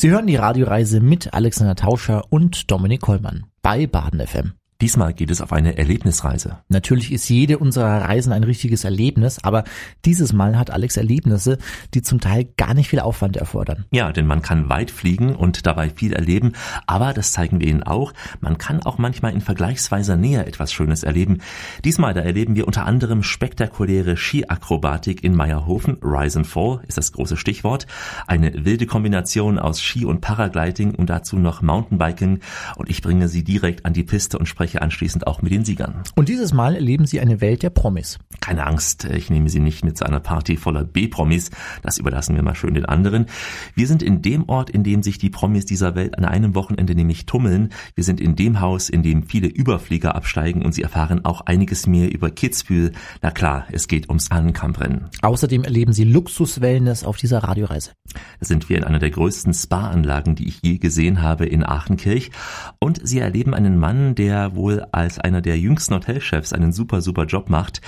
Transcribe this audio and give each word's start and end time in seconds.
Sie 0.00 0.10
hören 0.10 0.28
die 0.28 0.36
Radioreise 0.36 1.00
mit 1.00 1.34
Alexander 1.34 1.74
Tauscher 1.74 2.22
und 2.30 2.70
Dominik 2.70 3.00
Kollmann 3.00 3.46
bei 3.62 3.88
Baden 3.88 4.24
FM. 4.24 4.52
Diesmal 4.80 5.12
geht 5.12 5.32
es 5.32 5.40
auf 5.40 5.52
eine 5.52 5.76
Erlebnisreise. 5.76 6.58
Natürlich 6.68 7.10
ist 7.10 7.28
jede 7.28 7.58
unserer 7.58 8.02
Reisen 8.02 8.32
ein 8.32 8.44
richtiges 8.44 8.84
Erlebnis, 8.84 9.42
aber 9.42 9.64
dieses 10.04 10.32
Mal 10.32 10.56
hat 10.56 10.70
Alex 10.70 10.96
Erlebnisse, 10.96 11.58
die 11.94 12.02
zum 12.02 12.20
Teil 12.20 12.44
gar 12.56 12.74
nicht 12.74 12.88
viel 12.88 13.00
Aufwand 13.00 13.36
erfordern. 13.36 13.86
Ja, 13.90 14.12
denn 14.12 14.28
man 14.28 14.40
kann 14.40 14.68
weit 14.68 14.92
fliegen 14.92 15.34
und 15.34 15.66
dabei 15.66 15.90
viel 15.90 16.12
erleben, 16.12 16.52
aber 16.86 17.12
das 17.12 17.32
zeigen 17.32 17.58
wir 17.58 17.66
Ihnen 17.66 17.82
auch, 17.82 18.12
man 18.40 18.56
kann 18.56 18.80
auch 18.84 18.98
manchmal 18.98 19.32
in 19.32 19.40
vergleichsweiser 19.40 20.16
Nähe 20.16 20.46
etwas 20.46 20.72
Schönes 20.72 21.02
erleben. 21.02 21.38
Diesmal 21.84 22.14
da 22.14 22.20
erleben 22.20 22.54
wir 22.54 22.68
unter 22.68 22.86
anderem 22.86 23.24
spektakuläre 23.24 24.16
Skiakrobatik 24.16 25.24
in 25.24 25.34
Meierhofen. 25.34 25.98
Rise 26.02 26.38
and 26.38 26.46
Fall 26.46 26.82
ist 26.86 26.98
das 26.98 27.10
große 27.10 27.36
Stichwort. 27.36 27.88
Eine 28.28 28.64
wilde 28.64 28.86
Kombination 28.86 29.58
aus 29.58 29.82
Ski 29.82 30.04
und 30.04 30.20
Paragliding 30.20 30.94
und 30.94 31.10
dazu 31.10 31.36
noch 31.36 31.62
Mountainbiking 31.62 32.38
und 32.76 32.88
ich 32.88 33.02
bringe 33.02 33.26
Sie 33.26 33.42
direkt 33.42 33.84
an 33.84 33.92
die 33.92 34.04
Piste 34.04 34.38
und 34.38 34.46
spreche 34.46 34.67
spreche 34.68 34.82
anschließend 34.82 35.26
auch 35.26 35.40
mit 35.40 35.50
den 35.50 35.64
Siegern. 35.64 36.02
Und 36.14 36.28
dieses 36.28 36.52
Mal 36.52 36.74
erleben 36.74 37.06
Sie 37.06 37.20
eine 37.20 37.40
Welt 37.40 37.62
der 37.62 37.70
Promis. 37.70 38.18
Keine 38.40 38.66
Angst, 38.66 39.04
ich 39.06 39.30
nehme 39.30 39.48
Sie 39.48 39.60
nicht 39.60 39.82
mit 39.82 39.96
zu 39.96 40.04
einer 40.04 40.20
Party 40.20 40.58
voller 40.58 40.84
B-Promis. 40.84 41.50
Das 41.82 41.96
überlassen 41.96 42.34
wir 42.36 42.42
mal 42.42 42.54
schön 42.54 42.74
den 42.74 42.84
anderen. 42.84 43.26
Wir 43.74 43.86
sind 43.86 44.02
in 44.02 44.20
dem 44.20 44.46
Ort, 44.46 44.68
in 44.68 44.84
dem 44.84 45.02
sich 45.02 45.16
die 45.16 45.30
Promis 45.30 45.64
dieser 45.64 45.94
Welt 45.94 46.18
an 46.18 46.26
einem 46.26 46.54
Wochenende 46.54 46.94
nämlich 46.94 47.24
tummeln. 47.24 47.70
Wir 47.94 48.04
sind 48.04 48.20
in 48.20 48.36
dem 48.36 48.60
Haus, 48.60 48.90
in 48.90 49.02
dem 49.02 49.22
viele 49.22 49.48
Überflieger 49.48 50.14
absteigen 50.14 50.62
und 50.62 50.72
Sie 50.72 50.82
erfahren 50.82 51.24
auch 51.24 51.40
einiges 51.46 51.86
mehr 51.86 52.12
über 52.12 52.30
Kitzbühel. 52.30 52.92
Na 53.22 53.30
klar, 53.30 53.64
es 53.72 53.88
geht 53.88 54.10
ums 54.10 54.30
Ahnenkamprennen. 54.30 55.06
Außerdem 55.22 55.64
erleben 55.64 55.94
Sie 55.94 56.04
Luxus-Wellness 56.04 57.04
auf 57.04 57.16
dieser 57.16 57.38
Radioreise. 57.38 57.92
Da 58.12 58.46
sind 58.46 58.68
wir 58.68 58.76
in 58.76 58.84
einer 58.84 58.98
der 58.98 59.10
größten 59.10 59.54
Spa-Anlagen, 59.54 60.34
die 60.34 60.48
ich 60.48 60.60
je 60.62 60.76
gesehen 60.76 61.22
habe, 61.22 61.46
in 61.46 61.64
Aachenkirch. 61.64 62.30
Und 62.78 63.00
Sie 63.02 63.18
erleben 63.18 63.54
einen 63.54 63.78
Mann, 63.78 64.14
der 64.14 64.54
wohl 64.58 64.84
als 64.92 65.18
einer 65.18 65.40
der 65.40 65.58
jüngsten 65.58 65.94
Hotelchefs 65.94 66.52
einen 66.52 66.72
super, 66.72 67.00
super 67.00 67.24
Job 67.24 67.48
macht. 67.48 67.80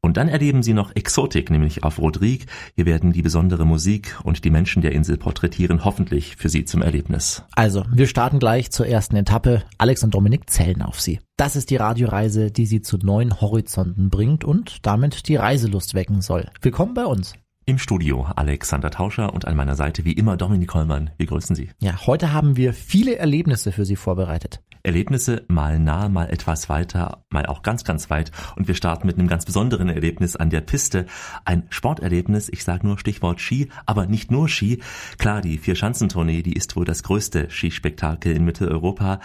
Und 0.00 0.16
dann 0.16 0.26
erleben 0.26 0.64
sie 0.64 0.72
noch 0.72 0.90
Exotik, 0.96 1.50
nämlich 1.50 1.84
auf 1.84 2.00
Rodrigue. 2.00 2.46
Hier 2.74 2.86
werden 2.86 3.12
die 3.12 3.22
besondere 3.22 3.64
Musik 3.64 4.18
und 4.24 4.44
die 4.44 4.50
Menschen 4.50 4.82
der 4.82 4.90
Insel 4.90 5.16
porträtieren, 5.16 5.84
hoffentlich 5.84 6.34
für 6.34 6.48
sie 6.48 6.64
zum 6.64 6.82
Erlebnis. 6.82 7.44
Also, 7.54 7.84
wir 7.92 8.08
starten 8.08 8.40
gleich 8.40 8.72
zur 8.72 8.88
ersten 8.88 9.14
Etappe. 9.14 9.62
Alex 9.78 10.02
und 10.02 10.14
Dominik 10.14 10.50
zählen 10.50 10.82
auf 10.82 11.00
sie. 11.00 11.20
Das 11.36 11.54
ist 11.54 11.70
die 11.70 11.76
Radioreise, 11.76 12.50
die 12.50 12.66
sie 12.66 12.80
zu 12.80 12.96
neuen 12.98 13.40
Horizonten 13.40 14.08
bringt 14.08 14.44
und 14.44 14.78
damit 14.82 15.28
die 15.28 15.36
Reiselust 15.36 15.94
wecken 15.94 16.20
soll. 16.20 16.48
Willkommen 16.62 16.94
bei 16.94 17.04
uns. 17.04 17.34
Im 17.66 17.78
Studio 17.78 18.26
Alexander 18.36 18.90
Tauscher 18.90 19.32
und 19.32 19.46
an 19.46 19.56
meiner 19.56 19.74
Seite 19.74 20.04
wie 20.04 20.12
immer 20.12 20.36
Dominik 20.36 20.68
Kollmann. 20.68 21.10
Wir 21.16 21.26
grüßen 21.26 21.56
Sie. 21.56 21.70
Ja, 21.80 22.06
heute 22.06 22.32
haben 22.32 22.58
wir 22.58 22.74
viele 22.74 23.16
Erlebnisse 23.16 23.72
für 23.72 23.86
Sie 23.86 23.96
vorbereitet. 23.96 24.60
Erlebnisse 24.84 25.44
mal 25.48 25.78
nah, 25.78 26.10
mal 26.10 26.28
etwas 26.28 26.68
weiter, 26.68 27.24
mal 27.30 27.46
auch 27.46 27.62
ganz, 27.62 27.84
ganz 27.84 28.10
weit. 28.10 28.30
Und 28.54 28.68
wir 28.68 28.74
starten 28.74 29.06
mit 29.06 29.18
einem 29.18 29.28
ganz 29.28 29.46
besonderen 29.46 29.88
Erlebnis 29.88 30.36
an 30.36 30.50
der 30.50 30.60
Piste. 30.60 31.06
Ein 31.46 31.64
Sporterlebnis, 31.70 32.50
ich 32.50 32.64
sage 32.64 32.86
nur 32.86 32.98
Stichwort 32.98 33.40
Ski, 33.40 33.70
aber 33.86 34.06
nicht 34.06 34.30
nur 34.30 34.48
Ski. 34.48 34.82
Klar, 35.18 35.40
die 35.40 35.56
Vier-Schanzentournee, 35.56 36.42
die 36.42 36.52
ist 36.52 36.76
wohl 36.76 36.84
das 36.84 37.02
größte 37.02 37.48
Skispektakel 37.50 38.36
in 38.36 38.44
Mitteleuropa. 38.44 39.20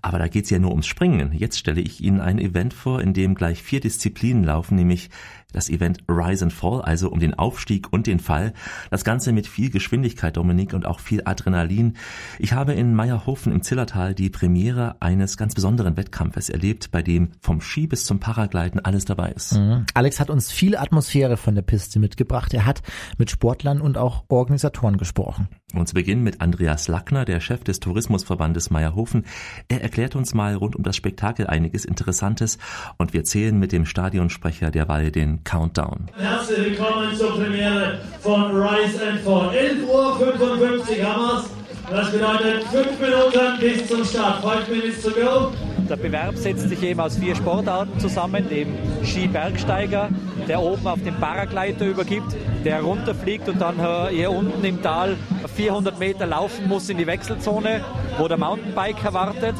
Aber 0.00 0.18
da 0.18 0.28
geht's 0.28 0.48
ja 0.48 0.58
nur 0.58 0.70
ums 0.70 0.86
Springen. 0.86 1.32
Jetzt 1.32 1.58
stelle 1.58 1.82
ich 1.82 2.00
Ihnen 2.00 2.20
ein 2.20 2.38
Event 2.38 2.72
vor, 2.72 3.02
in 3.02 3.12
dem 3.12 3.34
gleich 3.34 3.62
vier 3.62 3.80
Disziplinen 3.80 4.44
laufen, 4.44 4.76
nämlich 4.76 5.10
das 5.52 5.68
Event 5.68 5.98
Rise 6.08 6.44
and 6.44 6.52
Fall, 6.52 6.82
also 6.82 7.10
um 7.10 7.20
den 7.20 7.34
Aufstieg 7.34 7.92
und 7.92 8.06
den 8.06 8.20
Fall. 8.20 8.52
Das 8.90 9.04
Ganze 9.04 9.32
mit 9.32 9.46
viel 9.46 9.70
Geschwindigkeit, 9.70 10.36
Dominik, 10.36 10.72
und 10.74 10.86
auch 10.86 11.00
viel 11.00 11.22
Adrenalin. 11.24 11.96
Ich 12.38 12.52
habe 12.52 12.72
in 12.72 12.94
Meierhofen 12.94 13.52
im 13.52 13.62
Zillertal 13.62 14.14
die 14.14 14.30
Premiere 14.30 14.96
eines 15.00 15.36
ganz 15.36 15.54
besonderen 15.54 15.96
Wettkampfes 15.96 16.48
erlebt, 16.48 16.90
bei 16.90 17.02
dem 17.02 17.30
vom 17.40 17.60
Ski 17.60 17.86
bis 17.86 18.04
zum 18.04 18.20
Paragliden 18.20 18.84
alles 18.84 19.04
dabei 19.04 19.32
ist. 19.32 19.54
Mhm. 19.54 19.86
Alex 19.94 20.20
hat 20.20 20.30
uns 20.30 20.50
viel 20.50 20.76
Atmosphäre 20.76 21.36
von 21.36 21.54
der 21.54 21.62
Piste 21.62 21.98
mitgebracht. 21.98 22.54
Er 22.54 22.66
hat 22.66 22.82
mit 23.18 23.30
Sportlern 23.30 23.80
und 23.80 23.98
auch 23.98 24.24
Organisatoren 24.28 24.96
gesprochen. 24.96 25.48
Und 25.74 25.88
zu 25.88 25.94
Beginn 25.94 26.22
mit 26.22 26.40
Andreas 26.40 26.88
Lackner, 26.88 27.24
der 27.24 27.40
Chef 27.40 27.64
des 27.64 27.80
Tourismusverbandes 27.80 28.70
Meierhofen. 28.70 29.24
Er 29.68 29.82
erklärt 29.82 30.16
uns 30.16 30.34
mal 30.34 30.54
rund 30.54 30.76
um 30.76 30.82
das 30.82 30.96
Spektakel 30.96 31.46
einiges 31.46 31.84
Interessantes 31.84 32.58
und 32.98 33.12
wir 33.12 33.24
zählen 33.24 33.58
mit 33.58 33.72
dem 33.72 33.86
Stadionsprecher 33.86 34.70
derweil 34.70 35.10
den 35.10 35.44
Countdown. 35.44 36.10
Herzlich 36.16 36.78
willkommen 36.78 37.14
zur 37.16 37.36
Premiere 37.36 38.00
von 38.20 38.50
Rise 38.50 39.08
and 39.08 39.20
Fall. 39.20 39.50
11.55 39.50 39.86
Uhr 39.86 41.06
haben 41.06 41.22
wir's. 41.22 41.61
Das 41.92 42.10
bedeutet 42.10 42.64
fünf 42.68 42.98
Minuten 42.98 43.58
bis 43.60 43.86
zum 43.86 44.02
Start. 44.02 44.42
Five 44.42 44.66
minutes 44.66 45.02
to 45.02 45.10
go. 45.10 45.52
Der 45.90 45.96
Bewerb 45.96 46.38
setzt 46.38 46.66
sich 46.66 46.82
eben 46.82 46.98
aus 46.98 47.18
vier 47.18 47.36
Sportarten 47.36 48.00
zusammen, 48.00 48.48
dem 48.48 48.68
Skibergsteiger, 49.04 50.08
der 50.48 50.62
oben 50.62 50.86
auf 50.86 51.02
den 51.02 51.14
Paragleiter 51.16 51.84
übergibt, 51.84 52.34
der 52.64 52.80
runterfliegt 52.80 53.46
und 53.50 53.60
dann 53.60 53.76
hier 54.08 54.30
unten 54.30 54.64
im 54.64 54.80
Tal 54.80 55.18
400 55.54 55.98
Meter 55.98 56.24
laufen 56.24 56.66
muss 56.66 56.88
in 56.88 56.96
die 56.96 57.06
Wechselzone, 57.06 57.84
wo 58.16 58.26
der 58.26 58.38
Mountainbiker 58.38 59.12
wartet. 59.12 59.54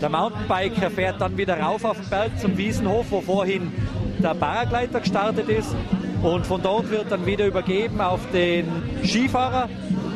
Der 0.00 0.08
Mountainbiker 0.08 0.92
fährt 0.92 1.20
dann 1.20 1.36
wieder 1.36 1.58
rauf 1.58 1.84
auf 1.84 1.98
den 1.98 2.08
Berg 2.08 2.38
zum 2.38 2.56
Wiesenhof, 2.56 3.06
wo 3.10 3.20
vorhin 3.20 3.72
der 4.22 4.34
Paragleiter 4.34 5.00
gestartet 5.00 5.48
ist. 5.48 5.74
Und 6.22 6.46
von 6.46 6.62
dort 6.62 6.88
wird 6.90 7.10
dann 7.10 7.26
wieder 7.26 7.46
übergeben 7.46 8.00
auf 8.00 8.20
den 8.32 8.68
Skifahrer 9.04 9.68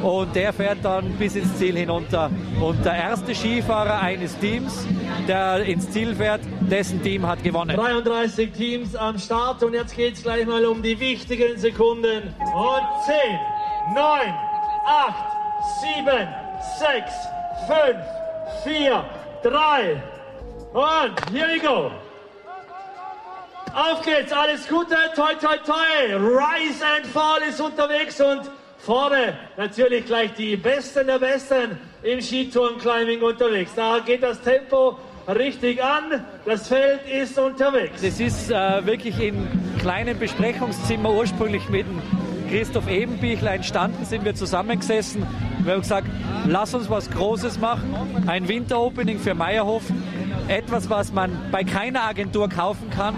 und 0.02 0.34
der 0.34 0.52
fährt 0.52 0.78
dann 0.82 1.12
bis 1.12 1.36
ins 1.36 1.56
Ziel 1.56 1.76
hinunter. 1.76 2.30
Und 2.60 2.84
der 2.84 2.94
erste 2.94 3.34
Skifahrer 3.34 4.00
eines 4.00 4.38
Teams, 4.38 4.86
der 5.26 5.64
ins 5.64 5.90
Ziel 5.90 6.14
fährt, 6.14 6.40
dessen 6.60 7.02
Team 7.02 7.26
hat 7.26 7.42
gewonnen. 7.42 7.76
33 7.76 8.52
Teams 8.52 8.96
am 8.96 9.18
Start 9.18 9.62
und 9.62 9.74
jetzt 9.74 9.96
geht 9.96 10.14
es 10.14 10.22
gleich 10.22 10.46
mal 10.46 10.64
um 10.66 10.82
die 10.82 10.98
wichtigen 10.98 11.58
Sekunden. 11.58 12.34
Und 12.38 12.82
10, 13.06 13.14
9, 13.94 14.34
8, 14.86 15.14
7, 16.04 16.28
6, 16.78 17.12
5, 17.66 18.76
4, 18.76 19.04
3 19.42 20.02
und 20.72 21.32
here 21.32 21.48
we 21.48 21.60
go. 21.60 21.90
Auf 23.74 24.02
geht's, 24.02 24.32
alles 24.32 24.66
Gute, 24.68 24.96
toi 25.14 25.34
toi 25.34 25.56
toi. 25.64 26.14
Rise 26.14 26.84
and 26.84 27.06
Fall 27.06 27.42
ist 27.48 27.60
unterwegs 27.60 28.20
und 28.20 28.50
vorne 28.88 29.34
natürlich 29.58 30.06
gleich 30.06 30.32
die 30.32 30.56
Besten 30.56 31.08
der 31.08 31.18
Besten 31.18 31.76
im 32.02 32.22
Skitourenclimbing 32.22 33.20
unterwegs. 33.20 33.72
Da 33.76 33.98
geht 33.98 34.22
das 34.22 34.40
Tempo 34.40 34.96
richtig 35.28 35.84
an. 35.84 36.24
Das 36.46 36.68
Feld 36.68 37.00
ist 37.06 37.38
unterwegs. 37.38 38.02
Es 38.02 38.18
ist 38.18 38.50
äh, 38.50 38.86
wirklich 38.86 39.20
in 39.20 39.46
kleinen 39.78 40.18
Besprechungszimmer 40.18 41.12
ursprünglich 41.12 41.68
mit 41.68 41.84
Christoph 42.48 42.88
Ebenbichler 42.88 43.52
entstanden, 43.52 44.06
sind 44.06 44.24
wir 44.24 44.34
zusammengesessen. 44.34 45.26
Wir 45.64 45.74
haben 45.74 45.82
gesagt, 45.82 46.06
lass 46.46 46.72
uns 46.72 46.88
was 46.88 47.10
Großes 47.10 47.60
machen. 47.60 47.94
Ein 48.26 48.48
Winteropening 48.48 49.18
für 49.18 49.34
Meierhofen. 49.34 50.02
Etwas, 50.48 50.88
was 50.88 51.12
man 51.12 51.38
bei 51.52 51.62
keiner 51.62 52.04
Agentur 52.04 52.48
kaufen 52.48 52.88
kann 52.88 53.16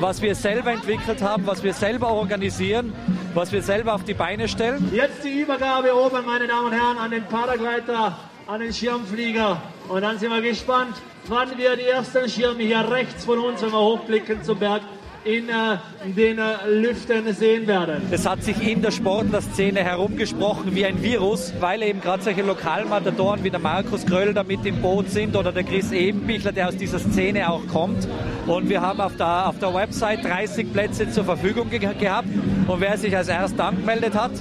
was 0.00 0.22
wir 0.22 0.34
selber 0.34 0.72
entwickelt 0.72 1.22
haben, 1.22 1.46
was 1.46 1.62
wir 1.62 1.72
selber 1.72 2.12
organisieren, 2.12 2.92
was 3.38 3.52
wir 3.52 3.62
selber 3.62 3.94
auf 3.94 4.02
die 4.02 4.14
Beine 4.14 4.48
stellen. 4.48 4.90
Jetzt 4.92 5.22
die 5.22 5.42
Übergabe 5.42 5.94
oben, 5.94 6.26
meine 6.26 6.48
Damen 6.48 6.66
und 6.66 6.72
Herren, 6.72 6.98
an 6.98 7.12
den 7.12 7.22
Paragleiter, 7.22 8.18
an 8.48 8.58
den 8.58 8.72
Schirmflieger. 8.72 9.62
Und 9.88 10.02
dann 10.02 10.18
sind 10.18 10.32
wir 10.32 10.42
gespannt, 10.42 10.96
wann 11.28 11.56
wir 11.56 11.76
die 11.76 11.84
ersten 11.84 12.28
Schirme 12.28 12.64
hier 12.64 12.90
rechts 12.90 13.24
von 13.24 13.38
uns, 13.38 13.62
wenn 13.62 13.70
wir 13.70 13.78
hochblicken 13.78 14.42
zum 14.42 14.58
Berg, 14.58 14.82
in 15.28 15.48
äh, 15.50 15.76
den 16.16 16.38
äh, 16.38 16.56
Lüften 16.70 17.30
sehen 17.34 17.66
werden. 17.66 18.02
Es 18.10 18.26
hat 18.26 18.42
sich 18.42 18.66
in 18.66 18.80
der 18.80 18.90
Sportlerszene 18.90 19.84
herumgesprochen 19.84 20.74
wie 20.74 20.86
ein 20.86 21.02
Virus, 21.02 21.52
weil 21.60 21.82
eben 21.82 22.00
gerade 22.00 22.22
solche 22.22 22.42
Lokalmatadoren 22.42 23.44
wie 23.44 23.50
der 23.50 23.60
Markus 23.60 24.06
Kröll 24.06 24.32
da 24.32 24.42
mit 24.42 24.64
im 24.64 24.80
Boot 24.80 25.10
sind 25.10 25.36
oder 25.36 25.52
der 25.52 25.64
Chris 25.64 25.92
Ebenbichler, 25.92 26.52
der 26.52 26.68
aus 26.68 26.76
dieser 26.76 26.98
Szene 26.98 27.50
auch 27.50 27.66
kommt. 27.66 28.08
Und 28.46 28.70
wir 28.70 28.80
haben 28.80 29.02
auf 29.02 29.16
der, 29.16 29.48
auf 29.48 29.58
der 29.58 29.74
Website 29.74 30.24
30 30.24 30.72
Plätze 30.72 31.10
zur 31.10 31.24
Verfügung 31.24 31.68
ge 31.68 31.78
gehabt 31.78 32.28
und 32.66 32.80
wer 32.80 32.96
sich 32.96 33.14
als 33.14 33.28
erster 33.28 33.66
angemeldet 33.66 34.14
hat, 34.14 34.32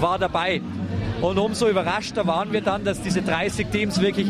war 0.00 0.18
dabei. 0.18 0.62
Und 1.20 1.38
umso 1.38 1.68
überraschter 1.68 2.26
waren 2.26 2.50
wir 2.52 2.62
dann, 2.62 2.84
dass 2.84 3.02
diese 3.02 3.20
30 3.20 3.66
Teams 3.66 4.00
wirklich 4.00 4.28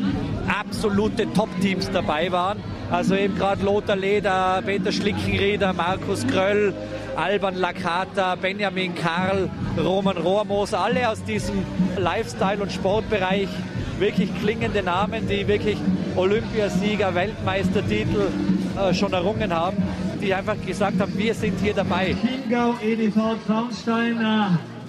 absolute 0.48 1.32
Top-Teams 1.32 1.88
dabei 1.92 2.32
waren. 2.32 2.58
Also 2.90 3.14
eben 3.14 3.36
gerade 3.36 3.64
Lothar 3.64 3.96
Leder, 3.96 4.62
Peter 4.66 4.90
Schlickenrieder, 4.90 5.72
Markus 5.72 6.26
Kröll, 6.26 6.74
Alban 7.14 7.54
Lakata, 7.54 8.34
Benjamin 8.34 8.94
Karl, 8.96 9.48
Roman 9.78 10.16
Rohrmoser, 10.16 10.80
alle 10.80 11.08
aus 11.08 11.22
diesem 11.22 11.64
Lifestyle- 11.96 12.60
und 12.60 12.72
Sportbereich 12.72 13.48
wirklich 14.00 14.30
klingende 14.40 14.82
Namen, 14.82 15.28
die 15.28 15.46
wirklich 15.46 15.76
Olympiasieger, 16.16 17.14
Weltmeistertitel 17.14 18.28
äh, 18.76 18.92
schon 18.92 19.12
errungen 19.12 19.54
haben, 19.54 19.76
die 20.20 20.34
einfach 20.34 20.56
gesagt 20.66 21.00
haben, 21.00 21.16
wir 21.16 21.34
sind 21.34 21.60
hier 21.60 21.74
dabei. 21.74 22.16
Chiemgau, 22.20 22.74
EDV 22.82 23.36
Traunstein, 23.46 24.18
äh, 24.20 24.79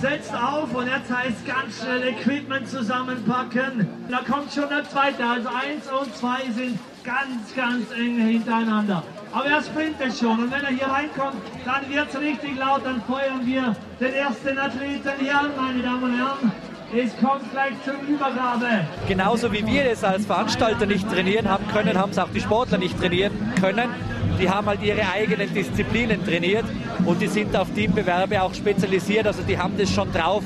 setzt 0.00 0.34
auf 0.34 0.74
und 0.74 0.86
jetzt 0.86 1.10
heißt 1.10 1.46
ganz 1.46 1.82
schnell 1.82 2.08
Equipment 2.08 2.68
zusammenpacken. 2.68 3.88
Da 4.08 4.18
kommt 4.18 4.52
schon 4.52 4.68
der 4.68 4.88
zweite, 4.88 5.24
also 5.24 5.48
eins 5.48 5.90
und 5.90 6.14
zwei 6.16 6.42
sind 6.54 6.78
ganz, 7.04 7.54
ganz 7.54 7.90
eng 7.92 8.18
hintereinander. 8.18 9.02
Aber 9.32 9.46
er 9.46 9.62
sprintet 9.62 10.16
schon 10.18 10.44
und 10.44 10.50
wenn 10.50 10.62
er 10.62 10.70
hier 10.70 10.86
reinkommt, 10.86 11.36
dann 11.64 11.88
wird 11.92 12.08
es 12.10 12.20
richtig 12.20 12.56
laut, 12.56 12.82
dann 12.84 13.02
feuern 13.02 13.44
wir 13.44 13.74
den 14.00 14.14
ersten 14.14 14.58
Athleten 14.58 15.10
hier 15.20 15.38
an, 15.38 15.50
meine 15.56 15.82
Damen 15.82 16.04
und 16.04 16.16
Herren. 16.16 16.52
Es 16.94 17.14
kommt 17.18 17.50
gleich 17.52 17.74
zur 17.84 17.94
Übergabe. 18.08 18.66
Genauso 19.06 19.52
wie 19.52 19.66
wir 19.66 19.90
es 19.90 20.02
als 20.02 20.24
Veranstalter 20.24 20.86
nicht 20.86 21.06
trainieren 21.10 21.46
haben 21.46 21.68
können, 21.68 21.98
haben 21.98 22.12
es 22.12 22.18
auch 22.18 22.30
die 22.30 22.40
Sportler 22.40 22.78
nicht 22.78 22.98
trainieren 22.98 23.32
können. 23.60 23.90
Die 24.40 24.48
haben 24.48 24.66
halt 24.66 24.82
ihre 24.82 25.08
eigenen 25.10 25.52
Disziplinen 25.52 26.24
trainiert 26.24 26.64
und 27.04 27.20
die 27.20 27.26
sind 27.26 27.56
auf 27.56 27.68
Teambewerbe 27.74 28.40
auch 28.40 28.54
spezialisiert. 28.54 29.26
Also 29.26 29.42
die 29.42 29.58
haben 29.58 29.74
das 29.76 29.90
schon 29.92 30.12
drauf 30.12 30.44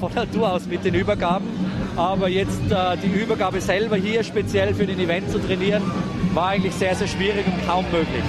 von 0.00 0.12
Natur 0.14 0.52
aus 0.52 0.66
mit 0.66 0.84
den 0.84 0.94
Übergaben. 0.94 1.46
Aber 1.96 2.28
jetzt 2.28 2.70
äh, 2.70 2.96
die 3.02 3.20
Übergabe 3.20 3.60
selber 3.60 3.96
hier 3.96 4.22
speziell 4.22 4.74
für 4.74 4.86
den 4.86 4.98
Event 4.98 5.30
zu 5.30 5.38
trainieren, 5.38 5.82
war 6.34 6.48
eigentlich 6.48 6.74
sehr, 6.74 6.94
sehr 6.94 7.08
schwierig 7.08 7.44
und 7.46 7.66
kaum 7.66 7.84
möglich. 7.90 8.22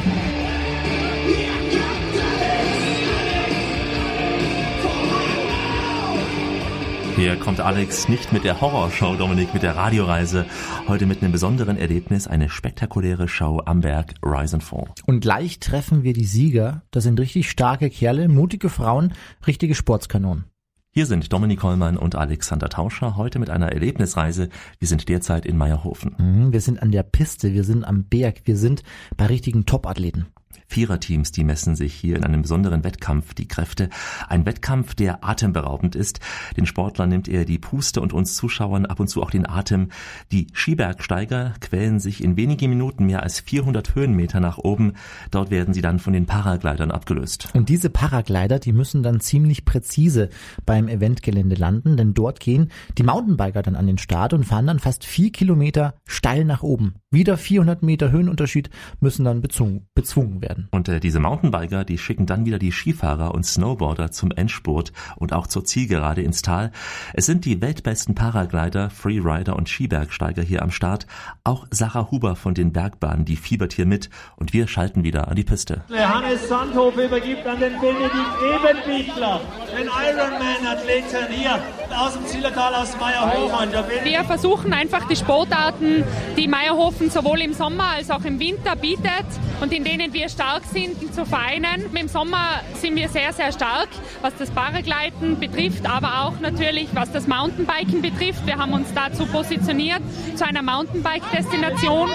Hier 7.19 7.36
kommt 7.36 7.60
Alex 7.60 8.07
nicht 8.07 8.31
mit 8.31 8.45
der 8.45 8.62
Horrorshow, 8.62 9.13
Dominik, 9.18 9.54
mit 9.54 9.62
der 9.62 9.75
Radioreise. 9.75 10.45
Heute 10.88 11.06
mit 11.06 11.21
einem 11.21 11.33
besonderen 11.33 11.75
Erlebnis, 11.75 12.30
eine 12.30 12.50
spektakuläre 12.50 13.27
Show 13.27 13.62
am 13.66 13.81
Berg 13.81 14.13
Rise 14.24 14.56
and 14.56 14.63
Fall. 14.63 14.86
Und 15.06 15.19
gleich 15.19 15.60
treffen 15.60 16.04
wir 16.04 16.13
die 16.13 16.24
Sieger. 16.24 16.83
Das 16.92 17.04
sind 17.04 17.19
richtig 17.19 17.50
starke 17.50 17.89
Kerle, 17.89 18.30
mutige 18.30 18.69
Frauen, 18.69 19.12
richtige 19.45 19.75
Sportskanonen. 19.75 20.45
Hier 20.92 21.06
sind 21.06 21.33
Dominik 21.33 21.62
Hollmann 21.62 21.98
und 21.98 22.16
Alexander 22.16 22.69
Tauscher 22.69 23.18
heute 23.18 23.38
mit 23.38 23.50
einer 23.50 23.69
Erlebnisreise. 23.69 24.48
Wir 24.80 24.88
sind 24.88 25.10
derzeit 25.10 25.45
in 25.45 25.57
Meierhofen. 25.57 26.15
Mhm, 26.18 26.54
wir 26.54 26.62
sind 26.62 26.81
an 26.81 26.92
der 26.94 27.04
Piste, 27.04 27.54
wir 27.54 27.65
sind 27.65 27.83
am 27.83 28.06
Berg, 28.06 28.44
wir 28.45 28.56
sind 28.56 28.83
bei 29.18 29.25
richtigen 29.25 29.65
Topathleten. 29.65 30.27
Viererteams, 30.69 31.31
die 31.31 31.44
messen 31.44 31.75
sich 31.75 31.95
hier 31.95 32.16
in 32.16 32.24
einem 32.24 32.44
besonderen 32.44 32.83
Wettkampf 32.83 33.33
die 33.33 33.48
Kräfte. 33.48 33.89
Ein 34.27 34.45
Wettkampf, 34.45 34.94
der 34.94 35.24
atemberaubend 35.27 35.95
ist. 35.95 36.19
Den 36.57 36.68
Sportlern 36.68 37.10
nimmt 37.10 37.27
er 37.27 37.44
die 37.44 37.57
Puste 37.57 38.01
und 38.01 38.13
uns 38.13 38.36
Zuschauern 38.36 38.86
ab 38.86 39.00
und 39.00 39.07
zu 39.07 39.24
auch 39.24 39.31
den 39.31 39.50
Atem. 39.50 39.89
Die 40.31 40.45
Skibergsteiger 40.54 41.56
quälen 41.60 42.00
sich 42.00 42.24
in 42.24 42.38
wenigen 42.38 42.69
Minuten 42.69 43.07
mehr 43.07 43.24
als 43.24 43.39
400 43.39 43.95
Höhenmeter 43.95 44.39
nach 44.39 44.60
oben. 44.60 44.94
Dort 45.31 45.50
werden 45.50 45.74
sie 45.74 45.81
dann 45.81 45.98
von 45.98 46.13
den 46.13 46.27
Paraglidern 46.27 46.92
abgelöst. 46.92 47.50
Und 47.54 47.69
diese 47.69 47.89
Paraglider, 47.89 48.60
die 48.60 48.72
müssen 48.72 49.01
dann 49.01 49.22
ziemlich 49.22 49.65
präzise 49.65 50.30
beim 50.68 50.88
Eventgelände 50.88 51.56
landen, 51.56 51.98
denn 51.98 52.13
dort 52.13 52.39
gehen 52.39 52.69
die 53.00 53.04
Mountainbiker 53.04 53.63
dann 53.63 53.75
an 53.75 53.88
den 53.88 53.98
Start 53.98 54.33
und 54.33 54.44
fahren 54.44 54.68
dann 54.68 54.80
fast 54.80 55.04
vier 55.04 55.31
Kilometer 55.31 55.95
steil 56.06 56.45
nach 56.45 56.62
oben. 56.62 56.94
Wieder 57.10 57.38
400 57.38 57.81
Meter 57.81 58.12
Höhenunterschied 58.12 58.69
müssen 59.00 59.25
dann 59.25 59.42
bezwungen, 59.42 59.88
bezwungen 59.95 60.42
werden. 60.59 60.67
Und 60.71 60.89
äh, 60.89 61.00
diese 61.00 61.19
Mountainbiker, 61.19 61.83
die 61.83 61.97
schicken 61.97 62.25
dann 62.25 62.45
wieder 62.45 62.59
die 62.59 62.71
Skifahrer 62.71 63.33
und 63.33 63.45
Snowboarder 63.45 64.11
zum 64.11 64.31
Endspurt 64.31 64.91
und 65.15 65.33
auch 65.33 65.47
zur 65.47 65.65
Zielgerade 65.65 66.21
ins 66.21 66.41
Tal. 66.41 66.71
Es 67.13 67.25
sind 67.25 67.45
die 67.45 67.61
weltbesten 67.61 68.15
Paraglider, 68.15 68.89
Freerider 68.89 69.56
und 69.56 69.69
Skibergsteiger 69.69 70.41
hier 70.41 70.61
am 70.61 70.71
Start. 70.71 71.07
Auch 71.44 71.67
Sarah 71.71 72.11
Huber 72.11 72.35
von 72.35 72.53
den 72.53 72.73
Bergbahnen, 72.73 73.25
die 73.25 73.35
fiebert 73.35 73.73
hier 73.73 73.85
mit 73.85 74.09
und 74.35 74.53
wir 74.53 74.67
schalten 74.67 75.03
wieder 75.03 75.27
an 75.27 75.35
die 75.35 75.44
Piste. 75.44 75.83
Hannes 75.89 76.47
Sandhof 76.47 76.95
übergibt 76.97 77.45
an 77.45 77.59
den 77.59 77.79
Benedikt 77.79 78.13
Ebenbichler, 78.41 79.41
den 79.77 79.88
Ironman-Athleten 79.88 81.31
hier 81.31 81.59
aus 81.95 82.13
dem 82.13 82.25
Zillertal, 82.25 82.73
aus 82.75 82.97
Meierhofen. 83.00 83.69
Wir 84.03 84.23
versuchen 84.23 84.73
einfach 84.73 85.07
die 85.07 85.15
Sportarten, 85.15 86.03
die 86.38 86.47
Meierhofen 86.47 87.09
sowohl 87.09 87.41
im 87.41 87.53
Sommer 87.53 87.89
als 87.95 88.09
auch 88.12 88.23
im 88.23 88.39
Winter 88.39 88.75
bietet 88.75 89.25
und 89.62 89.73
in 89.73 89.83
denen 89.83 90.13
wir 90.13 90.29
stark 90.50 90.63
sind, 90.66 91.13
zu 91.13 91.25
vereinen. 91.25 91.96
Im 91.96 92.07
Sommer 92.07 92.62
sind 92.74 92.96
wir 92.96 93.07
sehr, 93.10 93.31
sehr 93.34 93.51
stark, 93.51 93.90
was 94.22 94.36
das 94.38 94.50
Paragleiten 94.50 95.40
betrifft, 95.40 95.88
aber 95.88 96.24
auch 96.24 96.40
natürlich, 96.40 96.88
was 96.94 97.12
das 97.12 97.28
Mountainbiken 97.28 98.01
betrifft. 98.01 98.46
Wir 98.48 98.57
haben 98.57 98.74
uns 98.74 98.92
dazu 98.96 99.28
positioniert, 99.28 100.01
zu 100.36 100.46
einer 100.46 100.63
Mountainbike-Destination. 100.63 102.10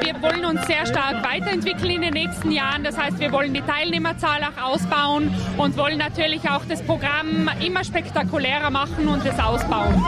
Wir 0.00 0.22
wollen 0.22 0.44
uns 0.44 0.66
sehr 0.66 0.84
stark 0.84 1.24
weiterentwickeln 1.24 1.92
in 1.92 2.02
den 2.02 2.12
nächsten 2.12 2.50
Jahren. 2.50 2.84
Das 2.84 2.98
heißt, 2.98 3.18
wir 3.18 3.32
wollen 3.32 3.54
die 3.54 3.62
Teilnehmerzahl 3.62 4.42
auch 4.44 4.72
ausbauen 4.72 5.34
und 5.56 5.78
wollen 5.78 5.98
natürlich 5.98 6.48
auch 6.48 6.64
das 6.68 6.82
Programm 6.82 7.50
immer 7.64 7.84
spektakulärer 7.84 8.68
machen 8.68 9.08
und 9.08 9.24
es 9.24 9.38
ausbauen. 9.38 10.04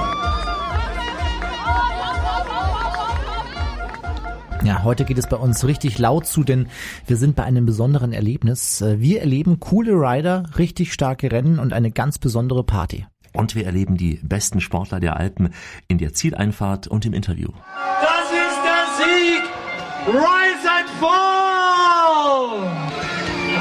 Ja, 4.62 4.82
heute 4.84 5.06
geht 5.06 5.16
es 5.16 5.26
bei 5.26 5.36
uns 5.36 5.64
richtig 5.64 5.98
laut 5.98 6.26
zu, 6.26 6.44
denn 6.44 6.68
wir 7.06 7.16
sind 7.16 7.34
bei 7.34 7.44
einem 7.44 7.64
besonderen 7.64 8.12
Erlebnis. 8.12 8.84
Wir 8.86 9.20
erleben 9.20 9.58
coole 9.58 9.92
Rider, 9.92 10.44
richtig 10.58 10.92
starke 10.92 11.32
Rennen 11.32 11.58
und 11.58 11.72
eine 11.72 11.90
ganz 11.90 12.18
besondere 12.18 12.62
Party. 12.62 13.06
Und 13.32 13.54
wir 13.54 13.64
erleben 13.64 13.96
die 13.96 14.20
besten 14.22 14.60
Sportler 14.60 15.00
der 15.00 15.16
Alpen 15.16 15.54
in 15.88 15.96
der 15.96 16.12
Zieleinfahrt 16.12 16.88
und 16.88 17.06
im 17.06 17.14
Interview. 17.14 17.48
Das 18.02 18.30
ist 18.30 18.60
der 18.64 18.84
Sieg! 18.98 19.42
Rise 20.08 20.68
and 20.68 20.90
Fall! 21.00 21.30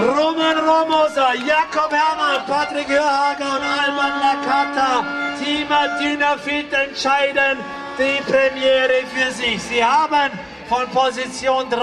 Roman 0.02 0.58
Romoser, 0.58 1.34
Jakob 1.48 1.92
Herrmann, 1.92 2.46
Patrick 2.46 2.88
Hörhager 2.90 3.56
und 3.56 3.64
Alban 3.64 4.20
Lakata, 4.20 5.06
Team 5.42 5.68
Dynafit 6.02 6.74
entscheiden 6.74 7.58
die 7.98 8.22
Premiere 8.24 9.04
für 9.14 9.32
sich. 9.32 9.62
Sie 9.64 9.84
haben 9.84 10.32
von 10.70 10.88
Position 10.90 11.68
3 11.68 11.80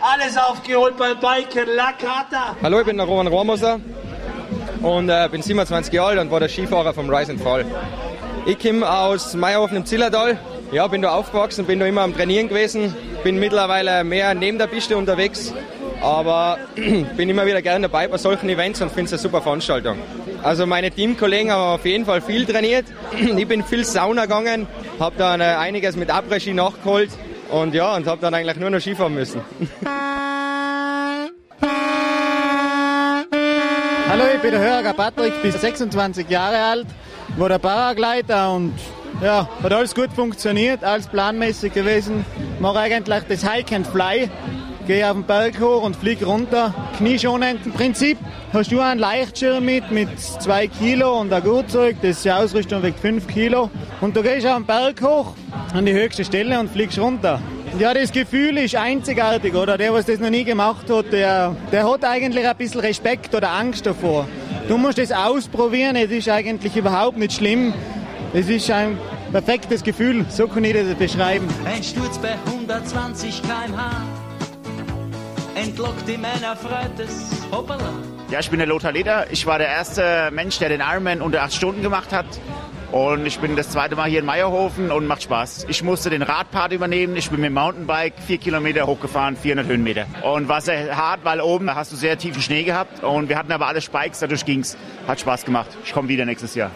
alles 0.00 0.36
aufgeholt 0.38 0.96
beim 0.96 1.18
Biken 1.18 1.66
Lakata. 1.74 2.56
Hallo, 2.62 2.78
ich 2.78 2.86
bin 2.86 2.96
der 2.96 3.06
Roman 3.06 3.26
Romoser 3.26 3.80
und 4.80 5.08
äh, 5.08 5.28
bin 5.28 5.42
27 5.42 5.92
Jahre 5.92 6.10
alt 6.10 6.20
und 6.20 6.30
war 6.30 6.38
der 6.38 6.48
Skifahrer 6.48 6.94
vom 6.94 7.10
Rise 7.10 7.32
and 7.32 7.40
Fall. 7.42 7.64
Ich 8.46 8.60
komme 8.60 8.88
aus 8.88 9.34
Meierhofen 9.34 9.76
im 9.76 9.86
Zillertal. 9.86 10.38
Ja, 10.70 10.86
bin 10.86 11.02
da 11.02 11.10
aufgewachsen, 11.10 11.66
bin 11.66 11.80
da 11.80 11.86
immer 11.86 12.02
am 12.02 12.14
Trainieren 12.14 12.48
gewesen, 12.48 12.94
bin 13.24 13.40
mittlerweile 13.40 14.04
mehr 14.04 14.34
neben 14.34 14.56
der 14.56 14.68
Piste 14.68 14.96
unterwegs, 14.96 15.52
aber 16.00 16.58
bin 17.16 17.28
immer 17.28 17.44
wieder 17.44 17.60
gerne 17.60 17.88
dabei 17.88 18.06
bei 18.06 18.18
solchen 18.18 18.48
Events 18.48 18.80
und 18.80 18.90
finde 18.90 19.06
es 19.06 19.12
eine 19.14 19.18
super 19.18 19.42
Veranstaltung. 19.42 19.98
Also 20.44 20.64
meine 20.64 20.92
Teamkollegen 20.92 21.50
haben 21.50 21.74
auf 21.74 21.84
jeden 21.84 22.06
Fall 22.06 22.20
viel 22.20 22.46
trainiert. 22.46 22.86
Ich 23.36 23.48
bin 23.48 23.64
viel 23.64 23.84
Sauna 23.84 24.22
gegangen, 24.22 24.68
habe 25.00 25.16
dann 25.18 25.40
äh, 25.40 25.44
einiges 25.44 25.96
mit 25.96 26.08
Après-Ski 26.08 26.54
nachgeholt 26.54 27.10
und 27.52 27.74
ja, 27.74 27.94
und 27.94 28.06
habe 28.06 28.20
dann 28.20 28.34
eigentlich 28.34 28.56
nur 28.56 28.70
noch 28.70 28.80
Skifahren 28.80 29.14
müssen. 29.14 29.42
Hallo, 34.08 34.24
ich 34.34 34.40
bin 34.40 34.50
der 34.50 34.60
Hörer 34.60 34.92
Patrick, 34.94 35.40
bin 35.42 35.52
26 35.52 36.28
Jahre 36.28 36.58
alt, 36.58 36.86
war 37.36 37.48
der 37.48 37.58
Paragleiter 37.58 38.52
und 38.52 38.74
ja, 39.22 39.48
hat 39.62 39.72
alles 39.72 39.94
gut 39.94 40.12
funktioniert, 40.12 40.82
alles 40.82 41.06
planmäßig 41.06 41.72
gewesen. 41.72 42.24
Mache 42.58 42.80
eigentlich 42.80 43.22
das 43.28 43.48
Hike 43.48 43.76
and 43.76 43.86
Fly, 43.86 44.28
gehe 44.86 45.08
auf 45.08 45.14
den 45.14 45.24
Berg 45.24 45.60
hoch 45.60 45.82
und 45.82 45.96
fliege 45.96 46.26
runter. 46.26 46.74
Knieschonend 46.96 47.66
im 47.66 47.72
Prinzip. 47.72 48.18
Hast 48.52 48.70
du 48.70 48.80
einen 48.80 49.00
Leichtschirm 49.00 49.64
mit, 49.64 49.90
mit 49.90 50.18
zwei 50.18 50.66
Kilo 50.66 51.20
und 51.20 51.32
ein 51.32 51.42
Gurtzeug, 51.42 51.96
das 52.02 52.18
ist 52.18 52.24
die 52.24 52.30
Ausrüstung 52.30 52.82
wiegt 52.82 52.98
fünf 52.98 53.26
Kilo. 53.26 53.70
Und 54.00 54.16
du 54.16 54.22
gehst 54.22 54.46
auf 54.46 54.56
den 54.56 54.66
Berg 54.66 55.02
hoch, 55.02 55.34
an 55.72 55.86
die 55.86 55.92
höchste 55.92 56.24
Stelle 56.24 56.58
und 56.60 56.70
fliegst 56.70 56.98
runter. 56.98 57.40
Ja, 57.78 57.94
das 57.94 58.12
Gefühl 58.12 58.58
ist 58.58 58.76
einzigartig, 58.76 59.54
oder? 59.54 59.78
Der, 59.78 59.94
was 59.94 60.04
das 60.04 60.18
noch 60.18 60.28
nie 60.28 60.44
gemacht 60.44 60.90
hat, 60.90 61.12
der, 61.12 61.56
der 61.72 61.90
hat 61.90 62.04
eigentlich 62.04 62.46
ein 62.46 62.56
bisschen 62.56 62.80
Respekt 62.80 63.34
oder 63.34 63.50
Angst 63.50 63.86
davor. 63.86 64.28
Du 64.68 64.76
musst 64.76 64.98
das 64.98 65.10
ausprobieren, 65.10 65.96
es 65.96 66.10
ist 66.10 66.28
eigentlich 66.28 66.76
überhaupt 66.76 67.16
nicht 67.16 67.32
schlimm. 67.32 67.72
Es 68.34 68.48
ist 68.48 68.70
ein 68.70 68.98
perfektes 69.32 69.82
Gefühl, 69.82 70.26
so 70.28 70.46
kann 70.46 70.64
ich 70.64 70.74
das 70.74 70.94
beschreiben. 70.94 71.48
Ein 71.64 71.82
Sturz 71.82 72.18
bei 72.18 72.34
120 72.46 73.42
km/h 73.42 74.21
entlockt 75.54 76.08
in 76.08 76.20
meiner 76.20 76.56
Freutes. 76.56 77.30
Hoppala. 77.50 77.92
Ja, 78.30 78.40
ich 78.40 78.50
bin 78.50 78.58
der 78.58 78.68
Lothar 78.68 78.92
Leder. 78.92 79.30
Ich 79.30 79.46
war 79.46 79.58
der 79.58 79.68
erste 79.68 80.30
Mensch, 80.32 80.58
der 80.58 80.68
den 80.70 80.80
Ironman 80.80 81.20
unter 81.20 81.42
acht 81.42 81.52
Stunden 81.52 81.82
gemacht 81.82 82.12
hat. 82.12 82.26
Und 82.90 83.24
ich 83.24 83.38
bin 83.38 83.56
das 83.56 83.70
zweite 83.70 83.96
Mal 83.96 84.08
hier 84.10 84.20
in 84.20 84.26
Meierhofen 84.26 84.90
und 84.90 85.06
macht 85.06 85.22
Spaß. 85.22 85.64
Ich 85.68 85.82
musste 85.82 86.10
den 86.10 86.20
Radpart 86.20 86.72
übernehmen. 86.72 87.16
Ich 87.16 87.30
bin 87.30 87.40
mit 87.40 87.48
dem 87.48 87.54
Mountainbike 87.54 88.14
vier 88.26 88.36
Kilometer 88.36 88.86
hochgefahren, 88.86 89.34
400 89.34 89.66
Höhenmeter. 89.66 90.06
Und 90.22 90.48
war 90.48 90.60
sehr 90.60 90.94
hart, 90.94 91.24
weil 91.24 91.40
oben 91.40 91.74
hast 91.74 91.92
du 91.92 91.96
sehr 91.96 92.18
tiefen 92.18 92.42
Schnee 92.42 92.64
gehabt. 92.64 93.02
Und 93.02 93.30
wir 93.30 93.38
hatten 93.38 93.52
aber 93.52 93.66
alle 93.66 93.80
Spikes, 93.80 94.20
dadurch 94.20 94.44
ging's. 94.44 94.76
Hat 95.08 95.20
Spaß 95.20 95.46
gemacht. 95.46 95.70
Ich 95.84 95.92
komme 95.92 96.08
wieder 96.08 96.26
nächstes 96.26 96.54
Jahr. 96.54 96.70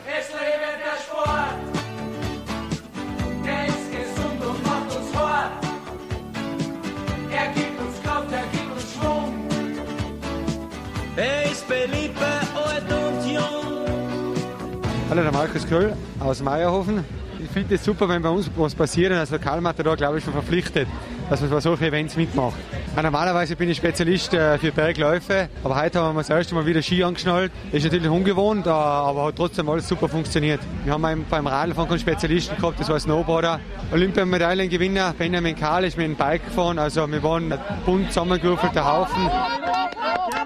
Hallo, 15.17 15.31
der 15.31 15.33
Markus 15.33 15.67
Kröll 15.67 15.95
aus 16.21 16.43
Meierhofen. 16.43 17.03
Ich 17.43 17.49
finde 17.49 17.77
es 17.77 17.83
super, 17.83 18.07
wenn 18.07 18.21
bei 18.21 18.29
uns 18.29 18.51
was 18.55 18.75
passiert 18.75 19.13
als 19.13 19.31
Lokalmatador, 19.31 19.97
glaube 19.97 20.19
ich, 20.19 20.25
schon 20.25 20.35
verpflichtet, 20.35 20.87
dass 21.31 21.41
man 21.41 21.49
bei 21.49 21.61
solchen 21.61 21.85
Events 21.85 22.17
mitmacht. 22.17 22.57
Normalerweise 23.03 23.57
bin 23.57 23.69
ich 23.69 23.77
Spezialist 23.77 24.33
äh, 24.33 24.59
für 24.59 24.73
Bergläufe, 24.73 25.51
aber 25.63 25.77
heute 25.77 26.01
haben 26.01 26.17
wir 26.17 26.21
das 26.21 26.31
erste 26.31 26.55
Mal 26.55 26.65
wieder 26.65 26.81
Ski 26.81 27.05
angeschnallt. 27.05 27.53
Ist 27.71 27.85
natürlich 27.85 28.09
ungewohnt, 28.09 28.67
äh, 28.67 28.71
aber 28.71 29.27
hat 29.27 29.37
trotzdem 29.37 29.69
alles 29.69 29.87
super 29.87 30.09
funktioniert. 30.09 30.61
Wir 30.85 30.95
haben 30.95 31.25
beim, 31.29 31.47
Radlfahren 31.47 31.89
keinen 31.89 32.01
Spezialisten 32.01 32.57
gehabt, 32.57 32.81
das 32.81 32.89
war 32.89 32.99
Snowboarder. 32.99 33.61
Olympiamedaillengewinner 33.93 35.15
Benjamin 35.17 35.55
Kahl 35.55 35.85
ist 35.85 35.99
mit 35.99 36.07
dem 36.07 36.17
Bike 36.17 36.47
gefahren, 36.47 36.79
also 36.79 37.07
wir 37.11 37.23
waren 37.23 37.53
ein 37.53 37.59
bunt 37.85 38.09
zusammengewürfelter 38.09 38.85
Haufen. 38.85 39.31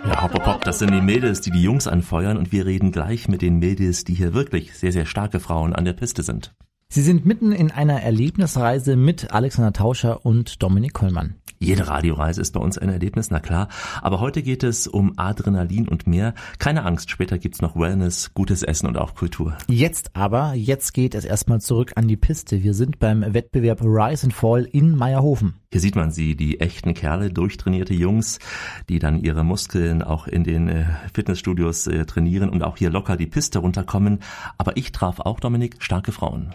Ja, 0.07 0.23
hopp, 0.23 0.65
das 0.65 0.81
sind 0.81 0.93
die 0.93 1.01
Mädels, 1.01 1.41
die 1.41 1.53
die 1.53 1.63
Jungs 1.63 1.87
anfeuern 1.87 2.37
und 2.37 2.51
wir 2.53 2.67
reden 2.67 2.91
gleich 2.91 3.29
mit 3.29 3.43
den 3.43 3.59
Mädels, 3.59 4.05
die 4.05 4.15
hier 4.15 4.35
wirklich 4.35 4.77
sehr, 4.77 4.93
sehr 4.93 5.07
starke 5.07 5.39
Frauen 5.39 5.73
an 5.73 5.85
der 5.85 5.93
Piste 5.93 6.25
sind. 6.25 6.53
Sie 6.93 7.03
sind 7.03 7.25
mitten 7.25 7.53
in 7.53 7.71
einer 7.71 8.03
Erlebnisreise 8.03 8.97
mit 8.97 9.31
Alexander 9.31 9.73
Tauscher 9.73 10.27
und 10.27 10.61
Dominik 10.61 10.93
Kollmann. 10.93 11.37
Jede 11.61 11.87
Radioreise 11.87 12.41
ist 12.41 12.51
bei 12.51 12.59
uns 12.59 12.79
ein 12.79 12.89
Erlebnis, 12.89 13.31
na 13.31 13.39
klar. 13.39 13.69
Aber 14.03 14.19
heute 14.19 14.43
geht 14.43 14.65
es 14.65 14.89
um 14.89 15.17
Adrenalin 15.17 15.87
und 15.87 16.09
mehr. 16.09 16.35
Keine 16.59 16.85
Angst, 16.85 17.09
später 17.09 17.39
gibt's 17.39 17.63
noch 17.63 17.77
Wellness, 17.77 18.35
gutes 18.35 18.65
Essen 18.65 18.89
und 18.89 18.97
auch 18.97 19.15
Kultur. 19.15 19.57
Jetzt 19.69 20.17
aber, 20.17 20.55
jetzt 20.55 20.93
geht 20.93 21.15
es 21.15 21.25
erstmal 21.25 21.61
zurück 21.61 21.93
an 21.95 22.09
die 22.09 22.17
Piste. 22.17 22.65
Wir 22.65 22.75
sind 22.75 22.99
beim 22.99 23.23
Wettbewerb 23.35 23.83
Rise 23.83 24.25
and 24.25 24.35
Fall 24.35 24.65
in 24.65 24.97
Meierhofen. 24.97 25.60
Hier 25.73 25.81
sieht 25.81 25.95
man 25.95 26.11
sie, 26.11 26.35
die 26.35 26.59
echten 26.59 26.95
Kerle, 26.95 27.31
durchtrainierte 27.31 27.95
Jungs, 27.95 28.41
die 28.89 28.99
dann 28.99 29.23
ihre 29.23 29.45
Muskeln 29.45 30.03
auch 30.03 30.27
in 30.27 30.43
den 30.43 30.69
äh, 30.69 30.87
Fitnessstudios 31.15 31.87
äh, 31.87 32.07
trainieren 32.07 32.51
und 32.51 32.65
auch 32.65 32.77
hier 32.77 32.91
locker 32.91 33.17
die 33.17 33.29
Piste 33.29 33.61
runterkommen. 33.61 34.19
Aber 34.59 34.77
ich 34.77 34.91
traf 34.91 35.21
auch, 35.21 35.39
Dominik, 35.39 35.77
starke 35.79 36.11
Frauen. 36.11 36.53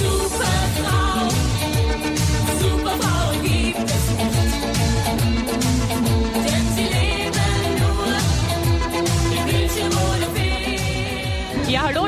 Ja, 0.00 0.15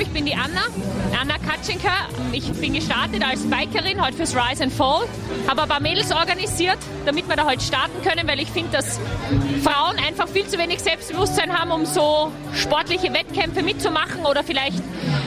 ich 0.09 0.15
bin 0.15 0.25
die 0.25 0.35
Anna, 0.35 0.63
Anna 1.21 1.35
Katschenka. 1.39 1.93
Ich 2.33 2.51
bin 2.53 2.73
gestartet 2.73 3.23
als 3.23 3.43
Bikerin 3.43 4.03
heute 4.03 4.17
fürs 4.17 4.35
Rise 4.35 4.65
and 4.65 4.73
Fall. 4.73 5.07
Habe 5.47 5.63
ein 5.63 5.69
paar 5.69 5.81
Mädels 5.81 6.11
organisiert, 6.13 6.79
damit 7.05 7.29
wir 7.29 7.37
da 7.37 7.45
heute 7.45 7.63
starten 7.63 8.03
können, 8.03 8.27
weil 8.27 8.41
ich 8.41 8.49
finde, 8.49 8.71
dass 8.71 8.99
Frauen 9.63 9.99
einfach 9.99 10.27
viel 10.29 10.47
zu 10.47 10.59
wenig 10.59 10.81
Selbstbewusstsein 10.81 11.57
haben, 11.57 11.71
um 11.73 11.85
so 11.85 12.33
sportliche 12.55 13.13
Wettkämpfe 13.13 13.63
mitzumachen 13.63 14.25
oder 14.25 14.43
vielleicht 14.43 14.83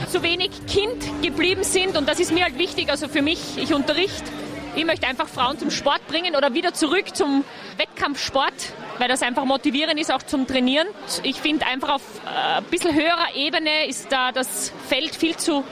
zu 0.09 0.23
wenig 0.23 0.49
Kind 0.65 1.03
geblieben 1.21 1.63
sind. 1.63 1.95
Und 1.95 2.09
das 2.09 2.19
ist 2.19 2.31
mir 2.31 2.43
halt 2.43 2.57
wichtig, 2.57 2.89
also 2.89 3.07
für 3.07 3.21
mich, 3.21 3.57
ich 3.57 3.73
unterrichte. 3.73 4.31
Ich 4.75 4.85
möchte 4.85 5.05
einfach 5.05 5.27
Frauen 5.27 5.59
zum 5.59 5.69
Sport 5.69 6.07
bringen 6.07 6.35
oder 6.35 6.53
wieder 6.55 6.73
zurück 6.73 7.15
zum 7.15 7.43
Wettkampfsport 7.77 8.53
weil 8.97 9.07
das 9.07 9.21
einfach 9.21 9.45
motivierend 9.45 9.99
ist, 9.99 10.11
auch 10.11 10.23
zum 10.23 10.47
Trainieren. 10.47 10.87
Ich 11.23 11.41
finde 11.41 11.65
einfach 11.65 11.89
auf 11.89 12.01
äh, 12.25 12.57
ein 12.57 12.63
bisschen 12.65 12.93
höherer 12.93 13.35
Ebene 13.35 13.87
ist 13.87 14.11
da 14.11 14.31
das 14.31 14.71
Feld 14.87 15.15
viel 15.15 15.37
zu 15.37 15.63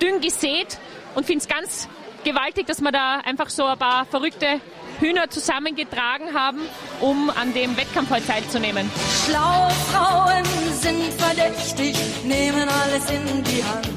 dünn 0.00 0.20
gesät 0.20 0.78
und 1.14 1.26
finde 1.26 1.42
es 1.42 1.48
ganz 1.48 1.88
gewaltig, 2.24 2.66
dass 2.66 2.80
wir 2.80 2.92
da 2.92 3.20
einfach 3.20 3.48
so 3.48 3.64
ein 3.64 3.78
paar 3.78 4.04
verrückte 4.06 4.60
Hühner 5.00 5.28
zusammengetragen 5.28 6.34
haben, 6.34 6.60
um 7.00 7.30
an 7.30 7.52
dem 7.54 7.76
Wettkampf 7.76 8.10
heute 8.10 8.26
teilzunehmen. 8.26 8.90
Schlaue 9.24 9.70
Frauen 9.92 10.44
sind 10.72 11.12
verdächtig, 11.14 11.96
nehmen 12.24 12.68
alles 12.68 13.10
in 13.10 13.44
die 13.44 13.62
Hand. 13.62 13.88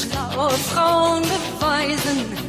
Schlaue 0.00 0.50
Frauen 0.50 1.22
beweisen, 1.22 2.43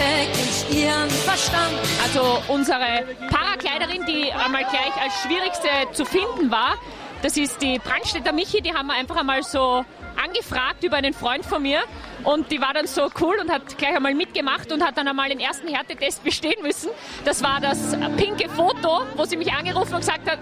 täglich 0.00 0.82
ihren 0.82 1.10
Verstand. 1.10 1.74
Also 2.02 2.42
unsere 2.48 3.04
Parakleiderin, 3.30 4.04
die 4.06 4.32
einmal 4.32 4.64
gleich 4.64 4.94
als 5.00 5.12
schwierigste 5.22 5.68
zu 5.92 6.04
finden 6.04 6.50
war, 6.50 6.74
das 7.22 7.36
ist 7.36 7.60
die 7.60 7.78
Brandstätter 7.78 8.32
Michi, 8.32 8.62
die 8.62 8.72
haben 8.72 8.86
wir 8.86 8.94
einfach 8.94 9.16
einmal 9.16 9.42
so 9.42 9.84
angefragt 10.22 10.84
über 10.84 10.96
einen 10.96 11.12
Freund 11.12 11.44
von 11.44 11.62
mir 11.62 11.80
und 12.24 12.50
die 12.50 12.60
war 12.60 12.74
dann 12.74 12.86
so 12.86 13.08
cool 13.20 13.36
und 13.40 13.50
hat 13.50 13.78
gleich 13.78 13.96
einmal 13.96 14.14
mitgemacht 14.14 14.70
und 14.72 14.84
hat 14.84 14.96
dann 14.98 15.08
einmal 15.08 15.28
den 15.28 15.40
ersten 15.40 15.68
Härtetest 15.68 16.22
bestehen 16.22 16.62
müssen. 16.62 16.90
Das 17.24 17.42
war 17.42 17.60
das 17.60 17.96
pinke 18.16 18.48
Foto, 18.48 19.02
wo 19.16 19.24
sie 19.24 19.36
mich 19.36 19.52
angerufen 19.52 19.94
und 19.94 20.00
gesagt 20.00 20.30
hat, 20.30 20.38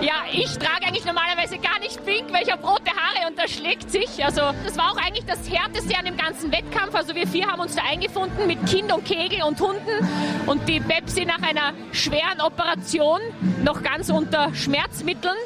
ja, 0.00 0.14
ich 0.32 0.58
trage 0.58 0.86
eigentlich 0.86 1.04
normalerweise 1.04 1.58
gar 1.58 1.78
nicht 1.78 2.04
pink, 2.04 2.32
weil 2.32 2.42
ich 2.42 2.50
habe 2.50 2.66
rote 2.66 2.90
Haare 2.90 3.28
und 3.28 3.38
das 3.38 3.50
schlägt 3.52 3.90
sich. 3.90 4.24
Also 4.24 4.40
das 4.64 4.76
war 4.76 4.92
auch 4.92 4.96
eigentlich 4.96 5.26
das 5.26 5.48
Härteste 5.50 5.96
an 5.96 6.06
dem 6.06 6.16
ganzen 6.16 6.50
Wettkampf. 6.50 6.94
Also 6.94 7.14
wir 7.14 7.26
vier 7.26 7.46
haben 7.46 7.60
uns 7.60 7.76
da 7.76 7.82
eingefunden 7.82 8.46
mit 8.46 8.64
Kind 8.66 8.92
und 8.92 9.04
Kegel 9.04 9.42
und 9.42 9.60
Hunden 9.60 10.08
und 10.46 10.68
die 10.68 10.80
Pepsi 10.80 11.24
nach 11.24 11.42
einer 11.42 11.74
schweren 11.92 12.40
Operation 12.40 13.20
noch 13.62 13.82
ganz 13.82 14.10
unter 14.10 14.54
Schmerzmitteln. 14.54 15.36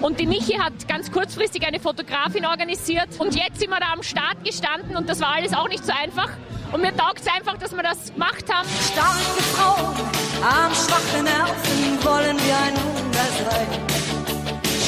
Und 0.00 0.20
die 0.20 0.26
Michi 0.26 0.54
hat 0.54 0.86
ganz 0.88 1.10
kurzfristig 1.10 1.66
eine 1.66 1.80
Fotografin 1.80 2.46
organisiert 2.46 3.14
und 3.26 3.34
jetzt 3.34 3.58
sind 3.58 3.70
wir 3.70 3.80
da 3.80 3.92
am 3.92 4.02
Start 4.04 4.36
gestanden 4.44 4.96
und 4.96 5.08
das 5.08 5.20
war 5.20 5.34
alles 5.34 5.52
auch 5.52 5.68
nicht 5.68 5.84
so 5.84 5.92
einfach. 5.92 6.28
Und 6.70 6.80
mir 6.80 6.96
taugt 6.96 7.20
es 7.20 7.26
einfach, 7.26 7.58
dass 7.58 7.72
wir 7.72 7.82
das 7.82 8.12
gemacht 8.12 8.44
haben. 8.52 8.68
Starke 8.92 9.42
Frauen 9.54 9.96
am 10.42 10.72
schwachen 10.72 11.24
Nerven 11.24 12.04
wollen 12.04 12.36
wir 12.38 12.56
ein 12.56 12.74
Wunder 12.76 13.26
sein. 13.42 13.66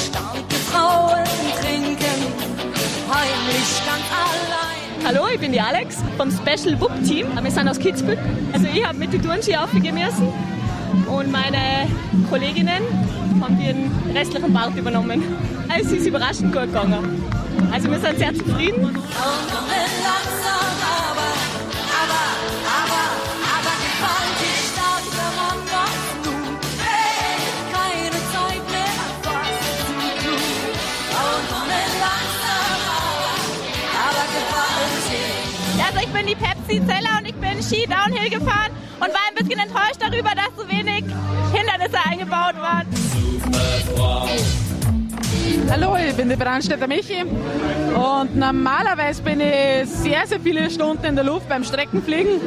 Starke 0.06 0.54
Frauen 0.70 1.24
trinken 1.60 2.18
heimlich 3.12 3.70
ganz 3.84 4.06
allein. 4.12 5.04
Hallo, 5.04 5.26
ich 5.34 5.40
bin 5.40 5.50
die 5.50 5.60
Alex 5.60 5.96
vom 6.16 6.30
Special 6.30 6.80
WUP 6.80 6.92
Team. 7.04 7.26
Wir 7.42 7.50
sind 7.50 7.68
aus 7.68 7.78
Kitzbühel. 7.80 8.18
Also 8.52 8.68
ich 8.72 8.86
habe 8.86 8.98
mit 8.98 9.12
die 9.12 9.18
Turnski 9.18 9.56
aufgehen 9.56 9.96
müssen 9.96 10.32
und 11.08 11.32
meine 11.32 11.88
Kolleginnen 12.30 12.84
haben 13.40 13.58
den 13.58 13.90
restlichen 14.14 14.52
Part 14.52 14.76
übernommen. 14.76 15.24
Es 15.76 15.90
ist 15.90 16.06
überraschend 16.06 16.52
gut 16.52 16.66
gegangen. 16.66 17.24
Also 17.72 17.90
wir 17.90 17.98
sind 17.98 18.18
sehr 18.18 18.34
zufrieden. 18.34 18.98
Also 35.80 36.00
ich 36.00 36.12
bin 36.12 36.26
die 36.26 36.34
Pepsi-Zeller 36.34 37.18
und 37.18 37.26
ich 37.26 37.34
bin 37.34 37.62
Ski 37.62 37.86
Downhill 37.86 38.30
gefahren 38.30 38.72
und 39.00 39.08
war 39.08 39.20
ein 39.28 39.34
bisschen 39.34 39.58
enttäuscht 39.58 39.98
darüber, 40.00 40.30
dass 40.34 40.50
so 40.56 40.68
wenig 40.68 41.04
Hindernisse 41.52 41.98
eingebaut 42.04 42.56
waren. 42.60 42.87
Hallo, 45.70 45.96
ich 45.96 46.14
bin 46.14 46.30
die 46.30 46.36
Brandstätter 46.36 46.86
Michi 46.88 47.22
und 47.22 48.36
normalerweise 48.36 49.22
bin 49.22 49.40
ich 49.40 49.86
sehr, 49.86 50.26
sehr 50.26 50.40
viele 50.40 50.70
Stunden 50.70 51.04
in 51.04 51.14
der 51.14 51.24
Luft 51.24 51.48
beim 51.48 51.62
Streckenfliegen. 51.62 52.40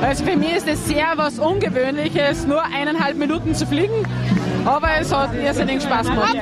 Also 0.00 0.24
für 0.24 0.36
mich 0.36 0.56
ist 0.56 0.68
es 0.68 0.86
sehr 0.86 1.12
was 1.16 1.38
Ungewöhnliches, 1.38 2.46
nur 2.46 2.62
eineinhalb 2.62 3.16
Minuten 3.16 3.54
zu 3.54 3.66
fliegen, 3.66 4.06
aber 4.64 4.88
es 5.00 5.12
hat 5.12 5.34
irrsinnig 5.34 5.82
Spaß 5.82 6.08
gemacht. 6.08 6.36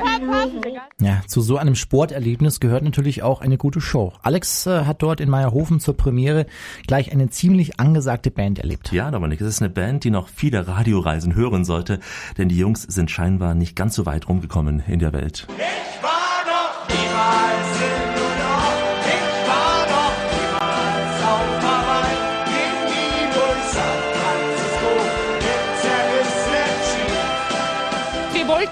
Ja, 1.00 1.22
zu 1.26 1.40
so 1.40 1.56
einem 1.56 1.74
Sporterlebnis 1.74 2.60
gehört 2.60 2.82
natürlich 2.82 3.22
auch 3.22 3.40
eine 3.40 3.56
gute 3.56 3.80
Show. 3.80 4.12
Alex 4.22 4.66
äh, 4.66 4.84
hat 4.84 5.02
dort 5.02 5.20
in 5.20 5.30
Meierhofen 5.30 5.80
zur 5.80 5.96
Premiere 5.96 6.46
gleich 6.86 7.12
eine 7.12 7.30
ziemlich 7.30 7.80
angesagte 7.80 8.30
Band 8.30 8.58
erlebt. 8.58 8.92
Ja, 8.92 9.10
Dominik, 9.10 9.40
es 9.40 9.46
ist 9.48 9.62
eine 9.62 9.70
Band, 9.70 10.04
die 10.04 10.10
noch 10.10 10.28
viele 10.28 10.66
Radioreisen 10.68 11.34
hören 11.34 11.64
sollte, 11.64 12.00
denn 12.36 12.48
die 12.48 12.58
Jungs 12.58 12.82
sind 12.82 13.10
scheinbar 13.10 13.54
nicht 13.54 13.76
ganz 13.76 13.94
so 13.94 14.06
weit 14.06 14.28
rumgekommen 14.28 14.82
in 14.86 14.98
der 14.98 15.12
Welt. 15.12 15.46
Ich 15.56 16.02
war 16.02 16.15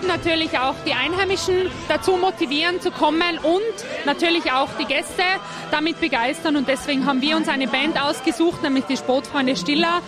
natürlich 0.06 0.58
auch 0.58 0.74
die 0.86 0.92
Einheimischen 0.92 1.70
dazu 1.88 2.16
motivieren 2.16 2.80
zu 2.80 2.90
kommen 2.90 3.38
und 3.42 4.06
natürlich 4.06 4.52
auch 4.52 4.68
die 4.78 4.84
Gäste 4.84 5.22
damit 5.70 6.00
begeistern 6.00 6.56
und 6.56 6.68
deswegen 6.68 7.06
haben 7.06 7.20
wir 7.20 7.36
uns 7.36 7.48
eine 7.48 7.68
Band 7.68 8.00
ausgesucht, 8.00 8.62
nämlich 8.62 8.84
die 8.84 8.96
Sportfreunde 8.96 9.56
Stiller, 9.56 10.00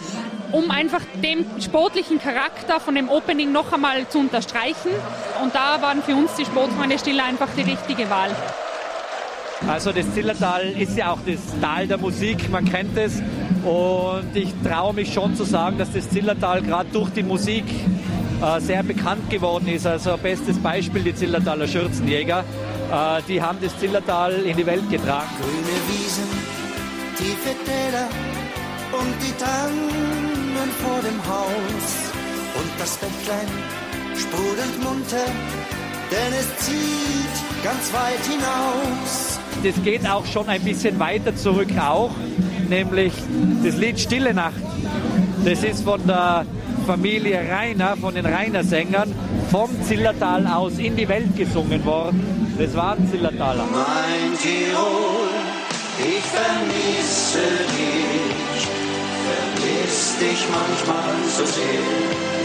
um 0.52 0.70
einfach 0.70 1.02
den 1.22 1.44
sportlichen 1.60 2.20
Charakter 2.20 2.80
von 2.80 2.94
dem 2.94 3.08
Opening 3.08 3.52
noch 3.52 3.72
einmal 3.72 4.08
zu 4.08 4.18
unterstreichen. 4.18 4.90
Und 5.42 5.54
da 5.54 5.82
waren 5.82 6.02
für 6.02 6.14
uns 6.14 6.34
die 6.34 6.44
Sportfreunde 6.44 6.98
Stiller 6.98 7.24
einfach 7.24 7.48
die 7.56 7.62
richtige 7.62 8.08
Wahl. 8.08 8.30
Also 9.66 9.90
das 9.90 10.12
Zillertal 10.12 10.66
ist 10.78 10.96
ja 10.96 11.12
auch 11.12 11.18
das 11.26 11.40
Tal 11.60 11.86
der 11.86 11.98
Musik, 11.98 12.50
man 12.50 12.64
kennt 12.64 12.96
es. 12.96 13.22
Und 13.64 14.30
ich 14.34 14.50
traue 14.62 14.94
mich 14.94 15.12
schon 15.12 15.34
zu 15.34 15.44
sagen, 15.44 15.78
dass 15.78 15.92
das 15.92 16.08
Zillertal 16.10 16.62
gerade 16.62 16.88
durch 16.92 17.10
die 17.10 17.22
Musik 17.22 17.64
sehr 18.58 18.82
bekannt 18.82 19.30
geworden 19.30 19.68
ist. 19.68 19.86
Also 19.86 20.16
bestes 20.16 20.58
Beispiel 20.58 21.02
die 21.02 21.14
Zillertaler 21.14 21.66
Schürzenjäger. 21.66 22.44
Äh, 22.90 23.22
die 23.28 23.42
haben 23.42 23.58
das 23.60 23.78
Zillertal 23.78 24.32
in 24.32 24.56
die 24.56 24.66
Welt 24.66 24.88
getragen. 24.90 25.28
Grüne 25.40 25.76
Wiesen, 25.88 26.28
tiefe 27.16 27.54
Täler 27.64 28.08
und 28.92 29.14
die 29.20 29.32
Tannen 29.42 30.70
vor 30.82 31.00
dem 31.00 31.18
Haus. 31.26 32.12
Und 32.54 32.70
das 32.78 32.96
Bächlein 32.96 33.48
sprudelnd 34.16 34.82
munter, 34.82 35.26
denn 36.10 36.32
es 36.38 36.64
zieht 36.64 37.64
ganz 37.64 37.92
weit 37.92 38.24
hinaus. 38.24 39.38
Das 39.62 39.82
geht 39.82 40.08
auch 40.08 40.24
schon 40.24 40.48
ein 40.48 40.62
bisschen 40.62 40.98
weiter 40.98 41.34
zurück 41.34 41.68
auch, 41.78 42.12
nämlich 42.68 43.12
das 43.64 43.76
Lied 43.76 43.98
Stille 43.98 44.32
Nacht. 44.32 44.62
Das 45.44 45.62
ist 45.64 45.82
von 45.82 46.00
der 46.06 46.46
Familie 46.86 47.40
Rainer, 47.50 47.96
von 47.96 48.14
den 48.14 48.24
Rainer 48.24 48.62
Sängern, 48.62 49.12
vom 49.50 49.68
Zillertal 49.82 50.46
aus 50.46 50.78
in 50.78 50.94
die 50.94 51.08
Welt 51.08 51.36
gesungen 51.36 51.84
worden. 51.84 52.54
Das 52.56 52.74
waren 52.76 53.10
Zillertaler. 53.10 53.64
Mein 53.72 54.38
Tirol, 54.38 55.28
ich 55.98 56.24
vermisse 56.24 57.38
dich, 57.74 58.68
vermiss 59.26 60.18
dich 60.20 60.46
manchmal 60.48 61.14
so 61.36 61.44
sehr. 61.44 62.35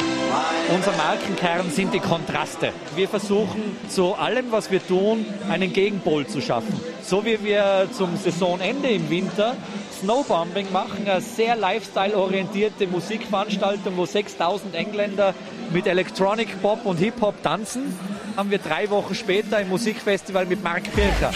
Unser 0.73 0.93
Markenkern 0.93 1.69
sind 1.69 1.93
die 1.93 1.99
Kontraste. 1.99 2.71
Wir 2.95 3.09
versuchen 3.09 3.77
zu 3.89 4.15
allem, 4.15 4.51
was 4.51 4.71
wir 4.71 4.85
tun, 4.85 5.25
einen 5.49 5.73
Gegenpol 5.73 6.25
zu 6.27 6.41
schaffen. 6.41 6.79
So 7.03 7.25
wie 7.25 7.43
wir 7.43 7.87
zum 7.91 8.15
Saisonende 8.15 8.89
im 8.89 9.09
Winter 9.09 9.55
Snowbombing 10.01 10.71
machen, 10.71 11.07
eine 11.07 11.21
sehr 11.21 11.55
lifestyle-orientierte 11.55 12.87
Musikveranstaltung, 12.87 13.97
wo 13.97 14.05
6000 14.05 14.73
Engländer 14.73 15.35
mit 15.71 15.85
Electronic 15.85 16.61
Pop 16.61 16.85
und 16.85 16.97
Hip-Hop 16.97 17.43
tanzen, 17.43 17.97
haben 18.35 18.49
wir 18.49 18.57
drei 18.57 18.89
Wochen 18.89 19.13
später 19.13 19.57
ein 19.57 19.69
Musikfestival 19.69 20.45
mit 20.45 20.63
Mark 20.63 20.83
Pirker. 20.93 21.31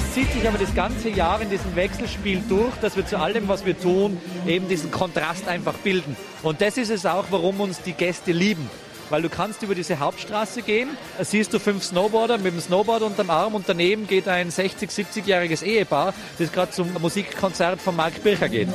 Das 0.00 0.14
zieht 0.14 0.32
sich 0.32 0.48
aber 0.48 0.56
das 0.56 0.74
ganze 0.74 1.10
Jahr 1.10 1.40
in 1.42 1.50
diesem 1.50 1.76
Wechselspiel 1.76 2.42
durch, 2.48 2.74
dass 2.80 2.96
wir 2.96 3.04
zu 3.04 3.18
allem, 3.18 3.48
was 3.48 3.66
wir 3.66 3.78
tun, 3.78 4.18
eben 4.46 4.68
diesen 4.68 4.90
Kontrast 4.90 5.46
einfach 5.46 5.74
bilden. 5.74 6.16
Und 6.42 6.60
das 6.60 6.78
ist 6.78 6.90
es 6.90 7.04
auch, 7.04 7.26
warum 7.30 7.60
uns 7.60 7.82
die 7.82 7.92
Gäste 7.92 8.32
lieben. 8.32 8.70
Weil 9.10 9.22
du 9.22 9.28
kannst 9.28 9.62
über 9.62 9.74
diese 9.74 9.98
Hauptstraße 9.98 10.62
gehen, 10.62 10.88
siehst 11.20 11.52
du 11.52 11.58
fünf 11.58 11.84
Snowboarder 11.84 12.38
mit 12.38 12.54
dem 12.54 12.60
Snowboard 12.60 13.02
unterm 13.02 13.28
Arm 13.30 13.54
und 13.54 13.68
daneben 13.68 14.06
geht 14.06 14.28
ein 14.28 14.50
60-, 14.50 14.88
70-jähriges 14.88 15.62
Ehepaar, 15.62 16.14
das 16.38 16.52
gerade 16.52 16.70
zum 16.70 16.92
Musikkonzert 17.00 17.80
von 17.80 17.96
Mark 17.96 18.22
Bircher 18.22 18.48
geht. 18.48 18.68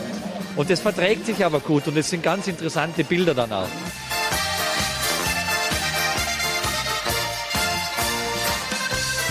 Und 0.56 0.70
das 0.70 0.82
verträgt 0.82 1.26
sich 1.26 1.44
aber 1.44 1.60
gut 1.60 1.88
und 1.88 1.98
es 1.98 2.10
sind 2.10 2.22
ganz 2.22 2.48
interessante 2.48 3.04
Bilder 3.04 3.34
dann 3.34 3.52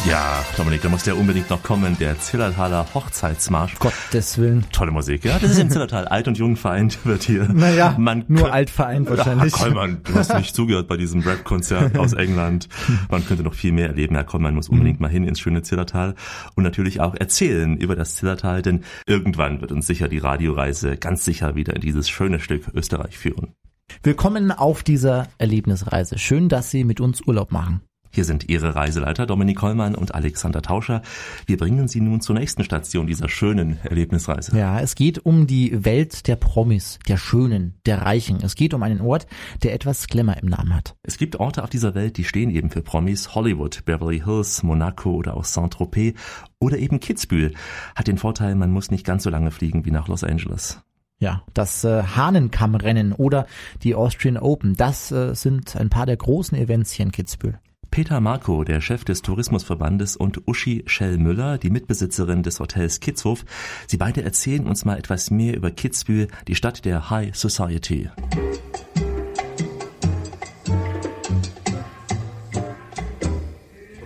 Ja, 0.07 0.45
Dominik, 0.59 0.83
da 0.83 0.91
muss 0.91 1.05
der 1.05 1.17
unbedingt 1.17 1.49
noch 1.49 1.63
kommen, 1.63 1.97
der 1.99 2.19
Zillertaler 2.19 2.87
Hochzeitsmarsch. 2.93 3.79
Gottes 3.79 4.37
Willen. 4.37 4.67
Tolle 4.71 4.91
Musik, 4.91 5.25
ja. 5.25 5.39
Das 5.39 5.53
ist 5.53 5.59
im 5.59 5.71
Zillertal. 5.71 6.07
Alt 6.07 6.29
und 6.29 6.37
jung 6.37 6.57
vereint 6.57 6.99
wird 7.07 7.23
hier. 7.23 7.49
Naja, 7.51 7.97
Man 7.99 8.23
nur 8.29 8.53
alt 8.53 8.69
vereint 8.69 9.09
wahrscheinlich. 9.17 9.55
Herr 9.55 9.63
Kollmann, 9.63 10.03
du 10.05 10.15
hast 10.15 10.35
nicht 10.35 10.55
zugehört 10.55 10.89
bei 10.89 10.99
diesem 10.99 11.23
Rap-Konzert 11.23 11.97
aus 11.97 12.13
England. 12.13 12.69
Man 13.11 13.25
könnte 13.25 13.43
noch 13.45 13.55
viel 13.55 13.73
mehr 13.73 13.89
erleben. 13.89 14.15
Herr 14.15 14.25
Kollmann 14.25 14.55
muss 14.55 14.69
unbedingt 14.69 15.01
mal 15.01 15.09
hin 15.09 15.25
ins 15.25 15.41
schöne 15.41 15.63
Zillertal 15.63 16.15
und 16.55 16.65
natürlich 16.65 17.01
auch 17.01 17.15
erzählen 17.15 17.79
über 17.79 17.97
das 17.97 18.17
Zillertal, 18.17 18.61
denn 18.61 18.85
irgendwann 19.07 19.63
wird 19.63 19.73
uns 19.73 19.87
sicher 19.87 20.09
die 20.09 20.19
Radioreise 20.19 20.99
ganz 20.99 21.25
sicher 21.25 21.55
wieder 21.55 21.75
in 21.75 21.81
dieses 21.81 22.11
schöne 22.11 22.41
Stück 22.41 22.69
Österreich 22.75 23.17
führen. 23.17 23.55
Willkommen 24.03 24.53
auf 24.53 24.83
dieser 24.83 25.29
Erlebnisreise. 25.38 26.19
Schön, 26.19 26.51
dass 26.51 26.71
Sie 26.71 26.85
mit 26.85 27.01
uns 27.01 27.23
Urlaub 27.23 27.53
machen. 27.53 27.81
Hier 28.14 28.24
sind 28.24 28.48
Ihre 28.48 28.77
Reiseleiter 28.77 29.27
Dominik 29.27 29.57
Kollmann 29.57 29.96
und 29.96 30.14
Alexander 30.14 30.62
Tauscher. 30.62 31.03
Wir 31.46 31.57
bringen 31.57 31.88
Sie 31.88 32.00
nun 32.00 32.20
zur 32.20 32.37
nächsten 32.37 32.62
Station 32.62 33.09
dieser 33.09 33.29
schönen 33.29 33.81
Erlebnisreise. 33.83 34.57
Ja, 34.57 34.79
es 34.79 34.94
geht 34.94 35.27
um 35.27 35.48
die 35.48 35.85
Welt 35.85 36.29
der 36.29 36.37
Promis, 36.37 37.00
der 37.09 37.16
Schönen, 37.16 37.74
der 37.87 38.03
Reichen. 38.03 38.38
Es 38.40 38.55
geht 38.55 38.72
um 38.72 38.85
einen 38.85 39.00
Ort, 39.00 39.27
der 39.64 39.74
etwas 39.74 40.07
Glamour 40.07 40.37
im 40.37 40.48
Namen 40.48 40.77
hat. 40.77 40.94
Es 41.03 41.18
gibt 41.18 41.40
Orte 41.40 41.64
auf 41.64 41.70
dieser 41.70 41.96
Welt, 41.96 42.16
die 42.16 42.22
stehen 42.22 42.50
eben 42.50 42.70
für 42.70 42.83
Promis. 42.83 43.35
Hollywood, 43.35 43.85
Beverly 43.85 44.20
Hills, 44.20 44.62
Monaco 44.62 45.11
oder 45.11 45.37
auch 45.37 45.44
Saint-Tropez 45.44 46.14
oder 46.61 46.79
eben 46.79 47.00
Kitzbühel. 47.00 47.53
Hat 47.96 48.07
den 48.07 48.18
Vorteil, 48.18 48.55
man 48.55 48.70
muss 48.70 48.92
nicht 48.92 49.05
ganz 49.05 49.24
so 49.24 49.31
lange 49.31 49.50
fliegen 49.50 49.85
wie 49.87 49.90
nach 49.90 50.07
Los 50.07 50.22
Angeles. 50.22 50.81
Ja, 51.18 51.42
das 51.53 51.83
äh, 51.83 52.05
Hahnenkammrennen 52.05 53.12
oder 53.12 53.46
die 53.83 53.96
Austrian 53.96 54.37
Open, 54.37 54.74
das 54.77 55.11
äh, 55.11 55.35
sind 55.35 55.74
ein 55.74 55.90
paar 55.90 56.07
der 56.07 56.16
großen 56.16 56.57
Events 56.57 56.92
hier 56.92 57.07
in 57.07 57.12
Kitzbühel. 57.12 57.59
Peter 57.94 58.20
Marco, 58.20 58.64
der 58.64 58.80
Chef 58.80 59.04
des 59.04 59.22
Tourismusverbandes 59.22 60.16
und 60.16 60.48
Uschi 60.48 60.83
Schell-Müller, 60.85 61.59
die 61.59 61.70
Mitbesitzerin 61.70 62.42
des 62.42 62.59
Hotels 62.59 62.98
Kitzhof, 62.98 63.44
sie 63.87 63.98
beide 63.98 64.24
erzählen 64.24 64.66
uns 64.66 64.85
mal 64.85 64.98
etwas 64.98 65.30
mehr 65.30 65.57
über 65.57 65.70
Kitzbühel, 65.70 66.26
die 66.48 66.57
Stadt 66.57 66.85
der 66.85 67.09
High 67.11 67.37
Society. 67.37 68.11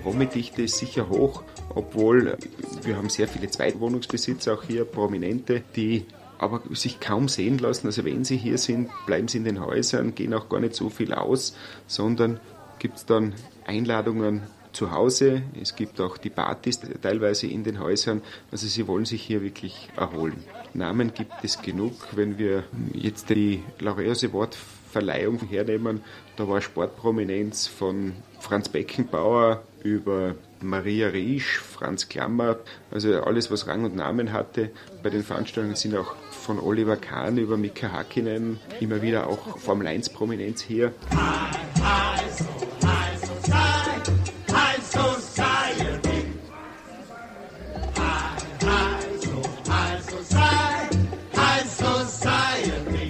Promi-Dichte 0.03 0.61
ist 0.61 0.77
sicher 0.77 1.09
hoch, 1.09 1.43
obwohl 1.75 2.37
wir 2.83 2.95
haben 2.95 3.09
sehr 3.09 3.27
viele 3.27 3.49
Zweitwohnungsbesitzer 3.49 4.53
auch 4.53 4.65
hier, 4.65 4.85
Prominente, 4.85 5.63
die 5.77 6.05
aber 6.37 6.61
sich 6.73 7.01
kaum 7.01 7.27
sehen 7.27 7.57
lassen. 7.57 7.87
Also 7.87 8.05
wenn 8.05 8.23
sie 8.27 8.37
hier 8.37 8.59
sind, 8.59 8.91
bleiben 9.07 9.29
sie 9.29 9.39
in 9.39 9.45
den 9.45 9.65
Häusern, 9.65 10.15
gehen 10.15 10.35
auch 10.35 10.51
gar 10.51 10.61
nicht 10.61 10.75
so 10.75 10.91
viel 10.91 11.15
aus, 11.15 11.57
sondern 11.87 12.39
gibt 12.79 12.97
es 12.97 13.07
dann 13.07 13.35
Einladungen 13.67 14.43
zu 14.73 14.93
Hause. 14.93 15.43
Es 15.61 15.77
gibt 15.77 16.01
auch 16.01 16.19
die 16.19 16.31
Partys 16.31 16.81
teilweise 17.03 17.47
in 17.47 17.65
den 17.65 17.81
Häusern. 17.81 18.23
Also 18.51 18.67
sie 18.67 18.87
wollen 18.87 19.05
sich 19.05 19.23
hier 19.23 19.43
wirklich 19.43 19.89
erholen. 19.97 20.45
Namen 20.75 21.15
gibt 21.15 21.33
es 21.43 21.61
genug. 21.63 21.95
Wenn 22.13 22.39
wir 22.39 22.65
jetzt 22.93 23.31
die 23.31 23.63
Laureus 23.81 24.25
Award 24.25 24.57
Verleihung 24.91 25.41
hernehmen, 25.41 26.03
da 26.37 26.49
war 26.49 26.61
Sportprominenz 26.61 27.67
von 27.67 28.15
Franz 28.41 28.69
Beckenbauer 28.69 29.63
über 29.83 30.35
Maria 30.61 31.09
Riesch, 31.09 31.59
Franz 31.59 32.09
Klammer, 32.09 32.57
also 32.91 33.23
alles, 33.23 33.51
was 33.51 33.67
Rang 33.67 33.85
und 33.85 33.95
Namen 33.95 34.33
hatte. 34.33 34.71
Bei 35.03 35.11
den 35.11 35.23
Veranstaltungen 35.23 35.77
sind 35.77 35.97
auch 35.97 36.15
von 36.31 36.59
Oliver 36.59 36.97
Kahn 36.97 37.37
über 37.39 37.57
Mika 37.57 37.93
Hakkinen 37.93 38.59
immer 38.81 39.03
wieder 39.03 39.29
auch 39.29 39.59
Formel 39.59 39.87
1 39.87 40.09
Prominenz 40.11 40.63
hier. 40.63 40.93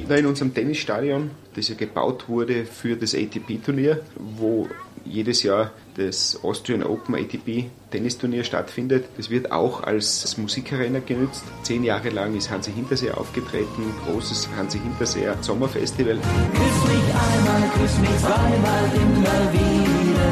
Da 0.09 0.14
in 0.14 0.25
unserem 0.25 0.55
Tennisstadion, 0.55 1.31
das 1.55 1.68
ja 1.68 1.75
gebaut 1.75 2.31
wurde 2.31 2.64
für 2.64 2.97
das 2.97 3.14
ATP-Turnier, 3.14 4.01
wo 4.16 4.66
jedes 5.05 5.42
Jahr 5.42 5.71
das 5.97 6.40
Austrian 6.42 6.83
Open 6.83 7.14
ATP 7.14 7.66
Tennisturnier 7.90 8.42
stattfindet. 8.42 9.05
Das 9.18 9.29
wird 9.29 9.53
auch 9.53 9.83
als 9.83 10.38
Musikarena 10.38 11.01
genützt. 11.01 11.44
Zehn 11.62 11.85
Jahre 11.85 12.09
lang 12.09 12.35
ist 12.35 12.51
Hansi 12.51 12.73
Hinterseer 12.73 13.18
aufgetreten, 13.18 13.83
großes 14.07 14.49
Hansi 14.57 14.79
Hinterseer 14.79 15.37
Sommerfestival. 15.42 16.16
Küss 16.16 16.85
mich 16.88 17.09
einmal, 17.14 17.71
küss 17.79 17.99
mich 17.99 18.16
zweimal, 18.18 18.85
immer 18.94 19.53
wieder. 19.53 20.29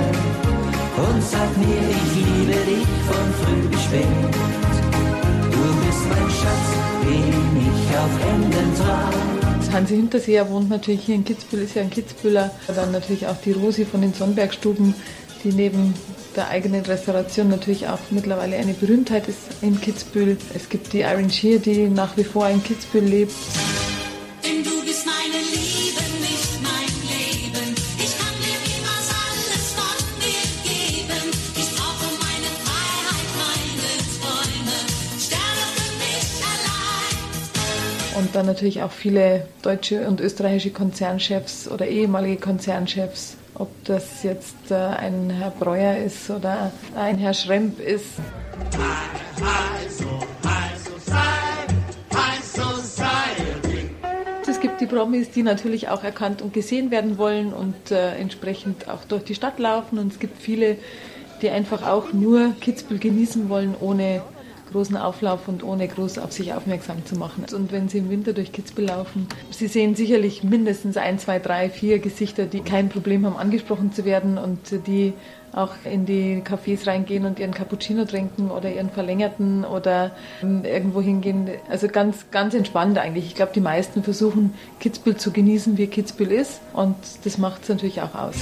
Und 1.07 1.23
sag 1.23 1.55
mir, 1.59 1.83
ich 1.91 2.15
liebe 2.17 2.59
dich 2.65 2.87
von 3.05 3.27
früh 3.45 3.69
bis 3.69 3.83
spät. 3.85 4.07
Du 5.53 5.87
bist 5.87 6.09
mein 6.09 6.31
Schatz, 6.31 6.69
den 7.03 7.57
ich 7.61 7.99
auf 7.99 8.25
Händen 8.25 8.75
trage. 8.75 9.36
Hansi 9.72 9.96
Hinterseer 9.96 10.48
wohnt 10.50 10.70
natürlich 10.70 11.05
hier 11.05 11.14
in 11.14 11.24
Kitzbühel, 11.24 11.64
ist 11.64 11.74
ja 11.74 11.83
ein 11.83 11.90
Kitzbühler. 11.90 12.50
Dann 12.66 12.92
natürlich 12.92 13.26
auch 13.26 13.37
die 13.44 13.52
Rosi 13.52 13.85
von 13.85 14.00
den 14.00 14.14
Sonnbergstuben, 14.14 14.94
die 15.44 15.52
neben 15.52 15.94
der 16.35 16.48
eigenen 16.48 16.83
Restauration 16.85 17.48
natürlich 17.48 17.88
auch 17.88 17.98
mittlerweile 18.11 18.57
eine 18.57 18.74
Berühmtheit 18.74 19.29
ist 19.29 19.38
in 19.62 19.81
Kitzbühel. 19.81 20.37
Es 20.55 20.68
gibt 20.68 20.92
die 20.92 21.00
Irene 21.00 21.31
Shear, 21.31 21.59
die 21.59 21.88
nach 21.88 22.16
wie 22.16 22.24
vor 22.24 22.48
in 22.48 22.62
Kitzbühel 22.62 23.05
lebt. 23.05 23.33
Und 38.27 38.35
dann 38.35 38.47
natürlich 38.47 38.83
auch 38.83 38.91
viele 38.91 39.47
deutsche 39.62 40.09
und 40.09 40.21
österreichische 40.21 40.71
Konzernchefs 40.71 41.69
oder 41.69 41.87
ehemalige 41.87 42.41
Konzernchefs, 42.41 43.37
ob 43.55 43.69
das 43.85 44.25
jetzt 44.25 44.57
äh, 44.69 44.75
ein 44.75 45.31
Herr 45.31 45.53
Breuer 45.53 45.97
ist 45.99 46.29
oder 46.29 46.73
ein 46.97 47.19
Herr 47.19 47.35
Schremp 47.35 47.79
ist. 47.79 48.15
Es 54.49 54.61
gibt 54.61 54.81
die 54.81 54.87
Promis, 54.87 55.31
die 55.31 55.45
natürlich 55.45 55.89
auch 55.89 56.03
erkannt 56.03 56.43
und 56.43 56.53
gesehen 56.53 56.91
werden 56.91 57.19
wollen 57.19 57.53
und 57.53 57.93
äh, 57.93 58.17
entsprechend 58.17 58.89
auch 58.89 59.05
durch 59.05 59.23
die 59.23 59.37
Stadt 59.37 59.61
laufen. 59.61 60.01
Und 60.01 60.15
es 60.15 60.19
gibt 60.19 60.43
viele, 60.43 60.79
die 61.43 61.51
einfach 61.51 61.87
auch 61.87 62.12
nur 62.12 62.55
Kitzbühel 62.61 62.99
genießen 62.99 63.49
wollen, 63.49 63.77
ohne 63.81 64.23
großen 64.70 64.96
Auflauf 64.96 65.48
und 65.48 65.62
ohne 65.62 65.88
groß 65.88 66.18
auf 66.18 66.33
sich 66.33 66.52
aufmerksam 66.52 67.05
zu 67.07 67.16
machen. 67.16 67.44
Und 67.55 67.72
wenn 67.72 67.88
Sie 67.88 67.98
im 67.98 68.11
Winter 68.11 68.33
durch 68.33 68.52
Kitzbühel 68.52 68.88
laufen, 68.88 69.29
Sie 69.50 69.68
sehen 69.68 69.94
sicherlich 69.94 70.42
mindestens 70.42 70.96
ein, 70.96 71.18
zwei, 71.18 71.38
drei, 71.38 71.70
vier 71.70 71.98
Gesichter, 71.98 72.46
die 72.46 72.61
kein 72.61 72.88
Problem 72.88 73.24
haben, 73.26 73.37
angesprochen 73.37 73.92
zu 73.92 74.05
werden 74.05 74.38
und 74.38 74.59
die 74.87 75.12
auch 75.57 75.72
in 75.90 76.05
die 76.05 76.42
Cafés 76.42 76.87
reingehen 76.87 77.24
und 77.24 77.38
ihren 77.38 77.52
Cappuccino 77.52 78.05
trinken 78.05 78.50
oder 78.50 78.70
ihren 78.70 78.90
verlängerten 78.90 79.64
oder 79.64 80.12
ähm, 80.42 80.64
irgendwo 80.64 81.00
hingehen. 81.00 81.48
Also 81.70 81.88
ganz, 81.88 82.26
ganz 82.31 82.55
entspannt 82.55 82.98
eigentlich. 82.98 83.26
Ich 83.26 83.35
glaube, 83.35 83.52
die 83.55 83.61
meisten 83.61 84.02
versuchen, 84.02 84.52
Kitzbühel 84.81 85.16
zu 85.16 85.33
genießen, 85.33 85.79
wie 85.79 85.87
Kitzbühel 85.87 86.33
ist. 86.33 86.61
Und 86.74 86.96
das 87.24 87.38
macht 87.38 87.62
es 87.62 87.70
natürlich 87.70 88.02
auch 88.02 88.14
aus. 88.14 88.37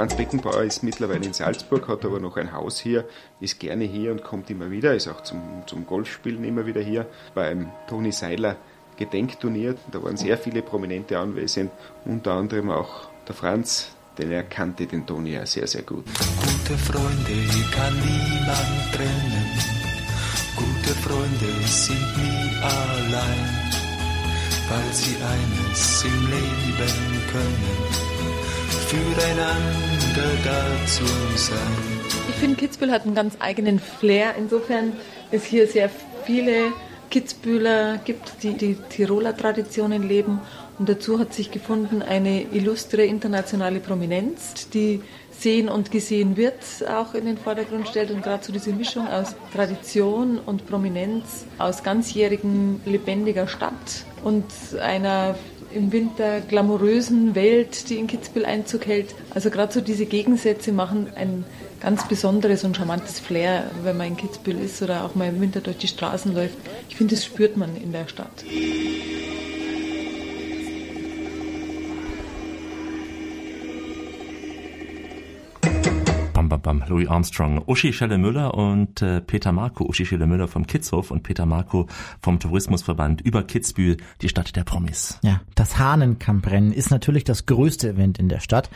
Franz 0.00 0.16
Beckenbauer 0.16 0.62
ist 0.62 0.82
mittlerweile 0.82 1.26
in 1.26 1.34
Salzburg, 1.34 1.86
hat 1.86 2.06
aber 2.06 2.20
noch 2.20 2.38
ein 2.38 2.54
Haus 2.54 2.80
hier, 2.80 3.04
ist 3.38 3.60
gerne 3.60 3.84
hier 3.84 4.12
und 4.12 4.24
kommt 4.24 4.48
immer 4.48 4.70
wieder, 4.70 4.94
ist 4.94 5.08
auch 5.08 5.20
zum, 5.20 5.42
zum 5.66 5.84
Golfspielen 5.84 6.42
immer 6.42 6.64
wieder 6.64 6.80
hier. 6.80 7.04
Beim 7.34 7.70
Toni 7.86 8.10
Seiler 8.10 8.56
Gedenkturnier, 8.96 9.74
da 9.92 10.02
waren 10.02 10.16
sehr 10.16 10.38
viele 10.38 10.62
Prominente 10.62 11.18
anwesend, 11.18 11.70
unter 12.06 12.32
anderem 12.32 12.70
auch 12.70 13.10
der 13.28 13.34
Franz, 13.34 13.90
denn 14.16 14.30
er 14.30 14.44
kannte 14.44 14.86
den 14.86 15.06
Toni 15.06 15.32
ja 15.32 15.44
sehr, 15.44 15.66
sehr 15.66 15.82
gut. 15.82 16.06
Gute 16.06 16.78
Freunde 16.78 17.34
kann 17.70 17.94
niemand 17.96 18.94
trennen. 18.94 19.50
Gute 20.56 20.94
Freunde 20.94 21.66
sind 21.66 22.16
nie 22.16 22.56
allein, 22.62 23.70
weil 24.66 24.94
sie 24.94 25.16
eines 25.16 26.04
im 26.04 26.26
Leben 26.30 27.22
können 27.30 28.19
füreinander 28.72 30.30
da 30.44 30.86
zu 30.86 31.04
sein. 31.36 31.58
Ich 32.28 32.36
finde, 32.36 32.56
Kitzbühel 32.56 32.90
hat 32.90 33.04
einen 33.04 33.14
ganz 33.14 33.36
eigenen 33.38 33.78
Flair. 33.78 34.34
Insofern 34.38 34.92
es 35.30 35.44
hier 35.44 35.66
sehr 35.66 35.90
viele 36.24 36.72
Kitzbühler 37.10 37.98
gibt, 38.04 38.42
die 38.42 38.54
die 38.54 38.76
Tiroler 38.88 39.36
Traditionen 39.36 40.08
leben. 40.08 40.40
Und 40.78 40.88
dazu 40.88 41.18
hat 41.18 41.34
sich 41.34 41.50
gefunden 41.50 42.02
eine 42.02 42.42
illustre 42.52 43.04
internationale 43.04 43.80
Prominenz, 43.80 44.70
die 44.70 45.02
sehen 45.30 45.68
und 45.68 45.90
gesehen 45.90 46.36
wird, 46.36 46.54
auch 46.88 47.14
in 47.14 47.26
den 47.26 47.36
Vordergrund 47.36 47.88
stellt. 47.88 48.10
Und 48.10 48.22
gerade 48.22 48.44
so 48.44 48.52
diese 48.52 48.72
Mischung 48.72 49.06
aus 49.08 49.34
Tradition 49.52 50.38
und 50.38 50.66
Prominenz, 50.66 51.44
aus 51.58 51.82
ganzjährigen, 51.82 52.80
lebendiger 52.86 53.46
Stadt 53.46 54.04
und 54.22 54.44
einer 54.80 55.34
im 55.74 55.92
Winter 55.92 56.40
glamourösen 56.40 57.34
Welt, 57.34 57.88
die 57.88 57.96
in 57.96 58.06
Kitzbühel 58.06 58.44
Einzug 58.44 58.86
hält. 58.86 59.14
Also 59.30 59.50
gerade 59.50 59.72
so 59.72 59.80
diese 59.80 60.06
Gegensätze 60.06 60.72
machen 60.72 61.08
ein 61.14 61.44
ganz 61.80 62.06
besonderes 62.06 62.64
und 62.64 62.76
charmantes 62.76 63.20
Flair, 63.20 63.70
wenn 63.82 63.96
man 63.96 64.08
in 64.08 64.16
Kitzbühel 64.16 64.60
ist 64.60 64.82
oder 64.82 65.04
auch 65.04 65.14
mal 65.14 65.28
im 65.28 65.40
Winter 65.40 65.60
durch 65.60 65.78
die 65.78 65.88
Straßen 65.88 66.34
läuft. 66.34 66.56
Ich 66.88 66.96
finde, 66.96 67.14
das 67.14 67.24
spürt 67.24 67.56
man 67.56 67.76
in 67.76 67.92
der 67.92 68.08
Stadt. 68.08 68.44
Bam, 76.50 76.60
bam, 76.60 76.84
Louis 76.88 77.08
Armstrong, 77.08 77.62
Uschi 77.66 77.94
Schelle-Müller 77.94 78.52
und 78.52 79.00
äh, 79.00 79.22
Peter 79.22 79.52
Marco, 79.52 79.84
Uschi 79.84 80.04
Schelle-Müller 80.04 80.48
vom 80.48 80.66
Kitzhof 80.66 81.10
und 81.10 81.22
Peter 81.22 81.46
Marco 81.46 81.86
vom 82.20 82.38
Tourismusverband 82.38 83.22
über 83.22 83.42
Kitzbühel, 83.42 83.96
die 84.20 84.28
Stadt 84.28 84.54
der 84.56 84.64
Promis. 84.64 85.18
Ja, 85.22 85.40
das 85.54 85.78
Hahnenkamprennen 85.78 86.72
ist 86.72 86.90
natürlich 86.90 87.24
das 87.24 87.46
größte 87.46 87.90
Event 87.90 88.18
in 88.18 88.28
der 88.28 88.40
Stadt. 88.40 88.68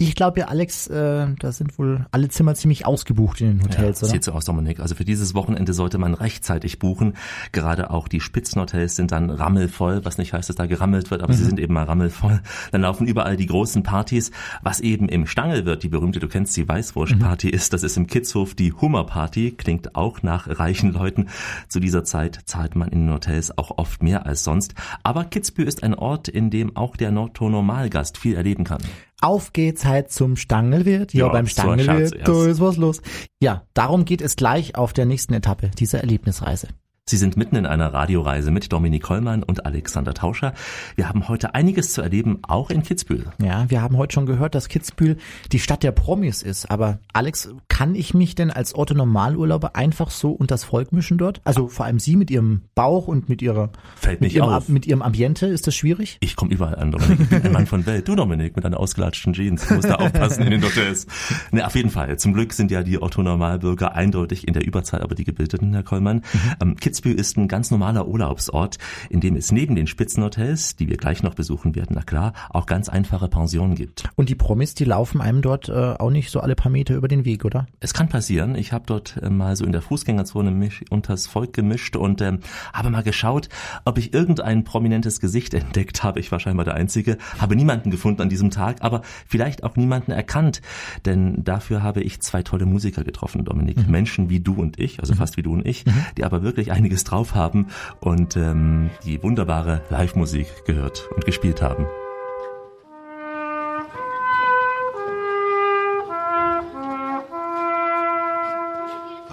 Ich 0.00 0.14
glaube 0.14 0.38
ja, 0.38 0.46
Alex, 0.46 0.86
äh, 0.86 1.26
da 1.40 1.50
sind 1.50 1.76
wohl 1.76 2.06
alle 2.12 2.28
Zimmer 2.28 2.54
ziemlich 2.54 2.86
ausgebucht 2.86 3.40
in 3.40 3.58
den 3.58 3.62
Hotels, 3.64 4.00
ja, 4.00 4.04
oder? 4.04 4.12
Sieht 4.12 4.22
so 4.22 4.30
aus, 4.30 4.44
Dominik. 4.44 4.78
Also 4.78 4.94
für 4.94 5.04
dieses 5.04 5.34
Wochenende 5.34 5.72
sollte 5.72 5.98
man 5.98 6.14
rechtzeitig 6.14 6.78
buchen. 6.78 7.14
Gerade 7.50 7.90
auch 7.90 8.06
die 8.06 8.20
Spitzenhotels 8.20 8.94
sind 8.94 9.10
dann 9.10 9.28
rammelvoll, 9.28 10.04
was 10.04 10.16
nicht 10.16 10.32
heißt, 10.32 10.48
dass 10.48 10.54
da 10.54 10.66
gerammelt 10.66 11.10
wird, 11.10 11.24
aber 11.24 11.32
mhm. 11.32 11.38
sie 11.38 11.44
sind 11.46 11.58
eben 11.58 11.74
mal 11.74 11.82
rammelvoll. 11.82 12.40
Dann 12.70 12.82
laufen 12.82 13.08
überall 13.08 13.36
die 13.36 13.46
großen 13.46 13.82
Partys. 13.82 14.30
Was 14.62 14.78
eben 14.78 15.08
im 15.08 15.26
Stangel 15.26 15.64
wird, 15.64 15.82
die 15.82 15.88
berühmte, 15.88 16.20
du 16.20 16.28
kennst 16.28 16.56
die 16.56 16.68
Weißwurstparty, 16.68 17.48
mhm. 17.48 17.54
ist, 17.54 17.72
das 17.72 17.82
ist 17.82 17.96
im 17.96 18.06
Kitzhof 18.06 18.54
die 18.54 18.72
Hummerparty. 18.72 19.56
Klingt 19.56 19.96
auch 19.96 20.22
nach 20.22 20.46
reichen 20.60 20.92
Leuten. 20.92 21.26
Zu 21.66 21.80
dieser 21.80 22.04
Zeit 22.04 22.42
zahlt 22.44 22.76
man 22.76 22.90
in 22.90 23.06
den 23.06 23.14
Hotels 23.14 23.58
auch 23.58 23.78
oft 23.78 24.00
mehr 24.00 24.26
als 24.26 24.44
sonst. 24.44 24.76
Aber 25.02 25.24
Kitzbühel 25.24 25.66
ist 25.66 25.82
ein 25.82 25.94
Ort, 25.94 26.28
in 26.28 26.50
dem 26.50 26.76
auch 26.76 26.96
der 26.96 27.10
Nordtor-Normalgast 27.10 28.16
viel 28.16 28.36
erleben 28.36 28.62
kann. 28.62 28.82
Auf 29.20 29.52
geht's 29.52 29.84
halt 29.84 30.12
zum 30.12 30.36
Stangelwirt. 30.36 31.12
Ja, 31.12 31.26
ja 31.26 31.32
beim 31.32 31.46
Stangelwirt, 31.46 32.26
da 32.26 32.46
ist 32.46 32.60
was 32.60 32.76
los. 32.76 33.02
Ja, 33.40 33.66
darum 33.74 34.04
geht 34.04 34.20
es 34.20 34.36
gleich 34.36 34.76
auf 34.76 34.92
der 34.92 35.06
nächsten 35.06 35.34
Etappe 35.34 35.70
dieser 35.76 36.00
Erlebnisreise. 36.00 36.68
Sie 37.08 37.16
sind 37.16 37.38
mitten 37.38 37.56
in 37.56 37.64
einer 37.64 37.94
Radioreise 37.94 38.50
mit 38.50 38.70
Dominik 38.70 39.02
Kollmann 39.02 39.42
und 39.42 39.64
Alexander 39.64 40.12
Tauscher. 40.12 40.52
Wir 40.94 41.08
haben 41.08 41.26
heute 41.28 41.54
einiges 41.54 41.94
zu 41.94 42.02
erleben, 42.02 42.40
auch 42.42 42.68
in 42.68 42.82
Kitzbühel. 42.82 43.24
Ja, 43.42 43.64
wir 43.70 43.80
haben 43.80 43.96
heute 43.96 44.12
schon 44.12 44.26
gehört, 44.26 44.54
dass 44.54 44.68
Kitzbühel 44.68 45.16
die 45.50 45.58
Stadt 45.58 45.82
der 45.82 45.92
Promis 45.92 46.42
ist. 46.42 46.70
Aber 46.70 46.98
Alex, 47.14 47.48
kann 47.68 47.94
ich 47.94 48.12
mich 48.12 48.34
denn 48.34 48.50
als 48.50 48.74
Otto 48.74 48.92
Normalurlauber 48.92 49.74
einfach 49.74 50.10
so 50.10 50.32
unter 50.32 50.52
das 50.54 50.64
Volk 50.64 50.92
mischen 50.92 51.16
dort? 51.16 51.40
Also 51.44 51.68
vor 51.68 51.86
allem 51.86 51.98
Sie 51.98 52.14
mit 52.14 52.30
Ihrem 52.30 52.64
Bauch 52.74 53.08
und 53.08 53.30
mit 53.30 53.40
Ihrer 53.40 53.70
Fällt 53.96 54.20
mit, 54.20 54.34
ihrem, 54.34 54.50
auf. 54.50 54.68
mit 54.68 54.86
Ihrem 54.86 55.00
Ambiente, 55.00 55.46
ist 55.46 55.66
das 55.66 55.74
schwierig? 55.74 56.18
Ich 56.20 56.36
komme 56.36 56.52
überall 56.52 56.76
an, 56.76 56.90
Dominik. 56.90 57.20
Ich 57.20 57.28
bin 57.30 57.42
ein 57.42 57.52
Mann 57.52 57.66
von 57.66 57.86
Welt. 57.86 58.06
Du, 58.06 58.16
Dominik, 58.16 58.54
mit 58.54 58.66
deinen 58.66 58.74
ausgelatschten 58.74 59.32
Jeans. 59.32 59.66
Du 59.66 59.74
musst 59.74 59.88
da 59.88 59.94
aufpassen 59.94 60.42
in 60.42 60.50
den 60.50 60.62
Hotels. 60.62 61.06
Ne, 61.52 61.66
auf 61.66 61.74
jeden 61.74 61.88
Fall. 61.88 62.18
Zum 62.18 62.34
Glück 62.34 62.52
sind 62.52 62.70
ja 62.70 62.82
die 62.82 63.00
Otto 63.00 63.22
Normalbürger 63.22 63.94
eindeutig 63.94 64.46
in 64.46 64.52
der 64.52 64.66
Überzahl, 64.66 65.00
aber 65.00 65.14
die 65.14 65.24
Gebildeten, 65.24 65.72
Herr 65.72 65.82
Kollmann. 65.82 66.16
Mhm. 66.16 66.22
Ähm, 66.60 66.76
Kitzbühel 66.76 66.97
ist 67.04 67.36
ein 67.36 67.48
ganz 67.48 67.70
normaler 67.70 68.08
Urlaubsort, 68.08 68.78
in 69.10 69.20
dem 69.20 69.36
es 69.36 69.52
neben 69.52 69.74
den 69.74 69.86
Spitzenhotels, 69.86 70.76
die 70.76 70.88
wir 70.88 70.96
gleich 70.96 71.22
noch 71.22 71.34
besuchen 71.34 71.74
werden, 71.74 71.94
na 71.94 72.02
klar, 72.02 72.32
auch 72.50 72.66
ganz 72.66 72.88
einfache 72.88 73.28
Pensionen 73.28 73.74
gibt. 73.74 74.04
Und 74.16 74.28
die 74.28 74.34
Promis, 74.34 74.74
die 74.74 74.84
laufen 74.84 75.20
einem 75.20 75.42
dort 75.42 75.68
äh, 75.68 75.72
auch 75.72 76.10
nicht 76.10 76.30
so 76.30 76.40
alle 76.40 76.54
paar 76.54 76.70
Meter 76.70 76.94
über 76.94 77.08
den 77.08 77.24
Weg, 77.24 77.44
oder? 77.44 77.66
Es 77.80 77.94
kann 77.94 78.08
passieren. 78.08 78.54
Ich 78.54 78.72
habe 78.72 78.84
dort 78.86 79.16
äh, 79.22 79.30
mal 79.30 79.56
so 79.56 79.64
in 79.64 79.72
der 79.72 79.82
Fußgängerzone 79.82 80.50
mich 80.50 80.90
unters 80.90 81.26
Volk 81.26 81.52
gemischt 81.52 81.96
und 81.96 82.20
ähm, 82.20 82.40
habe 82.72 82.90
mal 82.90 83.02
geschaut, 83.02 83.48
ob 83.84 83.98
ich 83.98 84.12
irgendein 84.12 84.64
prominentes 84.64 85.20
Gesicht 85.20 85.54
entdeckt 85.54 86.02
habe. 86.02 86.20
Ich 86.20 86.32
war 86.32 86.40
scheinbar 86.40 86.64
der 86.64 86.74
Einzige, 86.74 87.18
habe 87.38 87.56
niemanden 87.56 87.90
gefunden 87.90 88.22
an 88.22 88.28
diesem 88.28 88.50
Tag, 88.50 88.82
aber 88.82 89.02
vielleicht 89.26 89.64
auch 89.64 89.76
niemanden 89.76 90.12
erkannt, 90.12 90.62
denn 91.04 91.44
dafür 91.44 91.82
habe 91.82 92.02
ich 92.02 92.20
zwei 92.20 92.42
tolle 92.42 92.66
Musiker 92.66 93.04
getroffen, 93.04 93.44
Dominik. 93.44 93.76
Mhm. 93.76 93.90
Menschen 93.90 94.30
wie 94.30 94.40
du 94.40 94.54
und 94.54 94.78
ich, 94.78 95.00
also 95.00 95.14
mhm. 95.14 95.18
fast 95.18 95.36
wie 95.36 95.42
du 95.42 95.52
und 95.52 95.66
ich, 95.66 95.86
mhm. 95.86 95.92
die 96.16 96.24
aber 96.24 96.42
wirklich 96.42 96.72
einiges 96.88 97.04
drauf 97.04 97.34
haben 97.34 97.66
und 98.00 98.36
ähm, 98.36 98.90
die 99.04 99.22
wunderbare 99.22 99.82
Live-Musik 99.90 100.64
gehört 100.64 101.08
und 101.14 101.26
gespielt 101.26 101.60
haben. 101.60 101.86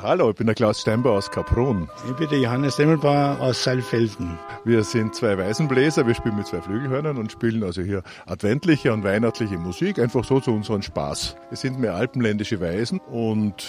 Hallo, 0.02 0.30
ich 0.30 0.36
bin 0.36 0.46
der 0.46 0.54
Klaus 0.54 0.82
Steinbauer 0.82 1.18
aus 1.18 1.32
Kaprun. 1.32 1.89
Ich 2.08 2.15
bin 2.15 2.30
der 2.30 2.39
Johannes 2.39 2.76
Demmelbauer 2.76 3.38
aus 3.39 3.63
Seilfelden. 3.63 4.38
Wir 4.63 4.84
sind 4.84 5.15
zwei 5.15 5.36
Weißenbläser, 5.36 6.06
wir 6.06 6.13
spielen 6.13 6.36
mit 6.36 6.46
zwei 6.46 6.62
Flügelhörnern 6.62 7.18
und 7.18 7.32
spielen 7.32 7.63
also 7.63 7.82
hier 7.82 8.04
adventliche 8.28 8.94
und 8.94 9.04
weihnachtliche 9.04 9.58
Musik, 9.58 9.98
einfach 9.98 10.24
so 10.24 10.39
zu 10.39 10.52
unserem 10.52 10.84
Spaß. 10.84 11.38
Wir 11.50 11.58
sind 11.58 11.80
mehr 11.80 11.96
alpenländische 11.96 12.62
Weisen 12.62 13.00
und 13.00 13.65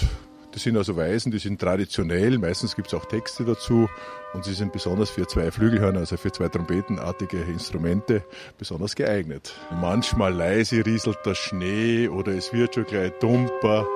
das 0.57 0.63
sind 0.63 0.79
also 0.79 0.97
Weisen, 0.97 1.31
die 1.31 1.39
sind 1.39 1.61
traditionell, 1.61 2.39
meistens 2.39 2.75
gibt 2.75 2.89
es 2.89 2.95
auch 2.95 3.05
Texte 3.05 3.45
dazu 3.45 3.91
und 4.33 4.47
sie 4.47 4.55
sind 4.55 4.73
besonders 4.73 5.11
für 5.11 5.27
zwei 5.27 5.51
Flügelhörner, 5.51 5.99
also 5.99 6.17
für 6.17 6.33
zwei 6.33 6.49
trompetenartige 6.49 7.43
Instrumente, 7.43 8.25
besonders 8.57 8.95
geeignet. 8.95 9.53
Manchmal 9.71 10.33
leise 10.33 10.87
rieselt 10.87 11.19
der 11.27 11.35
Schnee 11.35 12.09
oder 12.09 12.33
es 12.33 12.55
wird 12.55 12.75
schon 12.75 12.87
gleich 12.87 13.13
dumper. 13.21 13.87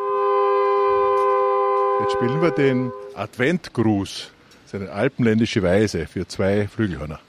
Jetzt 2.02 2.12
spielen 2.12 2.42
wir 2.42 2.50
den 2.50 2.92
Adventgruß, 3.14 4.30
das 4.64 4.74
ist 4.74 4.80
eine 4.82 4.92
alpenländische 4.92 5.62
Weise 5.62 6.06
für 6.06 6.28
zwei 6.28 6.68
Flügelhörner. 6.68 7.20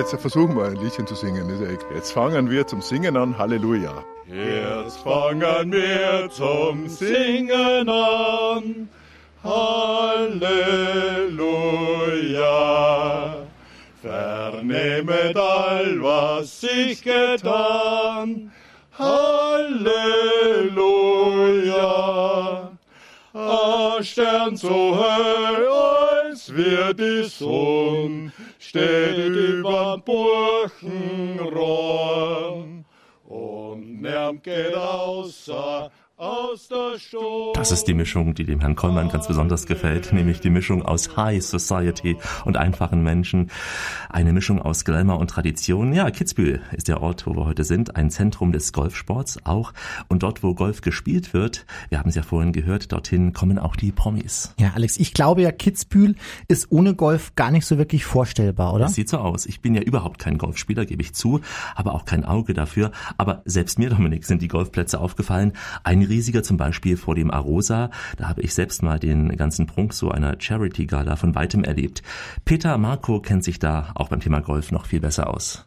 Jetzt 0.00 0.16
versuchen 0.20 0.56
wir 0.56 0.64
ein 0.64 0.76
Liedchen 0.76 1.06
zu 1.06 1.14
singen. 1.14 1.46
Jetzt 1.94 2.12
fangen 2.12 2.50
wir 2.50 2.66
zum 2.66 2.80
Singen 2.80 3.16
an. 3.18 3.36
Halleluja. 3.36 4.02
Jetzt 4.26 4.98
fangen 4.98 5.72
wir 5.72 6.30
zum 6.30 6.88
Singen 6.88 7.88
an. 7.88 8.88
Halleluja. 9.44 10.56
Vernehmet 14.00 15.36
all, 15.36 16.02
was 16.02 16.62
ich 16.62 17.02
getan. 17.02 18.50
Halleluja. 18.98 19.60
A 23.34 24.02
Stern 24.02 24.56
so 24.56 24.96
hell, 24.96 25.69
als 26.50 26.56
wird 26.56 26.98
die 27.00 27.24
Sonne, 27.24 28.32
steht 28.58 29.16
übern 29.18 30.02
Burchenrohr. 30.04 30.66
Und 33.24 34.00
niemand 34.00 34.42
geht 34.42 34.74
außer. 34.74 35.90
Das 37.54 37.72
ist 37.72 37.84
die 37.84 37.94
Mischung, 37.94 38.34
die 38.34 38.44
dem 38.44 38.60
Herrn 38.60 38.76
Kollmann 38.76 39.08
ganz 39.08 39.26
besonders 39.26 39.64
gefällt, 39.64 40.12
nämlich 40.12 40.40
die 40.40 40.50
Mischung 40.50 40.82
aus 40.82 41.16
High 41.16 41.42
Society 41.42 42.18
und 42.44 42.58
einfachen 42.58 43.02
Menschen. 43.02 43.50
Eine 44.10 44.34
Mischung 44.34 44.60
aus 44.60 44.84
Glamour 44.84 45.18
und 45.18 45.30
Tradition. 45.30 45.94
Ja, 45.94 46.10
Kitzbühel 46.10 46.60
ist 46.76 46.88
der 46.88 47.00
Ort, 47.00 47.26
wo 47.26 47.34
wir 47.36 47.46
heute 47.46 47.64
sind, 47.64 47.96
ein 47.96 48.10
Zentrum 48.10 48.52
des 48.52 48.74
Golfsports 48.74 49.46
auch. 49.46 49.72
Und 50.08 50.22
dort, 50.22 50.42
wo 50.42 50.54
Golf 50.54 50.82
gespielt 50.82 51.32
wird, 51.32 51.64
wir 51.88 51.98
haben 51.98 52.10
es 52.10 52.16
ja 52.16 52.22
vorhin 52.22 52.52
gehört, 52.52 52.92
dorthin 52.92 53.32
kommen 53.32 53.58
auch 53.58 53.74
die 53.74 53.90
Promis. 53.90 54.54
Ja, 54.58 54.72
Alex, 54.74 54.98
ich 54.98 55.14
glaube 55.14 55.40
ja, 55.40 55.52
Kitzbühel 55.52 56.16
ist 56.48 56.70
ohne 56.70 56.94
Golf 56.94 57.34
gar 57.34 57.50
nicht 57.50 57.64
so 57.64 57.78
wirklich 57.78 58.04
vorstellbar, 58.04 58.74
oder? 58.74 58.84
Das 58.84 58.94
sieht 58.94 59.08
so 59.08 59.16
aus. 59.16 59.46
Ich 59.46 59.62
bin 59.62 59.74
ja 59.74 59.80
überhaupt 59.80 60.18
kein 60.18 60.36
Golfspieler, 60.36 60.84
gebe 60.84 61.00
ich 61.00 61.14
zu, 61.14 61.40
aber 61.74 61.94
auch 61.94 62.04
kein 62.04 62.26
Auge 62.26 62.52
dafür. 62.52 62.90
Aber 63.16 63.40
selbst 63.46 63.78
mir, 63.78 63.88
Dominik, 63.88 64.26
sind 64.26 64.42
die 64.42 64.48
Golfplätze 64.48 65.00
aufgefallen. 65.00 65.54
Ein 65.82 66.09
riesiger 66.10 66.42
zum 66.42 66.58
Beispiel 66.58 66.98
vor 66.98 67.14
dem 67.14 67.30
Arosa. 67.30 67.90
Da 68.18 68.28
habe 68.28 68.42
ich 68.42 68.52
selbst 68.52 68.82
mal 68.82 68.98
den 68.98 69.36
ganzen 69.36 69.66
Prunk 69.66 69.94
so 69.94 70.10
einer 70.10 70.36
Charity-Gala 70.38 71.16
von 71.16 71.34
weitem 71.34 71.64
erlebt. 71.64 72.02
Peter 72.44 72.76
Marco 72.76 73.20
kennt 73.20 73.44
sich 73.44 73.58
da 73.58 73.92
auch 73.94 74.08
beim 74.08 74.20
Thema 74.20 74.40
Golf 74.40 74.72
noch 74.72 74.86
viel 74.86 75.00
besser 75.00 75.32
aus. 75.32 75.64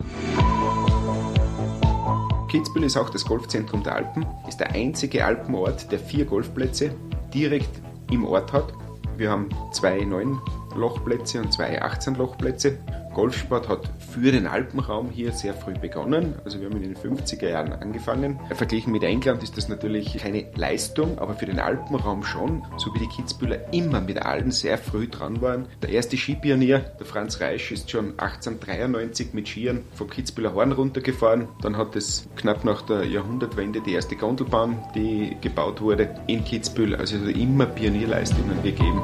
Kitzbühel 2.54 2.84
ist 2.84 2.98
auch 2.98 3.10
das 3.10 3.26
Golfzentrum 3.26 3.82
der 3.82 3.96
Alpen, 3.96 4.28
ist 4.48 4.60
der 4.60 4.74
einzige 4.74 5.26
Alpenort, 5.26 5.92
der 5.92 5.98
vier 5.98 6.26
Golfplätze 6.26 6.94
direkt 7.34 7.82
im 8.12 8.26
Ort 8.26 8.54
hat. 8.54 8.74
Wir 9.18 9.32
haben 9.32 9.50
zwei 9.72 10.02
9-Lochplätze 10.02 11.42
und 11.42 11.52
zwei 11.52 11.82
18-Lochplätze. 11.82 12.78
Golfsport 13.14 13.70
hat 13.70 13.90
für 14.12 14.32
den 14.32 14.48
Alpenraum 14.48 15.10
hier 15.10 15.32
sehr 15.32 15.54
früh 15.54 15.74
begonnen. 15.74 16.36
Also 16.44 16.60
wir 16.60 16.70
haben 16.70 16.78
in 16.82 16.94
den 16.94 16.96
50er 16.96 17.50
Jahren 17.50 17.74
angefangen. 17.74 18.40
Verglichen 18.54 18.92
mit 18.92 19.04
England 19.04 19.44
ist 19.44 19.58
das 19.58 19.70
natürlich 19.70 20.18
keine 20.18 20.46
Leistung, 20.56 21.20
aber 21.20 21.34
für 21.36 21.46
den 21.46 21.60
Alpenraum 21.60 22.24
schon, 22.24 22.64
so 22.78 22.94
wie 22.94 23.00
die 23.00 23.08
Kitzbühler 23.08 23.74
immer 23.74 24.02
mit 24.02 24.22
allen 24.22 24.52
sehr 24.52 24.78
früh 24.78 25.08
dran 25.08 25.42
waren. 25.42 25.68
Der 25.82 25.90
erste 25.90 26.18
Skipionier, 26.18 26.80
der 26.80 27.06
Franz 27.06 27.40
Reisch, 27.40 27.72
ist 27.72 27.92
schon 27.92 28.12
1893 28.18 29.34
mit 29.34 29.48
Skiern 29.48 29.84
vom 29.94 30.10
Kitzbühler 30.10 30.54
Horn 30.54 30.72
runtergefahren. 30.72 31.48
Dann 31.62 31.78
hat 31.78 31.96
es 31.96 32.28
knapp 32.36 32.64
nach 32.64 32.82
der 32.82 33.06
Jahrhundertwende 33.06 33.82
die 33.82 33.94
erste 33.94 34.16
Gondelbahn, 34.16 34.78
die 34.96 35.38
gebaut 35.42 35.82
wurde 35.82 36.10
in 36.28 36.44
Kitzbühel. 36.44 36.96
Also 36.96 37.18
immer 37.18 37.66
Pionierleistungen 37.66 38.62
gegeben. 38.64 39.02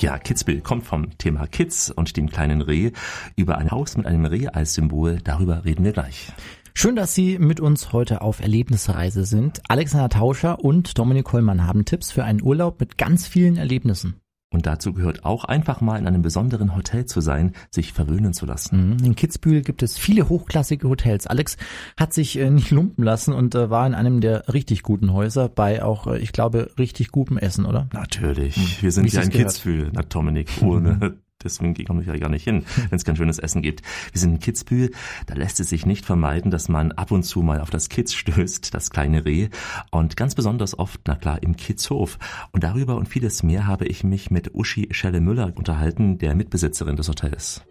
Ja, 0.00 0.18
Kitzbühel 0.18 0.60
kommt 0.60 0.84
vom 0.84 1.16
Thema 1.18 1.46
Kitz 1.46 1.92
und 1.94 2.16
dem 2.16 2.28
kleinen 2.28 2.60
Reh 2.60 2.90
über 3.36 3.58
ein 3.58 3.70
Haus 3.70 3.96
mit 3.96 4.06
einem 4.06 4.24
Reh 4.26 4.48
als 4.48 4.74
Symbol. 4.74 5.18
Darüber 5.22 5.64
reden 5.64 5.84
wir 5.84 5.92
gleich. 5.92 6.32
Schön, 6.74 6.96
dass 6.96 7.14
Sie 7.14 7.38
mit 7.38 7.60
uns 7.60 7.92
heute 7.92 8.20
auf 8.20 8.40
Erlebnisreise 8.40 9.24
sind. 9.24 9.62
Alexander 9.68 10.08
Tauscher 10.08 10.58
und 10.58 10.98
Dominik 10.98 11.24
Kollmann 11.24 11.66
haben 11.66 11.84
Tipps 11.84 12.10
für 12.10 12.24
einen 12.24 12.42
Urlaub 12.42 12.80
mit 12.80 12.98
ganz 12.98 13.28
vielen 13.28 13.56
Erlebnissen. 13.56 14.20
Und 14.54 14.66
dazu 14.66 14.92
gehört 14.92 15.24
auch 15.24 15.44
einfach 15.44 15.80
mal 15.80 15.98
in 15.98 16.06
einem 16.06 16.22
besonderen 16.22 16.76
Hotel 16.76 17.06
zu 17.06 17.20
sein, 17.20 17.54
sich 17.70 17.92
verwöhnen 17.92 18.32
zu 18.32 18.46
lassen. 18.46 18.90
Mhm. 18.90 19.04
In 19.04 19.16
Kitzbühel 19.16 19.62
gibt 19.62 19.82
es 19.82 19.98
viele 19.98 20.28
hochklassige 20.28 20.88
Hotels. 20.88 21.26
Alex 21.26 21.56
hat 21.96 22.12
sich 22.12 22.38
äh, 22.38 22.50
nicht 22.50 22.70
lumpen 22.70 23.02
lassen 23.02 23.34
und 23.34 23.56
äh, 23.56 23.68
war 23.68 23.84
in 23.84 23.94
einem 23.94 24.20
der 24.20 24.48
richtig 24.52 24.84
guten 24.84 25.12
Häuser 25.12 25.48
bei 25.48 25.82
auch, 25.82 26.06
äh, 26.06 26.18
ich 26.18 26.30
glaube, 26.32 26.70
richtig 26.78 27.10
gutem 27.10 27.36
Essen, 27.36 27.66
oder? 27.66 27.88
Natürlich. 27.92 28.80
Wir 28.80 28.92
sind 28.92 29.10
Wie 29.10 29.16
ja 29.16 29.22
in 29.22 29.30
gehört. 29.30 29.48
Kitzbühel, 29.48 29.90
na 29.92 30.02
Dominik, 30.02 30.48
ohne 30.62 31.16
Deswegen 31.44 31.74
komme 31.84 32.00
ich 32.00 32.08
ja 32.08 32.16
gar 32.16 32.30
nicht 32.30 32.44
hin, 32.44 32.64
wenn 32.90 32.96
es 32.96 33.04
kein 33.04 33.16
schönes 33.16 33.38
Essen 33.38 33.62
gibt. 33.62 33.82
Wir 34.12 34.20
sind 34.20 34.32
in 34.32 34.40
Kitzbühel, 34.40 34.90
da 35.26 35.34
lässt 35.34 35.60
es 35.60 35.68
sich 35.68 35.86
nicht 35.86 36.04
vermeiden, 36.04 36.50
dass 36.50 36.68
man 36.68 36.92
ab 36.92 37.10
und 37.10 37.22
zu 37.22 37.42
mal 37.42 37.60
auf 37.60 37.70
das 37.70 37.88
Kitz 37.88 38.14
stößt, 38.14 38.74
das 38.74 38.90
kleine 38.90 39.24
Reh. 39.24 39.48
Und 39.90 40.16
ganz 40.16 40.34
besonders 40.34 40.78
oft, 40.78 41.00
na 41.06 41.14
klar, 41.14 41.42
im 41.42 41.56
Kitzhof. 41.56 42.18
Und 42.52 42.64
darüber 42.64 42.96
und 42.96 43.08
vieles 43.08 43.42
mehr 43.42 43.66
habe 43.66 43.86
ich 43.86 44.04
mich 44.04 44.30
mit 44.30 44.54
Uschi 44.54 44.88
Schelle-Müller 44.90 45.52
unterhalten, 45.54 46.18
der 46.18 46.34
Mitbesitzerin 46.34 46.96
des 46.96 47.08
Hotels. 47.08 47.62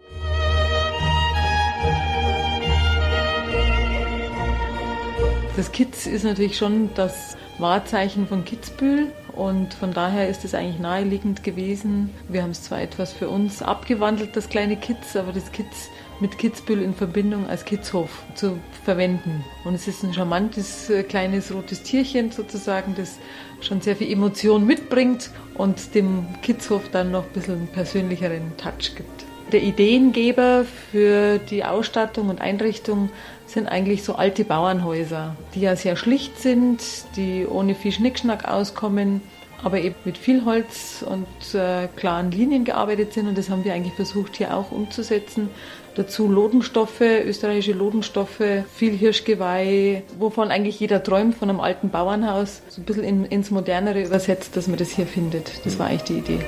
Das 5.56 5.70
Kitz 5.70 6.06
ist 6.06 6.24
natürlich 6.24 6.56
schon 6.56 6.90
das 6.94 7.36
Wahrzeichen 7.58 8.26
von 8.26 8.44
Kitzbühel 8.44 9.12
und 9.36 9.74
von 9.74 9.92
daher 9.92 10.28
ist 10.28 10.44
es 10.44 10.54
eigentlich 10.54 10.78
naheliegend 10.78 11.42
gewesen. 11.42 12.10
Wir 12.28 12.42
haben 12.42 12.50
es 12.50 12.62
zwar 12.62 12.80
etwas 12.80 13.12
für 13.12 13.28
uns 13.28 13.62
abgewandelt, 13.62 14.36
das 14.36 14.48
kleine 14.48 14.76
Kitz, 14.76 15.16
aber 15.16 15.32
das 15.32 15.50
Kitz 15.52 15.90
mit 16.20 16.38
Kitzbühel 16.38 16.82
in 16.82 16.94
Verbindung 16.94 17.48
als 17.48 17.64
Kitzhof 17.64 18.22
zu 18.34 18.58
verwenden. 18.84 19.44
Und 19.64 19.74
es 19.74 19.88
ist 19.88 20.04
ein 20.04 20.14
charmantes 20.14 20.88
äh, 20.88 21.02
kleines 21.02 21.52
rotes 21.52 21.82
Tierchen 21.82 22.30
sozusagen, 22.30 22.94
das 22.94 23.18
schon 23.60 23.80
sehr 23.80 23.96
viel 23.96 24.12
Emotion 24.12 24.64
mitbringt 24.64 25.30
und 25.54 25.94
dem 25.94 26.26
Kitzhof 26.42 26.88
dann 26.92 27.10
noch 27.10 27.24
ein 27.24 27.32
bisschen 27.32 27.54
einen 27.54 27.68
persönlicheren 27.68 28.56
Touch 28.56 28.94
gibt. 28.94 29.23
Der 29.54 29.62
Ideengeber 29.62 30.64
für 30.90 31.38
die 31.38 31.62
Ausstattung 31.64 32.28
und 32.28 32.40
Einrichtung 32.40 33.10
sind 33.46 33.68
eigentlich 33.68 34.02
so 34.02 34.16
alte 34.16 34.44
Bauernhäuser, 34.44 35.36
die 35.54 35.60
ja 35.60 35.76
sehr 35.76 35.94
schlicht 35.94 36.40
sind, 36.40 36.82
die 37.14 37.46
ohne 37.46 37.76
viel 37.76 37.92
Schnickschnack 37.92 38.48
auskommen, 38.48 39.20
aber 39.62 39.78
eben 39.78 39.94
mit 40.04 40.18
viel 40.18 40.44
Holz 40.44 41.04
und 41.08 41.54
äh, 41.54 41.86
klaren 41.94 42.32
Linien 42.32 42.64
gearbeitet 42.64 43.12
sind. 43.12 43.28
Und 43.28 43.38
das 43.38 43.48
haben 43.48 43.64
wir 43.64 43.74
eigentlich 43.74 43.94
versucht 43.94 44.34
hier 44.34 44.56
auch 44.56 44.72
umzusetzen. 44.72 45.50
Dazu 45.94 46.26
Lodenstoffe, 46.26 47.00
österreichische 47.00 47.74
Lodenstoffe, 47.74 48.42
viel 48.74 48.96
Hirschgeweih, 48.96 50.02
wovon 50.18 50.50
eigentlich 50.50 50.80
jeder 50.80 51.00
träumt, 51.00 51.36
von 51.36 51.48
einem 51.48 51.60
alten 51.60 51.90
Bauernhaus, 51.90 52.62
so 52.66 52.80
ein 52.80 52.86
bisschen 52.86 53.04
in, 53.04 53.24
ins 53.24 53.52
Modernere 53.52 54.02
übersetzt, 54.02 54.56
dass 54.56 54.66
man 54.66 54.78
das 54.78 54.90
hier 54.90 55.06
findet. 55.06 55.64
Das 55.64 55.78
war 55.78 55.86
eigentlich 55.86 56.02
die 56.02 56.18
Idee. 56.18 56.40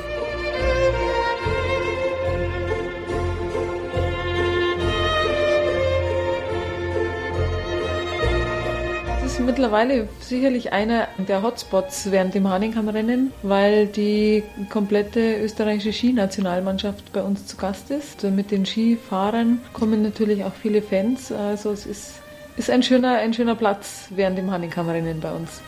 Mittlerweile 9.47 10.09
sicherlich 10.21 10.73
einer 10.73 11.09
der 11.17 11.43
Hotspots 11.43 12.11
während 12.11 12.35
dem 12.35 12.49
Hahnenkammrennen, 12.49 13.33
weil 13.43 13.87
die 13.87 14.43
komplette 14.69 15.41
österreichische 15.41 15.93
Skinationalmannschaft 15.93 17.13
bei 17.13 17.23
uns 17.23 17.47
zu 17.47 17.57
Gast 17.57 17.91
ist. 17.91 18.25
Mit 18.25 18.51
den 18.51 18.67
Skifahrern 18.67 19.61
kommen 19.73 20.03
natürlich 20.03 20.45
auch 20.45 20.53
viele 20.53 20.83
Fans. 20.83 21.33
Also 21.33 21.71
es 21.71 21.87
ist, 21.87 22.15
ist 22.57 22.71
ein, 22.71 22.83
schöner, 22.83 23.19
ein 23.19 23.33
schöner 23.33 23.55
Platz 23.55 24.09
während 24.11 24.37
dem 24.37 24.51
Hahnenkammrennen 24.51 25.21
bei 25.21 25.33
uns. 25.33 25.63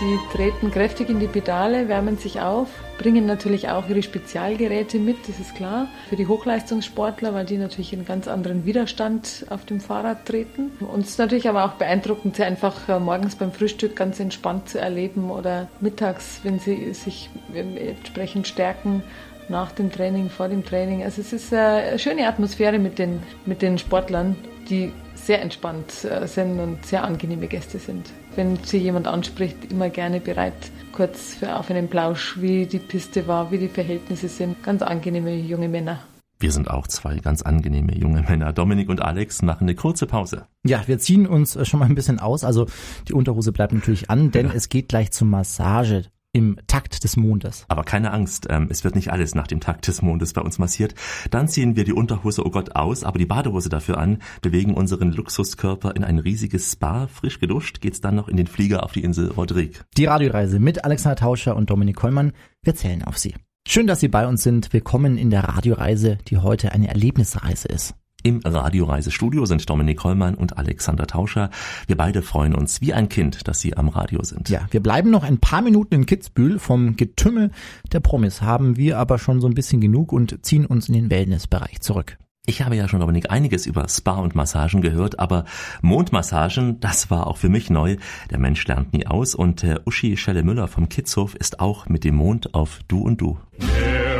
Die 0.00 0.36
treten 0.36 0.70
kräftig 0.70 1.10
in 1.10 1.20
die 1.20 1.28
Pedale, 1.28 1.88
wärmen 1.88 2.18
sich 2.18 2.40
auf, 2.40 2.68
bringen 2.98 3.26
natürlich 3.26 3.68
auch 3.68 3.88
ihre 3.88 4.02
Spezialgeräte 4.02 4.98
mit, 4.98 5.16
das 5.28 5.38
ist 5.38 5.54
klar. 5.54 5.88
Für 6.08 6.16
die 6.16 6.26
Hochleistungssportler, 6.26 7.34
weil 7.34 7.46
die 7.46 7.58
natürlich 7.58 7.92
einen 7.92 8.04
ganz 8.04 8.28
anderen 8.28 8.64
Widerstand 8.64 9.46
auf 9.50 9.64
dem 9.64 9.80
Fahrrad 9.80 10.26
treten. 10.26 10.70
Und 10.80 11.00
es 11.00 11.10
ist 11.10 11.18
natürlich 11.18 11.48
aber 11.48 11.64
auch 11.64 11.72
beeindruckend, 11.72 12.36
sie 12.36 12.44
einfach 12.44 12.88
äh, 12.88 12.98
morgens 12.98 13.36
beim 13.36 13.52
Frühstück 13.52 13.96
ganz 13.96 14.20
entspannt 14.20 14.68
zu 14.68 14.80
erleben 14.80 15.30
oder 15.30 15.68
mittags, 15.80 16.40
wenn 16.42 16.58
sie 16.58 16.94
sich 16.94 17.30
entsprechend 17.54 18.46
stärken 18.46 19.02
nach 19.48 19.72
dem 19.72 19.90
Training, 19.90 20.30
vor 20.30 20.48
dem 20.48 20.64
Training. 20.64 21.02
Also 21.02 21.20
es 21.20 21.32
ist 21.32 21.52
äh, 21.52 21.56
eine 21.56 21.98
schöne 21.98 22.26
Atmosphäre 22.26 22.78
mit 22.78 22.98
den, 22.98 23.22
mit 23.46 23.62
den 23.62 23.78
Sportlern, 23.78 24.36
die 24.68 24.92
sehr 25.14 25.42
entspannt 25.42 26.04
äh, 26.04 26.26
sind 26.26 26.58
und 26.58 26.84
sehr 26.86 27.04
angenehme 27.04 27.46
Gäste 27.46 27.78
sind. 27.78 28.10
Wenn 28.34 28.56
sie 28.64 28.78
jemand 28.78 29.06
anspricht, 29.06 29.70
immer 29.70 29.90
gerne 29.90 30.20
bereit, 30.20 30.54
kurz 30.92 31.34
für 31.34 31.56
auf 31.56 31.70
einen 31.70 31.88
Plausch, 31.88 32.40
wie 32.40 32.66
die 32.66 32.78
Piste 32.78 33.26
war, 33.26 33.50
wie 33.50 33.58
die 33.58 33.68
Verhältnisse 33.68 34.28
sind. 34.28 34.62
Ganz 34.62 34.80
angenehme 34.80 35.34
junge 35.34 35.68
Männer. 35.68 36.00
Wir 36.38 36.50
sind 36.50 36.68
auch 36.68 36.88
zwei 36.88 37.18
ganz 37.18 37.42
angenehme 37.42 37.96
junge 37.96 38.22
Männer. 38.22 38.52
Dominik 38.52 38.88
und 38.88 39.00
Alex 39.00 39.42
machen 39.42 39.64
eine 39.64 39.74
kurze 39.74 40.06
Pause. 40.06 40.46
Ja, 40.64 40.82
wir 40.86 40.98
ziehen 40.98 41.26
uns 41.26 41.56
äh, 41.56 41.64
schon 41.64 41.78
mal 41.78 41.86
ein 41.86 41.94
bisschen 41.94 42.18
aus. 42.18 42.42
Also 42.42 42.66
die 43.06 43.12
Unterhose 43.12 43.52
bleibt 43.52 43.72
natürlich 43.72 44.10
an, 44.10 44.30
denn 44.30 44.50
es 44.50 44.68
geht 44.68 44.88
gleich 44.88 45.12
zur 45.12 45.28
Massage. 45.28 46.06
Im 46.32 46.58
Takt 46.66 47.04
des 47.04 47.16
Mondes. 47.16 47.64
Aber 47.68 47.84
keine 47.84 48.12
Angst, 48.12 48.46
ähm, 48.48 48.68
es 48.70 48.84
wird 48.84 48.94
nicht 48.94 49.12
alles 49.12 49.34
nach 49.34 49.46
dem 49.46 49.60
Takt 49.60 49.86
des 49.86 50.00
Mondes 50.02 50.32
bei 50.32 50.40
uns 50.40 50.58
massiert. 50.58 50.94
Dann 51.30 51.46
ziehen 51.46 51.76
wir 51.76 51.84
die 51.84 51.92
Unterhose, 51.92 52.44
oh 52.46 52.50
Gott, 52.50 52.74
aus, 52.74 53.04
aber 53.04 53.18
die 53.18 53.26
Badehose 53.26 53.68
dafür 53.68 53.98
an, 53.98 54.18
bewegen 54.40 54.74
unseren 54.74 55.12
Luxuskörper 55.12 55.94
in 55.94 56.04
ein 56.04 56.18
riesiges 56.18 56.72
Spa. 56.72 57.06
Frisch 57.06 57.38
geduscht 57.38 57.80
geht's 57.80 58.00
dann 58.00 58.14
noch 58.14 58.28
in 58.28 58.36
den 58.36 58.46
Flieger 58.46 58.82
auf 58.82 58.92
die 58.92 59.02
Insel 59.02 59.30
Rodrigue. 59.30 59.80
Die 59.96 60.06
Radioreise 60.06 60.58
mit 60.58 60.84
Alexander 60.84 61.16
Tauscher 61.16 61.54
und 61.54 61.68
Dominik 61.68 61.96
Kollmann. 61.96 62.32
Wir 62.62 62.74
zählen 62.74 63.04
auf 63.04 63.18
Sie. 63.18 63.34
Schön, 63.68 63.86
dass 63.86 64.00
Sie 64.00 64.08
bei 64.08 64.26
uns 64.26 64.42
sind. 64.42 64.72
Willkommen 64.72 65.18
in 65.18 65.30
der 65.30 65.44
Radioreise, 65.44 66.18
die 66.28 66.38
heute 66.38 66.72
eine 66.72 66.88
Erlebnisreise 66.88 67.68
ist. 67.68 67.94
Im 68.22 68.40
Radioreisestudio 68.44 69.46
sind 69.46 69.68
Dominik 69.68 70.04
Hollmann 70.04 70.34
und 70.34 70.56
Alexander 70.56 71.06
Tauscher. 71.06 71.50
Wir 71.86 71.96
beide 71.96 72.22
freuen 72.22 72.54
uns 72.54 72.80
wie 72.80 72.94
ein 72.94 73.08
Kind, 73.08 73.48
dass 73.48 73.60
Sie 73.60 73.76
am 73.76 73.88
Radio 73.88 74.22
sind. 74.22 74.48
Ja, 74.48 74.66
wir 74.70 74.80
bleiben 74.80 75.10
noch 75.10 75.24
ein 75.24 75.38
paar 75.38 75.62
Minuten 75.62 75.94
in 75.94 76.06
Kitzbühel. 76.06 76.58
Vom 76.58 76.96
Getümmel 76.96 77.50
der 77.92 78.00
Promis 78.00 78.42
haben 78.42 78.76
wir 78.76 78.98
aber 78.98 79.18
schon 79.18 79.40
so 79.40 79.48
ein 79.48 79.54
bisschen 79.54 79.80
genug 79.80 80.12
und 80.12 80.44
ziehen 80.44 80.66
uns 80.66 80.88
in 80.88 80.94
den 80.94 81.10
Wellnessbereich 81.10 81.80
zurück. 81.80 82.18
Ich 82.44 82.62
habe 82.62 82.74
ja 82.74 82.88
schon, 82.88 82.98
Dominik, 82.98 83.30
einiges 83.30 83.66
über 83.66 83.88
Spa 83.88 84.16
und 84.16 84.34
Massagen 84.34 84.82
gehört, 84.82 85.20
aber 85.20 85.44
Mondmassagen, 85.80 86.80
das 86.80 87.08
war 87.08 87.28
auch 87.28 87.36
für 87.36 87.48
mich 87.48 87.70
neu. 87.70 87.96
Der 88.30 88.38
Mensch 88.38 88.66
lernt 88.66 88.92
nie 88.92 89.06
aus 89.06 89.36
und 89.36 89.62
äh, 89.62 89.78
Uschi 89.84 90.16
Schelle-Müller 90.16 90.66
vom 90.66 90.88
Kitzhof 90.88 91.36
ist 91.36 91.60
auch 91.60 91.88
mit 91.88 92.02
dem 92.02 92.16
Mond 92.16 92.54
auf 92.54 92.80
Du 92.88 93.00
und 93.00 93.20
Du. 93.20 93.38
hält 93.60 94.11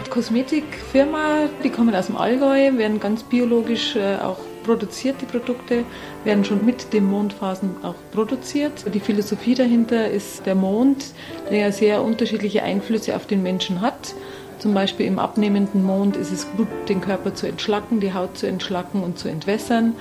Eine 0.00 0.08
Kosmetikfirma, 0.08 1.50
die 1.62 1.68
kommen 1.68 1.94
aus 1.94 2.06
dem 2.06 2.16
Allgäu, 2.16 2.78
werden 2.78 3.00
ganz 3.00 3.22
biologisch 3.22 3.96
äh, 3.96 4.16
auch 4.16 4.38
produziert, 4.64 5.16
die 5.20 5.26
Produkte, 5.26 5.84
werden 6.24 6.42
schon 6.42 6.64
mit 6.64 6.94
den 6.94 7.04
Mondphasen 7.04 7.76
auch 7.82 7.96
produziert. 8.10 8.72
Die 8.94 8.98
Philosophie 8.98 9.54
dahinter 9.54 10.08
ist 10.08 10.46
der 10.46 10.54
Mond, 10.54 11.12
der 11.50 11.58
ja 11.58 11.72
sehr 11.72 12.02
unterschiedliche 12.02 12.62
Einflüsse 12.62 13.14
auf 13.14 13.26
den 13.26 13.42
Menschen 13.42 13.82
hat. 13.82 14.14
Zum 14.58 14.72
Beispiel 14.72 15.04
im 15.04 15.18
abnehmenden 15.18 15.84
Mond 15.84 16.16
ist 16.16 16.32
es 16.32 16.50
gut, 16.56 16.68
den 16.88 17.02
Körper 17.02 17.34
zu 17.34 17.46
entschlacken, 17.46 18.00
die 18.00 18.14
Haut 18.14 18.38
zu 18.38 18.46
entschlacken 18.46 19.02
und 19.02 19.18
zu 19.18 19.28
entwässern. 19.28 19.94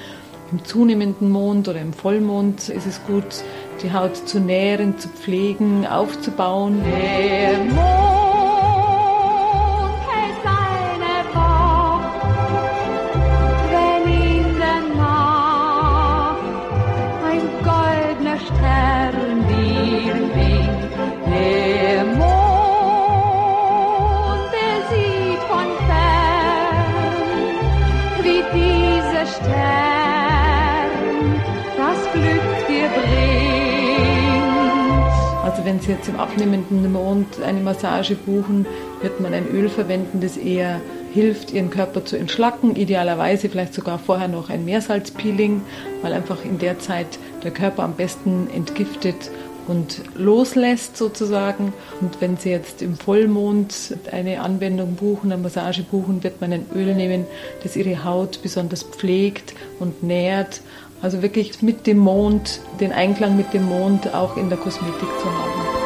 Im 0.53 0.63
zunehmenden 0.63 1.29
Mond 1.29 1.67
oder 1.67 1.81
im 1.81 1.91
Vollmond 1.91 2.69
ist 2.69 2.87
es 2.87 3.03
gut, 3.03 3.43
die 3.83 3.91
Haut 3.91 4.15
zu 4.15 4.39
nähren, 4.39 4.97
zu 4.97 5.09
pflegen, 5.09 5.85
aufzubauen. 5.85 6.81
Der 6.85 7.57
Mond 7.65 8.08
wenn 35.79 35.85
Sie 35.85 35.91
jetzt 35.93 36.09
im 36.09 36.17
abnehmenden 36.17 36.91
Mond 36.91 37.41
eine 37.41 37.61
Massage 37.61 38.15
buchen, 38.15 38.65
wird 39.01 39.21
man 39.21 39.33
ein 39.33 39.47
Öl 39.47 39.69
verwenden, 39.69 40.19
das 40.19 40.35
eher 40.35 40.81
hilft, 41.13 41.53
Ihren 41.53 41.69
Körper 41.69 42.03
zu 42.03 42.17
entschlacken. 42.17 42.75
Idealerweise 42.75 43.47
vielleicht 43.47 43.73
sogar 43.73 43.97
vorher 43.97 44.27
noch 44.27 44.49
ein 44.49 44.65
Meersalzpeeling, 44.65 45.61
weil 46.01 46.11
einfach 46.11 46.43
in 46.43 46.59
der 46.59 46.79
Zeit 46.79 47.17
der 47.45 47.51
Körper 47.51 47.83
am 47.83 47.93
besten 47.93 48.49
entgiftet 48.53 49.31
und 49.69 50.01
loslässt 50.15 50.97
sozusagen. 50.97 51.71
Und 52.01 52.19
wenn 52.19 52.35
Sie 52.35 52.49
jetzt 52.49 52.81
im 52.81 52.97
Vollmond 52.97 53.95
eine 54.11 54.41
Anwendung 54.41 54.95
buchen, 54.95 55.31
eine 55.31 55.41
Massage 55.41 55.83
buchen, 55.83 56.25
wird 56.25 56.41
man 56.41 56.51
ein 56.51 56.65
Öl 56.75 56.93
nehmen, 56.93 57.25
das 57.63 57.77
Ihre 57.77 58.03
Haut 58.03 58.41
besonders 58.41 58.83
pflegt 58.83 59.53
und 59.79 60.03
nährt. 60.03 60.59
Also 61.01 61.21
wirklich 61.21 61.61
mit 61.61 61.87
dem 61.87 61.97
Mond, 61.97 62.59
den 62.79 62.91
Einklang 62.91 63.37
mit 63.37 63.53
dem 63.53 63.65
Mond 63.65 64.13
auch 64.13 64.35
in 64.35 64.49
der 64.49 64.57
Kosmetik 64.57 65.09
zu 65.21 65.25
haben. 65.25 65.78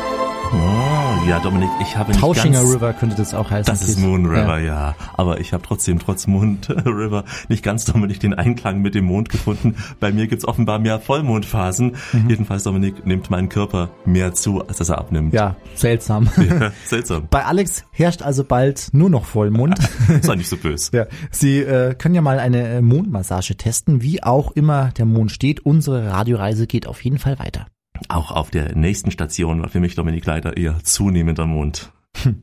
Ja, 1.28 1.40
Dominik, 1.40 1.70
ich 1.82 1.96
habe 1.96 2.12
nicht 2.12 2.20
Tauschinger 2.20 2.60
ganz... 2.60 2.76
River 2.76 2.94
könnte 2.94 3.16
das 3.16 3.34
auch 3.34 3.50
heißen. 3.50 3.74
Das 3.74 3.88
ist 3.88 3.98
Moon 3.98 4.26
River, 4.26 4.60
ja. 4.60 4.94
Aber 5.14 5.40
ich 5.40 5.54
habe 5.54 5.64
trotzdem 5.66 5.98
trotz 5.98 6.28
Moon 6.28 6.60
River 6.68 7.24
nicht 7.48 7.64
ganz, 7.64 7.86
Dominik, 7.86 8.20
den 8.20 8.34
Einklang 8.34 8.82
mit 8.82 8.94
dem 8.94 9.06
Mond 9.06 9.30
gefunden. 9.30 9.76
Bei 10.02 10.12
mir 10.12 10.28
gibt's 10.28 10.46
offenbar 10.46 10.80
mehr 10.80 11.00
Vollmondphasen. 11.00 11.96
Mhm. 12.12 12.30
Jedenfalls, 12.30 12.64
Dominik, 12.64 13.06
nimmt 13.06 13.30
mein 13.30 13.48
Körper 13.48 13.90
mehr 14.06 14.34
zu, 14.34 14.68
als 14.68 14.78
dass 14.78 14.90
er 14.90 14.98
abnimmt. 14.98 15.34
Ja, 15.34 15.56
seltsam. 15.76 16.30
Ja, 16.38 16.72
seltsam. 16.86 17.28
Bei 17.30 17.46
Alex 17.46 17.86
herrscht 17.92 18.22
also 18.22 18.44
bald 18.44 18.90
nur 18.92 19.10
noch 19.10 19.24
Vollmond. 19.24 19.80
Sei 20.22 20.36
nicht 20.36 20.50
so 20.50 20.58
böse. 20.58 20.90
Ja, 20.94 21.06
Sie 21.32 21.60
äh, 21.60 21.96
können 21.96 22.16
ja 22.16 22.22
mal 22.22 22.40
eine 22.40 22.68
äh, 22.68 22.82
Mondmassage 22.82 23.56
testen, 23.56 24.02
wie 24.02 24.22
auch 24.22 24.52
immer 24.52 24.92
der 24.98 25.06
Mond 25.06 25.32
steht. 25.32 25.62
Unsere 25.62 26.12
Radioreise 26.12 26.68
geht 26.68 26.86
auf 26.86 27.02
jeden 27.02 27.18
Fall 27.18 27.40
weiter. 27.40 27.68
Auch 28.10 28.32
auf 28.32 28.50
der 28.50 28.76
nächsten 28.76 29.12
Station 29.12 29.62
war 29.62 29.70
für 29.70 29.80
mich, 29.80 29.96
Dominik, 29.96 30.26
leider 30.26 30.58
eher 30.58 30.80
zunehmender 30.84 31.46
Mond. 31.46 31.92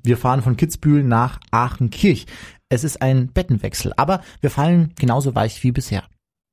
Wir 0.02 0.16
fahren 0.16 0.42
von 0.42 0.56
Kitzbühel 0.56 1.04
nach 1.04 1.40
Aachenkirch. 1.50 2.26
Es 2.68 2.84
ist 2.84 3.02
ein 3.02 3.28
Bettenwechsel, 3.32 3.92
aber 3.96 4.20
wir 4.40 4.50
fallen 4.50 4.92
genauso 4.98 5.34
weich 5.34 5.62
wie 5.62 5.72
bisher. 5.72 6.04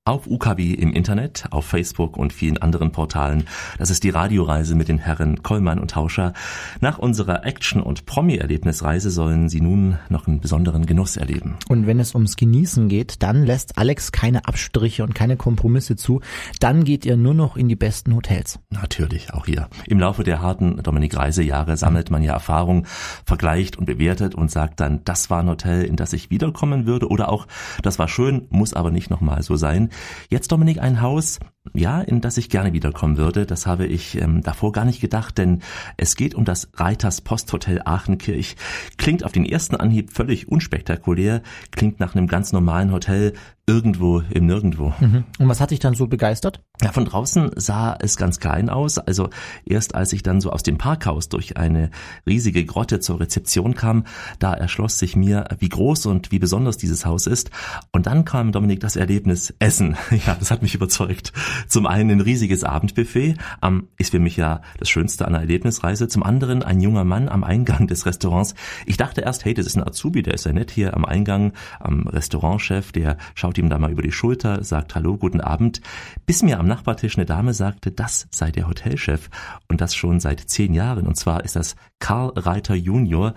Auf 0.08 0.26
UKW 0.26 0.72
im 0.72 0.94
Internet, 0.94 1.48
auf 1.52 1.66
Facebook 1.66 2.16
und 2.16 2.32
vielen 2.32 2.58
anderen 2.58 2.94
Portalen. 2.94 3.44
Das 3.78 3.90
ist 3.90 4.06
die 4.06 4.10
Radioreise 4.10 4.74
mit 4.74 4.88
den 4.88 5.00
Herren 5.00 5.44
Kollmann 5.44 5.80
und 5.80 5.92
Tauscher. 5.92 6.32
Nach 6.80 6.98
unserer 6.98 7.46
Action- 7.46 7.82
und 7.82 8.06
Promi-Erlebnisreise 8.06 9.12
sollen 9.12 9.50
Sie 9.50 9.60
nun 9.60 9.98
noch 10.08 10.26
einen 10.26 10.40
besonderen 10.40 10.86
Genuss 10.86 11.18
erleben. 11.18 11.58
Und 11.68 11.88
wenn 11.88 12.00
es 12.00 12.16
ums 12.16 12.38
Genießen 12.38 12.88
geht, 12.88 13.22
dann 13.22 13.44
lässt 13.44 13.78
Alex 13.78 14.14
keine 14.14 14.46
Abstriche 14.46 15.04
und 15.04 15.14
keine 15.14 15.36
Kompromisse 15.36 15.98
zu. 15.98 16.22
Dann 16.62 16.86
geht 16.86 17.06
ihr 17.06 17.18
nur 17.18 17.34
noch 17.34 17.58
in 17.58 17.68
die 17.68 17.76
besten 17.76 18.16
Hotels. 18.16 18.60
Natürlich, 18.70 19.34
auch 19.34 19.46
hier. 19.46 19.68
Im 19.88 20.00
Laufe 20.00 20.24
der 20.24 20.42
harten 20.42 20.82
Dominik 20.82 21.18
Reisejahre 21.18 21.76
sammelt 21.76 22.12
man 22.12 22.24
ja 22.24 22.32
Erfahrung, 22.32 22.88
vergleicht 23.26 23.76
und 23.76 23.88
bewertet 23.88 24.36
und 24.36 24.52
sagt 24.52 24.80
dann, 24.80 25.02
das 25.04 25.30
war 25.30 25.42
ein 25.42 25.50
Hotel, 25.50 25.84
in 25.84 25.98
das 25.98 26.14
ich 26.14 26.30
wiederkommen 26.30 26.86
würde 26.86 27.10
oder 27.10 27.28
auch, 27.28 27.46
das 27.84 28.00
war 28.00 28.08
schön, 28.08 28.48
muss 28.52 28.74
aber 28.74 28.90
nicht 28.90 29.10
nochmal 29.10 29.44
so 29.44 29.58
sein. 29.58 29.90
Jetzt, 30.30 30.52
Dominik, 30.52 30.80
ein 30.80 31.02
Haus, 31.02 31.40
ja, 31.74 32.02
in 32.02 32.22
das 32.22 32.38
ich 32.38 32.50
gerne 32.50 32.74
wiederkommen 32.74 33.18
würde. 33.18 33.46
Das 33.46 33.66
habe 33.66 33.86
ich 33.86 34.20
ähm, 34.22 34.42
davor 34.42 34.72
gar 34.72 34.86
nicht 34.86 35.02
gedacht, 35.02 35.38
denn 35.38 35.62
es 35.98 36.16
geht 36.16 36.36
um 36.36 36.46
das 36.46 36.70
Reiters 36.74 37.22
Posthotel 37.22 37.82
Aachenkirch. 37.86 38.56
Klingt 38.98 39.24
auf 39.24 39.32
den 39.32 39.46
ersten 39.46 39.76
Anhieb 39.76 40.12
völlig 40.12 40.48
unspektakulär, 40.48 41.42
klingt 41.72 42.00
nach 42.00 42.16
einem 42.16 42.28
ganz 42.28 42.52
normalen 42.54 42.92
Hotel 42.92 43.34
irgendwo 43.70 44.24
im 44.30 44.46
Nirgendwo. 44.46 44.94
Mhm. 45.00 45.26
Und 45.40 45.50
was 45.50 45.60
hat 45.60 45.72
dich 45.72 45.80
dann 45.80 45.94
so 45.94 46.08
begeistert? 46.08 46.62
Ja, 46.82 46.94
von 46.94 47.04
draußen 47.04 47.52
sah 47.58 47.98
es 48.00 48.16
ganz 48.16 48.40
klein 48.40 48.70
aus. 48.70 48.98
Also 48.98 49.30
erst 49.66 49.94
als 49.94 50.14
ich 50.14 50.24
dann 50.24 50.40
so 50.40 50.52
aus 50.52 50.64
dem 50.64 50.78
Parkhaus 50.78 51.28
durch 51.28 51.58
eine 51.58 51.92
riesige 52.26 52.64
Grotte 52.64 53.02
zur 53.02 53.20
Rezeption 53.20 53.76
kam, 53.76 54.06
da 54.40 54.54
erschloss 54.54 54.98
sich 55.00 55.18
mir, 55.18 55.50
wie 55.60 55.68
groß 55.68 56.06
und 56.06 56.32
wie 56.32 56.40
besonders 56.40 56.78
dieses 56.78 57.06
Haus 57.06 57.28
ist. 57.28 57.52
Und 57.92 58.08
dann 58.08 58.24
kam 58.24 58.54
Dominik 58.54 58.80
das 58.80 58.96
Erlebnis 58.96 59.54
Essen. 59.60 59.96
Ja, 60.26 60.36
das 60.36 60.50
hat 60.50 60.62
mich 60.62 60.74
überzeugt. 60.74 61.32
Zum 61.68 61.86
einen 61.86 62.10
ein 62.10 62.22
riesiges 62.22 62.64
Abendbuffet, 62.64 63.36
ähm, 63.62 63.88
ist 63.98 64.12
für 64.12 64.20
mich 64.20 64.36
ja 64.36 64.62
das 64.80 64.90
Schönste 64.90 65.28
einer 65.28 65.40
Erlebnisreise. 65.40 66.08
Zum 66.08 66.24
anderen 66.24 66.64
ein 66.64 66.82
junger 66.82 67.04
Mann 67.04 67.30
am 67.30 67.44
Eingang 67.44 67.88
des 67.88 68.06
Restaurants. 68.06 68.56
Ich 68.86 68.98
dachte 68.98 69.22
erst, 69.22 69.46
hey, 69.46 69.54
das 69.54 69.68
ist 69.68 69.78
ein 69.78 69.86
Azubi, 69.86 70.24
der 70.24 70.34
ist 70.34 70.46
ja 70.46 70.54
nett 70.54 70.72
hier 70.72 70.96
am 70.96 71.06
Eingang, 71.06 71.54
am 71.80 72.08
Restaurantchef, 72.08 72.92
der 72.92 73.18
schaut 73.36 73.57
ihm 73.58 73.70
da 73.70 73.78
mal 73.80 73.92
über 73.92 74.02
die 74.02 74.12
Schulter, 74.12 74.64
sagt 74.64 74.96
Hallo, 74.96 75.18
guten 75.18 75.42
Abend, 75.42 75.82
bis 76.26 76.44
mir 76.44 76.60
am 76.60 76.68
Nachbartisch 76.68 77.18
eine 77.18 77.26
Dame 77.26 77.54
sagte, 77.54 77.92
das 77.92 78.28
sei 78.32 78.52
der 78.52 78.68
Hotelchef 78.68 79.30
und 79.68 79.82
das 79.82 79.96
schon 79.96 80.20
seit 80.20 80.40
zehn 80.42 80.74
Jahren. 80.74 81.08
Und 81.08 81.16
zwar 81.16 81.44
ist 81.44 81.56
das 81.56 81.76
Karl 82.00 82.34
Reiter 82.36 82.76
Junior. 82.76 83.34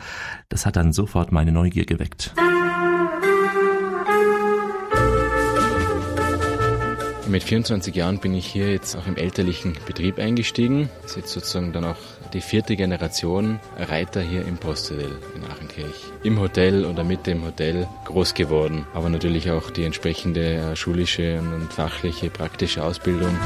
Das 0.48 0.66
hat 0.66 0.76
dann 0.76 0.92
sofort 0.92 1.32
meine 1.32 1.52
Neugier 1.52 1.86
geweckt. 1.86 2.34
Mit 7.30 7.44
24 7.44 7.94
Jahren 7.94 8.18
bin 8.18 8.34
ich 8.34 8.44
hier 8.44 8.72
jetzt 8.72 8.96
auch 8.96 9.06
im 9.06 9.16
elterlichen 9.16 9.76
Betrieb 9.86 10.18
eingestiegen. 10.18 10.90
Das 11.02 11.12
ist 11.12 11.16
jetzt 11.16 11.32
sozusagen 11.32 11.72
dann 11.72 11.84
auch 11.84 11.96
die 12.32 12.40
vierte 12.40 12.74
Generation 12.74 13.60
Reiter 13.78 14.20
hier 14.20 14.44
im 14.44 14.56
Posthotel 14.56 15.16
in 15.36 15.44
Aachenkirch. 15.44 15.94
Im 16.24 16.40
Hotel 16.40 16.84
oder 16.84 17.04
mit 17.04 17.28
dem 17.28 17.44
Hotel 17.44 17.86
groß 18.04 18.34
geworden, 18.34 18.84
aber 18.94 19.10
natürlich 19.10 19.48
auch 19.48 19.70
die 19.70 19.84
entsprechende 19.84 20.54
äh, 20.54 20.76
schulische 20.76 21.38
und 21.38 21.72
fachliche, 21.72 22.30
praktische 22.30 22.82
Ausbildung. 22.82 23.36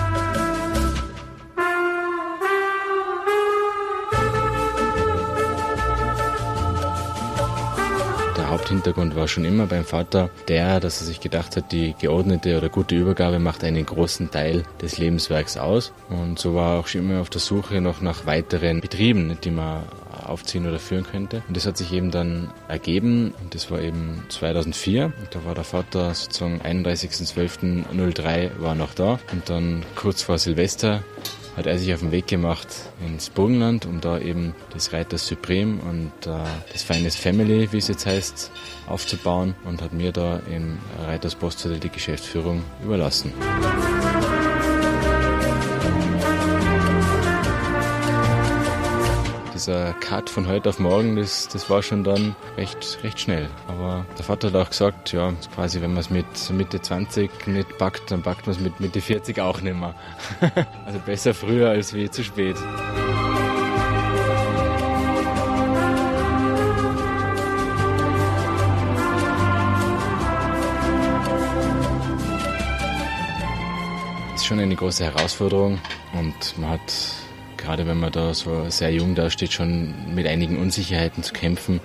Haupthintergrund 8.65 9.15
war 9.15 9.29
schon 9.29 9.45
immer 9.45 9.67
beim 9.67 9.85
Vater 9.85 10.31
der, 10.49 10.81
dass 10.81 11.03
er 11.03 11.07
sich 11.07 11.21
gedacht 11.21 11.55
hat, 11.55 11.71
die 11.71 11.95
geordnete 12.01 12.57
oder 12.57 12.71
gute 12.71 12.95
Übergabe 12.95 13.39
macht 13.39 13.63
einen 13.63 13.85
großen 13.85 14.31
Teil 14.31 14.63
des 14.81 14.97
Lebenswerks 14.97 15.59
aus. 15.59 15.93
Und 16.09 16.39
so 16.39 16.55
war 16.55 16.73
er 16.73 16.81
auch 16.81 16.87
schon 16.87 17.03
immer 17.03 17.21
auf 17.21 17.29
der 17.29 17.43
Suche 17.43 17.83
noch 17.83 18.01
nach 18.01 18.25
weiteren 18.25 18.81
Betrieben, 18.81 19.37
die 19.45 19.51
man 19.51 19.83
aufziehen 20.25 20.67
oder 20.67 20.79
führen 20.79 21.05
könnte. 21.05 21.43
Und 21.47 21.59
das 21.59 21.67
hat 21.67 21.77
sich 21.77 21.93
eben 21.93 22.11
dann 22.11 22.51
ergeben 22.67 23.35
und 23.43 23.55
das 23.55 23.71
war 23.71 23.83
eben 23.83 24.23
2004. 24.31 25.05
Und 25.05 25.15
da 25.33 25.45
war 25.45 25.55
der 25.55 25.65
Vater 25.65 26.15
sozusagen 26.15 26.63
31.12.03 26.63 28.51
war 28.61 28.75
noch 28.75 28.95
da 28.95 29.19
und 29.31 29.51
dann 29.51 29.85
kurz 29.95 30.23
vor 30.23 30.39
Silvester 30.39 31.03
hat 31.57 31.67
er 31.67 31.79
sich 31.79 31.93
auf 31.95 32.01
den 32.01 32.13
Weg 32.13 32.27
gemacht 32.27 32.69
ins 33.07 33.31
Burgenland, 33.31 33.87
um 33.87 34.01
da 34.01 34.19
eben 34.19 34.55
das 34.73 34.93
Reiter 34.93 35.19
Supreme 35.19 35.81
und 35.83 36.13
äh, 36.27 36.39
das 36.73 36.83
Finest 36.83 37.19
Family, 37.19 37.71
wie 37.73 37.79
es 37.79 37.89
jetzt 37.89 38.07
heißt, 38.07 38.51
aufzubauen 38.89 39.55
und 39.65 39.83
hat 39.83 39.93
mir 39.93 40.13
da 40.13 40.41
im 40.51 40.79
Reiters 41.07 41.35
Posthotel 41.35 41.79
die 41.79 41.91
Geschäftsführung 41.91 42.63
überlassen. 42.83 43.33
Dieser 49.65 49.95
Cut 49.95 50.29
von 50.29 50.47
heute 50.47 50.69
auf 50.69 50.79
morgen, 50.79 51.17
das, 51.17 51.49
das 51.49 51.71
war 51.71 51.83
schon 51.83 52.05
dann 52.05 52.37
recht, 52.59 52.99
recht 53.03 53.19
schnell. 53.19 53.49
Aber 53.67 54.05
der 54.19 54.23
Vater 54.23 54.49
hat 54.49 54.57
auch 54.57 54.69
gesagt, 54.69 55.13
ja, 55.15 55.33
quasi, 55.55 55.81
wenn 55.81 55.95
man 55.95 56.01
es 56.01 56.11
mit 56.11 56.27
Mitte 56.51 56.83
20 56.83 57.47
nicht 57.47 57.79
packt, 57.79 58.11
dann 58.11 58.21
packt 58.21 58.47
man 58.47 58.55
es 58.55 58.61
mit 58.61 58.79
Mitte 58.79 59.01
40 59.01 59.41
auch 59.41 59.63
nicht 59.63 59.75
mehr. 59.75 59.95
also 60.85 60.99
besser 60.99 61.33
früher 61.33 61.71
als 61.71 61.95
wie 61.95 62.11
zu 62.11 62.23
spät. 62.23 62.57
Schon 74.45 74.61
eine 74.61 74.77
große 74.77 75.05
Herausforderung 75.05 75.79
und 76.13 76.59
man 76.59 76.69
hat 76.69 77.24
gerade 77.65 77.87
wenn 77.87 77.99
man 77.99 78.13
da 78.13 78.35
so 78.35 78.67
sehr 78.69 78.93
jung 78.93 79.15
da 79.15 79.31
steht, 79.31 79.53
schon 79.53 79.95
mit 80.15 80.27
einigen 80.27 80.59
Unsicherheiten 80.59 81.23
zu 81.23 81.33
kämpfen. 81.33 81.81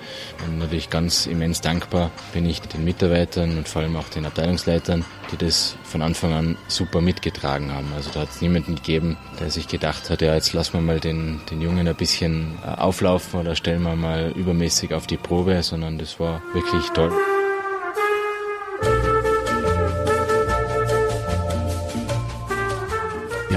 Und 0.46 0.60
natürlich 0.60 0.90
ganz 0.90 1.26
immens 1.26 1.62
dankbar 1.62 2.12
bin 2.34 2.46
ich 2.46 2.62
den 2.62 2.84
Mitarbeitern 2.84 3.58
und 3.58 3.68
vor 3.68 3.82
allem 3.82 3.96
auch 3.96 4.10
den 4.10 4.26
Abteilungsleitern, 4.26 5.06
die 5.32 5.38
das 5.38 5.76
von 5.84 6.02
Anfang 6.02 6.34
an 6.34 6.58
super 6.68 7.02
mitgetragen 7.02 7.72
haben. 7.72 7.88
Also 7.96 8.12
da 8.14 8.22
hat 8.22 8.30
es 8.30 8.42
niemanden 8.42 8.76
gegeben, 8.76 9.18
der 9.40 9.50
sich 9.50 9.68
gedacht 9.68 10.10
hat, 10.10 10.22
ja, 10.22 10.34
jetzt 10.36 10.54
lassen 10.54 10.74
wir 10.74 10.82
mal 10.82 11.00
den, 11.00 11.42
den 11.50 11.62
Jungen 11.62 11.88
ein 11.88 11.96
bisschen 11.96 12.58
äh, 12.64 12.80
auflaufen 12.80 13.40
oder 13.40 13.56
stellen 13.56 13.84
wir 13.84 13.96
mal 13.96 14.32
übermäßig 14.36 14.94
auf 14.94 15.08
die 15.08 15.18
Probe, 15.18 15.64
sondern 15.64 15.98
das 15.98 16.20
war 16.20 16.42
wirklich 16.54 16.90
toll. 16.90 17.12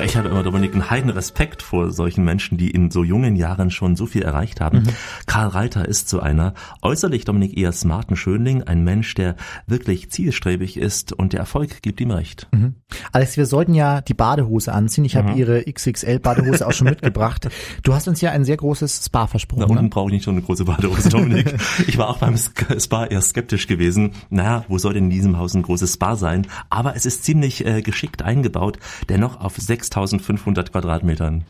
Ja, 0.02 0.08
ich 0.08 0.16
habe 0.16 0.30
immer, 0.30 0.42
Dominik, 0.42 0.72
einen 0.72 0.90
heiden 0.90 1.10
Respekt 1.10 1.62
vor 1.62 1.92
solchen 1.92 2.24
Menschen, 2.24 2.58
die 2.58 2.70
in 2.72 2.90
so 2.90 3.04
jungen 3.04 3.36
Jahren 3.36 3.70
schon 3.70 3.94
so 3.94 4.06
viel 4.06 4.22
erreicht 4.22 4.60
haben. 4.60 4.78
Mhm. 4.78 4.88
Karl 5.26 5.46
Reiter 5.46 5.86
ist 5.86 6.08
so 6.08 6.18
einer. 6.18 6.54
Äußerlich, 6.82 7.24
Dominik, 7.24 7.56
eher 7.56 7.70
smarten 7.70 8.16
Schönling, 8.16 8.64
ein 8.64 8.82
Mensch, 8.82 9.14
der 9.14 9.36
wirklich 9.68 10.10
zielstrebig 10.10 10.76
ist 10.76 11.12
und 11.12 11.34
der 11.34 11.40
Erfolg 11.40 11.82
gibt 11.82 12.00
ihm 12.00 12.10
recht. 12.10 12.48
Mhm. 12.50 12.74
Alex, 13.12 13.36
wir 13.36 13.46
sollten 13.46 13.74
ja 13.74 14.00
die 14.00 14.14
Badehose 14.14 14.72
anziehen. 14.72 15.04
Ich 15.04 15.14
habe 15.14 15.30
Mhm. 15.32 15.36
Ihre 15.36 15.62
XXL-Badehose 15.72 16.66
auch 16.66 16.72
schon 16.72 16.88
mitgebracht. 16.88 17.48
Du 17.84 17.94
hast 17.94 18.08
uns 18.08 18.20
ja 18.20 18.32
ein 18.32 18.44
sehr 18.44 18.56
großes 18.56 19.04
Spa 19.06 19.28
versprochen. 19.28 19.60
Da 19.60 19.66
unten 19.66 19.84
ne? 19.84 19.88
brauche 19.88 20.08
ich 20.08 20.14
nicht 20.14 20.24
so 20.24 20.32
eine 20.32 20.42
große 20.42 20.64
Badehose, 20.64 21.10
Dominik. 21.10 21.54
ich 21.86 21.96
war 21.96 22.08
auch 22.08 22.18
beim 22.18 22.36
Spa 22.36 23.04
eher 23.04 23.22
skeptisch 23.22 23.68
gewesen. 23.68 24.14
Naja, 24.30 24.64
wo 24.66 24.78
soll 24.78 24.94
denn 24.94 25.04
in 25.04 25.10
diesem 25.10 25.38
Haus 25.38 25.54
ein 25.54 25.62
großes 25.62 25.94
Spa 25.94 26.16
sein? 26.16 26.48
Aber 26.70 26.96
es 26.96 27.06
ist 27.06 27.22
ziemlich 27.22 27.64
äh, 27.64 27.82
geschickt 27.82 28.22
eingebaut, 28.22 28.78
dennoch 29.08 29.40
auf 29.40 29.54
6500 29.92 30.72
Quadratmetern. 30.72 31.44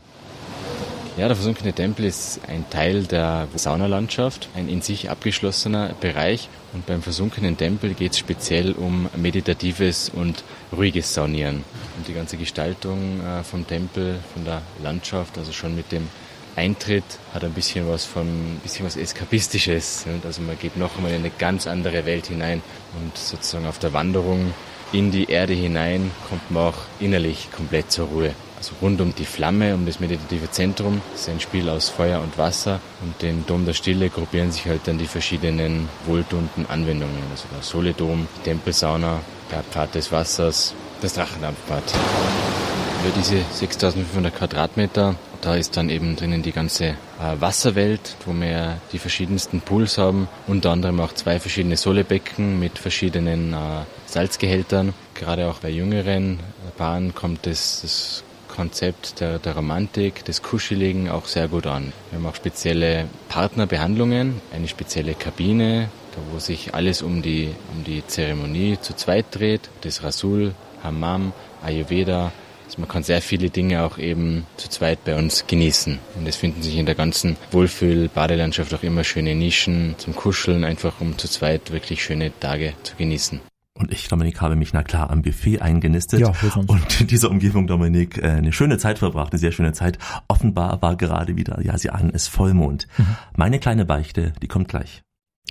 Ja, 1.15 1.27
der 1.27 1.35
versunkene 1.35 1.73
Tempel 1.73 2.05
ist 2.05 2.39
ein 2.47 2.65
Teil 2.71 3.03
der 3.03 3.47
Saunalandschaft, 3.53 4.49
ein 4.55 4.67
in 4.67 4.81
sich 4.81 5.11
abgeschlossener 5.11 5.93
Bereich. 6.01 6.49
Und 6.73 6.87
beim 6.87 7.03
versunkenen 7.03 7.55
Tempel 7.55 7.93
geht 7.93 8.13
es 8.13 8.17
speziell 8.17 8.71
um 8.71 9.07
meditatives 9.15 10.09
und 10.09 10.43
ruhiges 10.75 11.13
Saunieren. 11.13 11.63
Und 11.97 12.07
die 12.07 12.13
ganze 12.13 12.37
Gestaltung 12.37 13.21
äh, 13.21 13.43
vom 13.43 13.67
Tempel, 13.67 14.17
von 14.33 14.43
der 14.43 14.63
Landschaft, 14.81 15.37
also 15.37 15.51
schon 15.51 15.75
mit 15.75 15.91
dem 15.91 16.07
Eintritt, 16.55 17.03
hat 17.31 17.43
ein 17.43 17.53
bisschen 17.53 17.87
was 17.87 18.05
von, 18.05 18.25
ein 18.25 18.59
bisschen 18.63 18.83
was 18.83 18.97
Eskapistisches. 18.97 20.05
Also 20.25 20.41
man 20.41 20.57
geht 20.57 20.77
noch 20.77 20.95
einmal 20.97 21.11
in 21.11 21.19
eine 21.19 21.31
ganz 21.37 21.67
andere 21.67 22.07
Welt 22.07 22.25
hinein. 22.25 22.63
Und 22.99 23.15
sozusagen 23.15 23.67
auf 23.67 23.77
der 23.77 23.93
Wanderung 23.93 24.51
in 24.93 25.11
die 25.11 25.29
Erde 25.29 25.53
hinein 25.53 26.11
kommt 26.29 26.49
man 26.51 26.67
auch 26.67 26.77
innerlich 26.99 27.49
komplett 27.51 27.91
zur 27.91 28.07
Ruhe. 28.07 28.33
Also 28.57 28.75
rund 28.81 29.01
um 29.01 29.13
die 29.13 29.25
Flamme, 29.25 29.75
um 29.75 29.85
das 29.85 29.99
meditative 29.99 30.49
Zentrum, 30.49 31.01
ist 31.13 31.27
ein 31.27 31.41
Spiel 31.41 31.67
aus 31.67 31.89
Feuer 31.89 32.21
und 32.21 32.37
Wasser 32.37 32.79
und 33.01 33.21
den 33.21 33.45
Dom 33.45 33.65
der 33.65 33.73
Stille 33.73 34.09
gruppieren 34.09 34.51
sich 34.53 34.65
halt 34.67 34.81
dann 34.85 34.97
die 34.97 35.07
verschiedenen 35.07 35.89
wohltuenden 36.05 36.65
Anwendungen. 36.69 37.17
Also 37.31 37.45
der 37.53 37.61
Soledom, 37.61 38.27
die 38.37 38.43
Tempelsauna, 38.43 39.19
der 39.51 39.63
Pfad 39.63 39.95
des 39.95 40.11
Wassers, 40.13 40.73
das 41.01 41.13
Drachendampfbad. 41.13 41.83
Über 43.03 43.13
diese 43.17 43.41
6500 43.51 44.33
Quadratmeter, 44.33 45.15
da 45.43 45.55
ist 45.55 45.75
dann 45.75 45.89
eben 45.89 46.15
drinnen 46.15 46.41
die 46.41 46.53
ganze 46.53 46.85
äh, 46.85 46.95
Wasserwelt, 47.39 48.15
wo 48.25 48.33
wir 48.33 48.77
die 48.93 48.99
verschiedensten 48.99 49.59
Pools 49.59 49.97
haben, 49.97 50.29
unter 50.47 50.71
anderem 50.71 51.01
auch 51.01 51.13
zwei 51.13 51.39
verschiedene 51.39 51.75
Solebecken 51.75 52.59
mit 52.59 52.79
verschiedenen 52.79 53.53
äh, 53.53 53.57
Salzgehältern. 54.05 54.93
Gerade 55.15 55.49
auch 55.49 55.59
bei 55.59 55.69
jüngeren 55.69 56.39
Paaren 56.77 57.13
kommt 57.13 57.45
das, 57.45 57.81
das 57.81 58.23
Konzept 58.47 59.19
der, 59.19 59.39
der 59.39 59.55
Romantik, 59.55 60.23
des 60.25 60.41
Kuscheligen 60.41 61.09
auch 61.09 61.25
sehr 61.25 61.49
gut 61.49 61.67
an. 61.67 61.91
Wir 62.09 62.19
haben 62.19 62.25
auch 62.25 62.35
spezielle 62.35 63.05
Partnerbehandlungen, 63.27 64.39
eine 64.53 64.67
spezielle 64.67 65.13
Kabine, 65.13 65.89
da 66.15 66.21
wo 66.31 66.39
sich 66.39 66.73
alles 66.73 67.01
um 67.01 67.21
die, 67.21 67.49
um 67.75 67.83
die 67.83 68.05
Zeremonie 68.07 68.77
zu 68.79 68.95
zweit 68.95 69.25
dreht, 69.31 69.69
das 69.81 70.03
Rasul, 70.03 70.53
Hammam, 70.83 71.33
Ayurveda. 71.63 72.31
Also 72.65 72.79
man 72.79 72.87
kann 72.87 73.03
sehr 73.03 73.21
viele 73.21 73.49
Dinge 73.49 73.83
auch 73.83 73.97
eben 73.97 74.45
zu 74.57 74.69
zweit 74.69 75.03
bei 75.05 75.17
uns 75.17 75.45
genießen. 75.47 75.99
Und 76.15 76.27
es 76.27 76.35
finden 76.35 76.61
sich 76.61 76.77
in 76.77 76.85
der 76.85 76.95
ganzen 76.95 77.37
Wohlfühl-Badelandschaft 77.51 78.73
auch 78.73 78.83
immer 78.83 79.03
schöne 79.03 79.35
Nischen 79.35 79.95
zum 79.97 80.15
Kuscheln, 80.15 80.63
einfach 80.63 81.01
um 81.01 81.17
zu 81.17 81.27
zweit 81.27 81.71
wirklich 81.71 82.03
schöne 82.03 82.31
Tage 82.39 82.73
zu 82.83 82.95
genießen. 82.95 83.41
Und 83.75 83.91
ich, 83.91 84.07
Dominik, 84.07 84.39
habe 84.39 84.55
mich 84.55 84.71
na 84.71 84.83
klar 84.83 85.09
am 85.09 85.23
Buffet 85.23 85.59
eingenistet 85.59 86.19
Ja, 86.19 86.31
und 86.67 87.01
in 87.01 87.07
dieser 87.07 87.31
Umgebung, 87.31 87.65
Dominik, 87.65 88.19
äh, 88.19 88.27
eine 88.27 88.53
schöne 88.53 88.77
Zeit 88.77 88.99
verbracht, 88.99 89.33
eine 89.33 89.39
sehr 89.39 89.51
schöne 89.51 89.73
Zeit. 89.73 89.97
Offenbar 90.27 90.81
war 90.81 90.95
gerade 90.95 91.35
wieder, 91.35 91.59
ja, 91.61 91.77
Sie 91.77 91.89
ahnen 91.89 92.11
es, 92.13 92.27
Vollmond. 92.27 92.87
Meine 93.35 93.59
kleine 93.59 93.85
Beichte, 93.85 94.33
die 94.41 94.47
kommt 94.47 94.67
gleich. 94.67 95.01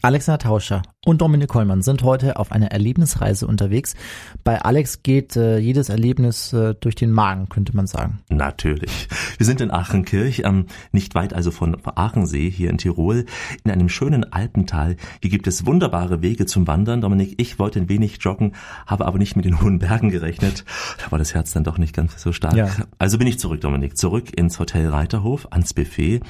Alexander 0.04 0.38
Tauscher 0.40 0.82
und 1.04 1.20
Dominik 1.20 1.48
Kollmann 1.48 1.82
sind 1.82 2.02
heute 2.02 2.36
auf 2.36 2.50
einer 2.50 2.72
Erlebnisreise 2.72 3.46
unterwegs. 3.46 3.94
Bei 4.42 4.60
Alex 4.60 5.04
geht 5.04 5.36
äh, 5.36 5.58
jedes 5.58 5.90
Erlebnis 5.90 6.52
äh, 6.52 6.74
durch 6.74 6.96
den 6.96 7.12
Magen, 7.12 7.48
könnte 7.48 7.76
man 7.76 7.86
sagen. 7.86 8.18
Natürlich. 8.28 9.06
Wir 9.38 9.46
sind 9.46 9.60
in 9.60 9.70
Aachenkirch, 9.70 10.42
ähm, 10.44 10.66
nicht 10.90 11.14
weit 11.14 11.34
also 11.34 11.52
von 11.52 11.76
Aachensee, 11.84 12.50
hier 12.50 12.68
in 12.68 12.78
Tirol, 12.78 13.26
in 13.62 13.70
einem 13.70 13.88
schönen 13.88 14.32
Alpental. 14.32 14.96
Hier 15.20 15.30
gibt 15.30 15.46
es 15.46 15.66
wunderbare 15.66 16.20
Wege 16.20 16.46
zum 16.46 16.66
Wandern. 16.66 17.00
Dominik, 17.00 17.40
ich 17.40 17.60
wollte 17.60 17.78
ein 17.78 17.88
wenig 17.88 18.18
joggen, 18.20 18.56
habe 18.86 19.06
aber 19.06 19.18
nicht 19.18 19.36
mit 19.36 19.44
den 19.44 19.60
hohen 19.60 19.78
Bergen 19.78 20.10
gerechnet. 20.10 20.64
Da 20.98 21.12
war 21.12 21.20
das 21.20 21.32
Herz 21.32 21.52
dann 21.52 21.62
doch 21.62 21.78
nicht 21.78 21.94
ganz 21.94 22.20
so 22.20 22.32
stark. 22.32 22.56
Ja. 22.56 22.68
Also 22.98 23.18
bin 23.18 23.28
ich 23.28 23.38
zurück, 23.38 23.60
Dominik, 23.60 23.96
zurück 23.96 24.36
ins 24.36 24.58
Hotel 24.58 24.88
Reiterhof, 24.88 25.46
ans 25.52 25.74
Buffet. 25.74 26.22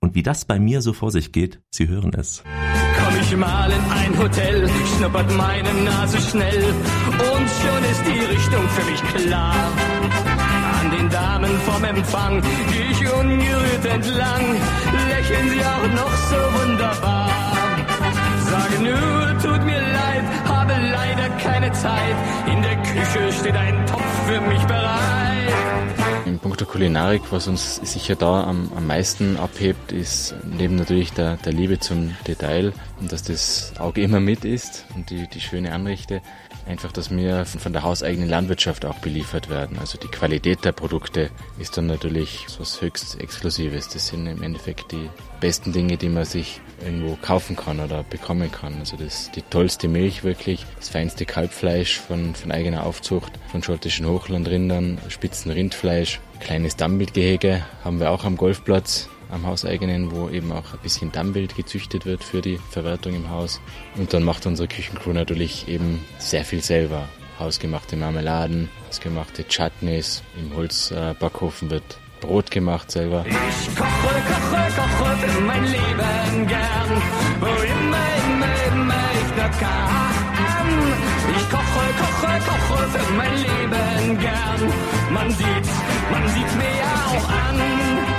Und 0.00 0.16
wie 0.16 0.24
das 0.24 0.44
bei 0.44 0.58
mir 0.58 0.82
so 0.82 0.92
vor 0.92 1.12
sich 1.12 1.30
geht, 1.30 1.60
Sie 1.70 1.86
hören 1.86 2.12
es. 2.14 2.42
Komm 3.04 3.16
ich 3.20 3.36
mal 3.36 3.70
in 3.70 3.84
ein 3.90 4.18
Hotel, 4.18 4.68
schnuppert 4.96 5.30
meine 5.36 5.72
Nase 5.84 6.20
schnell 6.20 6.62
und 7.34 7.46
schon 7.60 7.82
ist 7.90 8.02
die 8.06 8.24
Richtung 8.34 8.68
für 8.68 8.90
mich 8.90 9.02
klar. 9.14 9.54
An 10.80 10.90
den 10.90 11.08
Damen 11.10 11.50
vom 11.66 11.84
Empfang 11.84 12.42
geh 12.72 12.84
ich 12.92 13.12
ungerührt 13.12 13.84
entlang, 13.84 14.44
lächeln 15.10 15.50
sie 15.50 15.64
auch 15.64 15.88
noch 16.00 16.14
so 16.30 16.40
wunderbar. 16.60 17.30
Sage 18.50 18.82
nur, 18.82 19.38
tut 19.42 19.64
mir 19.64 19.80
leid, 19.80 20.24
habe 20.48 20.74
leider 20.92 21.28
keine 21.42 21.72
Zeit, 21.72 22.16
in 22.46 22.62
der 22.62 22.76
Küche 22.76 23.32
steht 23.40 23.56
ein 23.56 23.86
Topf 23.86 24.12
für 24.26 24.40
mich 24.40 24.62
bereit. 24.64 26.01
In 26.32 26.38
puncto 26.38 26.64
Kulinarik, 26.64 27.30
was 27.30 27.46
uns 27.46 27.76
sicher 27.76 28.16
da 28.16 28.44
am, 28.44 28.72
am 28.74 28.86
meisten 28.86 29.36
abhebt, 29.36 29.92
ist 29.92 30.34
neben 30.42 30.76
natürlich 30.76 31.12
der, 31.12 31.36
der 31.36 31.52
Liebe 31.52 31.78
zum 31.78 32.16
Detail 32.26 32.72
und 32.98 33.12
dass 33.12 33.22
das 33.22 33.74
Auge 33.78 34.00
immer 34.00 34.18
mit 34.18 34.46
ist 34.46 34.86
und 34.94 35.10
die, 35.10 35.28
die 35.28 35.42
schöne 35.42 35.74
Anrichte, 35.74 36.22
einfach, 36.66 36.92
dass 36.92 37.10
wir 37.10 37.44
von 37.44 37.72
der 37.72 37.82
hauseigenen 37.82 38.28
Landwirtschaft 38.28 38.84
auch 38.84 38.98
beliefert 38.98 39.48
werden. 39.48 39.78
Also 39.78 39.98
die 39.98 40.08
Qualität 40.08 40.64
der 40.64 40.72
Produkte 40.72 41.30
ist 41.58 41.76
dann 41.76 41.86
natürlich 41.86 42.46
was 42.58 42.80
höchst 42.80 43.20
Exklusives. 43.20 43.88
Das 43.88 44.08
sind 44.08 44.26
im 44.26 44.42
Endeffekt 44.42 44.92
die 44.92 45.08
besten 45.40 45.72
Dinge, 45.72 45.96
die 45.96 46.08
man 46.08 46.24
sich 46.24 46.60
irgendwo 46.84 47.16
kaufen 47.16 47.56
kann 47.56 47.80
oder 47.80 48.02
bekommen 48.02 48.50
kann. 48.50 48.78
Also 48.78 48.96
das 48.96 49.30
die 49.30 49.42
tollste 49.42 49.88
Milch 49.88 50.24
wirklich, 50.24 50.64
das 50.78 50.88
feinste 50.88 51.26
Kalbfleisch 51.26 51.98
von, 51.98 52.34
von 52.34 52.52
eigener 52.52 52.84
Aufzucht, 52.86 53.32
von 53.50 53.62
schottischen 53.62 54.06
Hochlandrindern, 54.06 54.98
Spitzenrindfleisch, 55.08 56.20
kleines 56.40 56.76
Dammbildgehege 56.76 57.64
haben 57.84 58.00
wir 58.00 58.10
auch 58.10 58.24
am 58.24 58.36
Golfplatz 58.36 59.08
am 59.32 59.46
hauseigenen, 59.46 60.12
wo 60.12 60.28
eben 60.28 60.52
auch 60.52 60.72
ein 60.72 60.78
bisschen 60.82 61.10
Dammwild 61.10 61.56
gezüchtet 61.56 62.06
wird 62.06 62.22
für 62.22 62.42
die 62.42 62.58
Verwertung 62.70 63.14
im 63.14 63.30
Haus. 63.30 63.60
Und 63.96 64.12
dann 64.12 64.22
macht 64.22 64.46
unsere 64.46 64.68
Küchencrew 64.68 65.12
natürlich 65.12 65.66
eben 65.68 66.04
sehr 66.18 66.44
viel 66.44 66.62
selber. 66.62 67.08
Hausgemachte 67.38 67.96
Marmeladen, 67.96 68.68
hausgemachte 68.88 69.44
Chutneys, 69.48 70.22
im 70.38 70.54
Holzbackofen 70.54 71.70
wird 71.70 71.98
Brot 72.20 72.50
gemacht 72.50 72.90
selber. 72.90 73.24
Ich 73.26 73.74
koche, 73.74 74.14
koche, 74.28 74.62
koche 74.76 75.16
für 75.16 75.40
mein 75.40 75.64
Leben 75.64 76.46
gern. 76.46 77.02
Wo 77.40 77.46
immer, 77.46 78.06
immer, 78.24 78.54
immer 78.70 79.04
ich 79.20 79.32
dort 79.36 79.58
kann. 79.58 80.12
Ich 81.36 81.50
koche, 81.50 81.84
koche, 81.98 82.38
koche 82.46 82.88
für 82.90 83.12
mein 83.14 83.36
Leben 83.36 84.18
gern. 84.20 84.72
Man 85.10 85.30
sieht, 85.30 85.68
man 86.12 86.28
sieht 86.28 86.56
mir 86.56 86.76
ja 86.78 86.94
auch 87.08 87.28
an. 87.28 88.11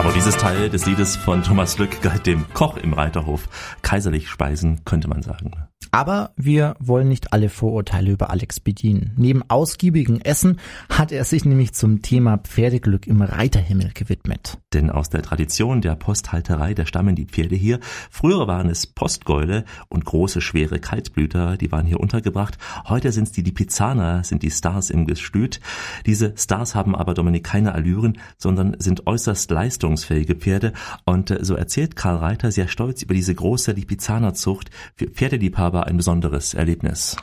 Aber 0.00 0.12
dieses 0.12 0.34
Teil 0.38 0.70
des 0.70 0.86
Liedes 0.86 1.14
von 1.14 1.42
Thomas 1.42 1.76
Lück 1.76 2.00
galt 2.00 2.26
dem 2.26 2.50
Koch 2.54 2.78
im 2.78 2.94
Reiterhof. 2.94 3.50
Kaiserlich 3.82 4.30
speisen, 4.30 4.82
könnte 4.86 5.08
man 5.08 5.20
sagen. 5.20 5.69
Aber 5.92 6.30
wir 6.36 6.76
wollen 6.78 7.08
nicht 7.08 7.32
alle 7.32 7.48
Vorurteile 7.48 8.12
über 8.12 8.30
Alex 8.30 8.60
bedienen. 8.60 9.12
Neben 9.16 9.42
ausgiebigem 9.48 10.20
Essen 10.20 10.60
hat 10.88 11.10
er 11.10 11.24
sich 11.24 11.44
nämlich 11.44 11.72
zum 11.72 12.00
Thema 12.00 12.38
Pferdeglück 12.38 13.08
im 13.08 13.22
Reiterhimmel 13.22 13.90
gewidmet. 13.92 14.58
Denn 14.72 14.90
aus 14.90 15.10
der 15.10 15.22
Tradition 15.22 15.80
der 15.80 15.96
Posthalterei, 15.96 16.74
da 16.74 16.86
stammen 16.86 17.16
die 17.16 17.24
Pferde 17.24 17.56
hier. 17.56 17.80
Früher 18.08 18.46
waren 18.46 18.68
es 18.68 18.86
Postgäule 18.86 19.64
und 19.88 20.04
große, 20.04 20.40
schwere 20.40 20.78
Kaltblüter, 20.78 21.56
die 21.56 21.72
waren 21.72 21.86
hier 21.86 21.98
untergebracht. 21.98 22.56
Heute 22.88 23.10
sind 23.10 23.24
es 23.24 23.32
die 23.32 23.42
Lipizzaner, 23.42 24.22
sind 24.22 24.44
die 24.44 24.50
Stars 24.50 24.90
im 24.90 25.06
Gestüt. 25.06 25.60
Diese 26.06 26.34
Stars 26.36 26.76
haben 26.76 26.94
aber, 26.94 27.14
Dominik, 27.14 27.44
keine 27.44 27.72
Allüren, 27.72 28.18
sondern 28.38 28.76
sind 28.78 29.08
äußerst 29.08 29.50
leistungsfähige 29.50 30.36
Pferde. 30.36 30.72
Und 31.04 31.32
äh, 31.32 31.44
so 31.44 31.54
erzählt 31.56 31.96
Karl 31.96 32.16
Reiter 32.16 32.52
sehr 32.52 32.68
stolz 32.68 33.02
über 33.02 33.14
diese 33.14 33.34
große 33.34 33.72
Lipizzanerzucht. 33.72 34.70
Für 34.94 35.06
Pferdeliebhaber 35.06 35.69
ein 35.74 35.96
besonderes 35.96 36.54
Erlebnis. 36.54 37.16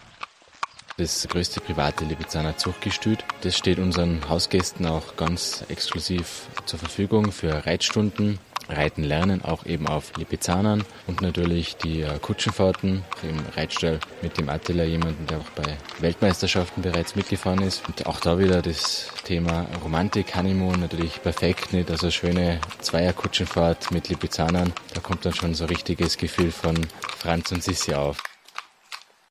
Das 0.98 1.28
größte 1.30 1.62
private 1.62 2.06
Lipizzaner 2.06 2.58
Zuchtgestüt. 2.58 3.24
Das 3.42 3.56
steht 3.56 3.78
unseren 3.78 4.28
Hausgästen 4.28 4.88
auch 4.88 5.16
ganz 5.16 5.64
exklusiv 5.70 6.48
zur 6.66 6.80
Verfügung 6.80 7.32
für 7.32 7.68
Reitstunden, 7.68 8.40
Reiten 8.70 9.04
lernen, 9.04 9.44
auch 9.44 9.66
eben 9.66 9.88
auf 9.88 10.12
Lipizzanern 10.18 10.84
und 11.06 11.22
natürlich 11.22 11.78
die 11.78 12.02
äh, 12.02 12.20
Kutschenfahrten 12.20 13.04
im 13.24 13.40
Reitstall 13.56 14.00
mit 14.22 14.38
dem 14.38 14.50
Attila, 14.50 14.84
jemanden, 14.84 15.28
der 15.28 15.38
auch 15.38 15.50
bei 15.56 15.78
Weltmeisterschaften 16.00 16.82
bereits 16.82 17.16
mitgefahren 17.16 17.62
ist. 17.62 17.88
Und 17.88 18.06
auch 18.08 18.20
da 18.20 18.40
wieder 18.40 18.62
das 18.62 19.10
Thema 19.24 19.68
Romantik, 19.84 20.36
Honeymoon 20.36 20.80
natürlich 20.80 21.22
perfekt, 21.22 21.74
nicht? 21.74 21.92
Also 21.92 22.12
schöne 22.12 22.60
Zweierkutschenfahrt 22.80 23.92
mit 23.92 24.10
Lipizzanern. 24.10 24.74
Da 24.94 25.00
kommt 25.00 25.26
dann 25.26 25.34
schon 25.34 25.54
so 25.54 25.66
richtiges 25.66 26.18
Gefühl 26.18 26.52
von 26.52 26.76
Franz 27.18 27.52
und 27.52 27.64
Sissi 27.64 27.94
auf. 27.94 28.18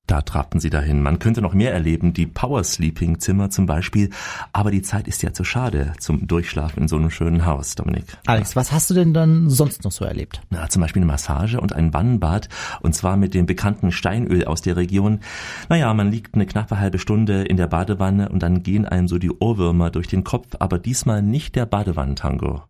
Da 0.06 0.22
trabten 0.22 0.60
sie 0.60 0.70
dahin. 0.70 1.02
Man 1.02 1.18
könnte 1.18 1.42
noch 1.42 1.52
mehr 1.52 1.72
erleben, 1.72 2.12
die 2.12 2.26
Power 2.26 2.62
Sleeping 2.62 3.18
Zimmer 3.18 3.50
zum 3.50 3.66
Beispiel. 3.66 4.10
Aber 4.52 4.70
die 4.70 4.82
Zeit 4.82 5.08
ist 5.08 5.22
ja 5.22 5.32
zu 5.32 5.42
schade 5.42 5.94
zum 5.98 6.28
Durchschlafen 6.28 6.82
in 6.82 6.88
so 6.88 6.96
einem 6.96 7.10
schönen 7.10 7.44
Haus, 7.44 7.74
Dominik. 7.74 8.04
Alex, 8.26 8.54
was 8.54 8.70
hast 8.70 8.88
du 8.88 8.94
denn 8.94 9.12
dann 9.12 9.50
sonst 9.50 9.82
noch 9.82 9.90
so 9.90 10.04
erlebt? 10.04 10.42
Na, 10.50 10.68
zum 10.68 10.82
Beispiel 10.82 11.02
eine 11.02 11.10
Massage 11.10 11.60
und 11.60 11.72
ein 11.72 11.92
Wannenbad. 11.92 12.48
Und 12.82 12.94
zwar 12.94 13.16
mit 13.16 13.34
dem 13.34 13.46
bekannten 13.46 13.90
Steinöl 13.90 14.44
aus 14.44 14.62
der 14.62 14.76
Region. 14.76 15.20
Naja, 15.68 15.92
man 15.92 16.10
liegt 16.10 16.34
eine 16.34 16.46
knappe 16.46 16.78
halbe 16.78 17.00
Stunde 17.00 17.42
in 17.42 17.56
der 17.56 17.66
Badewanne 17.66 18.28
und 18.28 18.42
dann 18.42 18.62
gehen 18.62 18.86
einem 18.86 19.08
so 19.08 19.18
die 19.18 19.32
Ohrwürmer 19.32 19.90
durch 19.90 20.06
den 20.06 20.22
Kopf. 20.22 20.54
Aber 20.60 20.78
diesmal 20.78 21.20
nicht 21.20 21.56
der 21.56 21.66
Badewannentango. 21.66 22.62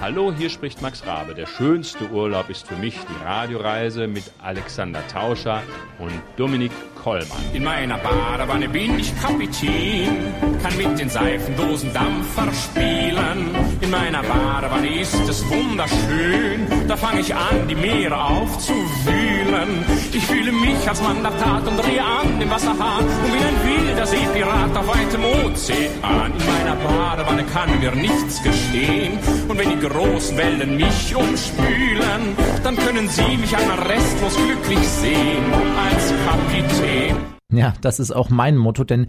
Hallo, 0.00 0.32
hier 0.32 0.48
spricht 0.48 0.80
Max 0.80 1.04
Rabe. 1.04 1.34
Der 1.34 1.46
schönste 1.46 2.08
Urlaub 2.10 2.50
ist 2.50 2.68
für 2.68 2.76
mich 2.76 2.94
die 2.94 3.24
Radioreise 3.24 4.06
mit 4.06 4.22
Alexander 4.40 5.04
Tauscher 5.08 5.60
und 5.98 6.12
Dominik 6.36 6.70
Kollmann. 7.02 7.38
In 7.52 7.64
meiner 7.64 7.98
Badewanne 7.98 8.68
bin 8.68 8.96
ich 8.96 9.12
Kapitän, 9.20 10.32
kann 10.62 10.76
mit 10.76 10.98
den 11.00 11.08
Seifendosen 11.08 11.92
Dampfer 11.92 12.48
spielen. 12.52 13.54
In 13.80 13.90
meiner 13.90 14.22
Badewanne 14.22 15.00
ist 15.00 15.28
es 15.28 15.44
wunderschön, 15.48 16.66
da 16.86 16.96
fange 16.96 17.20
ich 17.20 17.34
an, 17.34 17.66
die 17.68 17.74
Meere 17.74 18.22
aufzuwühlen. 18.22 19.84
Ich 20.12 20.24
fühle 20.26 20.52
mich 20.52 20.88
als 20.88 21.02
Mann 21.02 21.22
der 21.22 21.36
Tat 21.38 21.66
und 21.66 21.76
drehe 21.76 22.04
an 22.04 22.38
dem 22.38 22.50
Wasserhahn 22.50 23.04
und 23.04 23.32
bin 23.32 23.42
ein 23.42 23.86
wilder 23.88 24.06
Seepirat 24.06 24.76
auf 24.76 24.86
weitem 24.86 25.24
Ozean. 25.24 26.32
In 26.38 26.46
meiner 26.46 26.76
Badewanne 26.76 27.44
kann 27.44 27.80
mir 27.80 27.92
nichts 27.92 28.42
geschehen 28.44 29.18
und 29.48 29.58
wenn 29.58 29.70
die 29.70 29.87
großen 29.88 30.36
Wellen 30.36 30.76
mich 30.76 31.14
umspülen, 31.14 32.36
dann 32.62 32.76
können 32.76 33.08
Sie 33.08 33.36
mich 33.36 33.56
einmal 33.56 33.78
restlos 33.80 34.36
glücklich 34.36 34.88
sehen 34.88 35.44
als 35.52 36.12
Kapitän. 36.26 37.16
Ja, 37.50 37.72
das 37.80 37.98
ist 37.98 38.10
auch 38.10 38.28
mein 38.28 38.56
Motto, 38.56 38.84
denn 38.84 39.06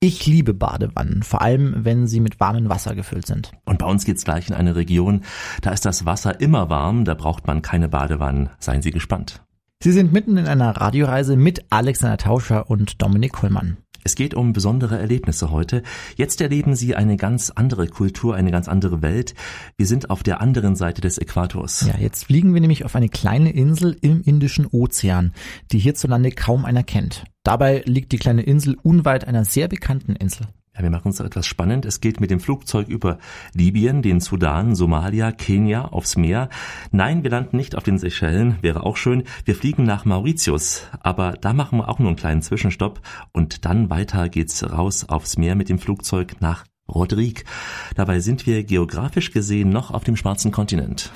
ich 0.00 0.26
liebe 0.26 0.54
Badewannen, 0.54 1.22
vor 1.22 1.42
allem 1.42 1.84
wenn 1.84 2.06
sie 2.06 2.20
mit 2.20 2.40
warmem 2.40 2.68
Wasser 2.68 2.94
gefüllt 2.94 3.26
sind. 3.26 3.52
Und 3.66 3.78
bei 3.78 3.86
uns 3.86 4.04
geht's 4.04 4.24
gleich 4.24 4.48
in 4.48 4.54
eine 4.54 4.74
Region, 4.74 5.22
da 5.60 5.70
ist 5.70 5.84
das 5.84 6.06
Wasser 6.06 6.40
immer 6.40 6.70
warm, 6.70 7.04
da 7.04 7.14
braucht 7.14 7.46
man 7.46 7.62
keine 7.62 7.88
Badewannen. 7.88 8.48
Seien 8.58 8.82
Sie 8.82 8.90
gespannt. 8.90 9.42
Sie 9.82 9.92
sind 9.92 10.12
mitten 10.12 10.38
in 10.38 10.46
einer 10.46 10.70
Radioreise 10.70 11.36
mit 11.36 11.66
Alexander 11.70 12.16
Tauscher 12.16 12.70
und 12.70 13.02
Dominik 13.02 13.32
Kollmann. 13.32 13.76
Es 14.04 14.16
geht 14.16 14.34
um 14.34 14.52
besondere 14.52 14.98
Erlebnisse 14.98 15.50
heute. 15.50 15.82
Jetzt 16.16 16.40
erleben 16.40 16.74
Sie 16.74 16.96
eine 16.96 17.16
ganz 17.16 17.50
andere 17.50 17.86
Kultur, 17.86 18.34
eine 18.34 18.50
ganz 18.50 18.66
andere 18.66 19.00
Welt. 19.00 19.34
Wir 19.76 19.86
sind 19.86 20.10
auf 20.10 20.22
der 20.22 20.40
anderen 20.40 20.74
Seite 20.74 21.00
des 21.00 21.18
Äquators. 21.18 21.86
Ja, 21.86 21.96
jetzt 21.98 22.24
fliegen 22.24 22.52
wir 22.52 22.60
nämlich 22.60 22.84
auf 22.84 22.96
eine 22.96 23.08
kleine 23.08 23.52
Insel 23.52 23.96
im 24.00 24.22
Indischen 24.22 24.66
Ozean, 24.66 25.32
die 25.70 25.78
hierzulande 25.78 26.32
kaum 26.32 26.64
einer 26.64 26.82
kennt. 26.82 27.24
Dabei 27.44 27.82
liegt 27.86 28.12
die 28.12 28.18
kleine 28.18 28.42
Insel 28.42 28.76
unweit 28.82 29.26
einer 29.26 29.44
sehr 29.44 29.68
bekannten 29.68 30.16
Insel. 30.16 30.48
Ja, 30.74 30.82
wir 30.82 30.90
machen 30.90 31.10
es 31.10 31.20
etwas 31.20 31.46
spannend. 31.46 31.84
Es 31.84 32.00
geht 32.00 32.20
mit 32.20 32.30
dem 32.30 32.40
Flugzeug 32.40 32.88
über 32.88 33.18
Libyen, 33.52 34.00
den 34.00 34.20
Sudan, 34.20 34.74
Somalia, 34.74 35.30
Kenia 35.30 35.84
aufs 35.84 36.16
Meer. 36.16 36.48
Nein, 36.90 37.22
wir 37.22 37.30
landen 37.30 37.58
nicht 37.58 37.76
auf 37.76 37.82
den 37.82 37.98
Seychellen, 37.98 38.56
wäre 38.62 38.84
auch 38.84 38.96
schön. 38.96 39.24
Wir 39.44 39.54
fliegen 39.54 39.84
nach 39.84 40.06
Mauritius, 40.06 40.86
aber 41.00 41.32
da 41.32 41.52
machen 41.52 41.78
wir 41.78 41.90
auch 41.90 41.98
nur 41.98 42.08
einen 42.08 42.16
kleinen 42.16 42.40
Zwischenstopp 42.40 43.02
und 43.32 43.66
dann 43.66 43.90
weiter 43.90 44.30
geht's 44.30 44.64
raus 44.64 45.06
aufs 45.06 45.36
Meer 45.36 45.56
mit 45.56 45.68
dem 45.68 45.78
Flugzeug 45.78 46.36
nach 46.40 46.64
Rodrigue. 46.88 47.44
Dabei 47.94 48.20
sind 48.20 48.46
wir 48.46 48.64
geografisch 48.64 49.30
gesehen 49.30 49.68
noch 49.68 49.90
auf 49.90 50.04
dem 50.04 50.16
schwarzen 50.16 50.52
Kontinent. 50.52 51.12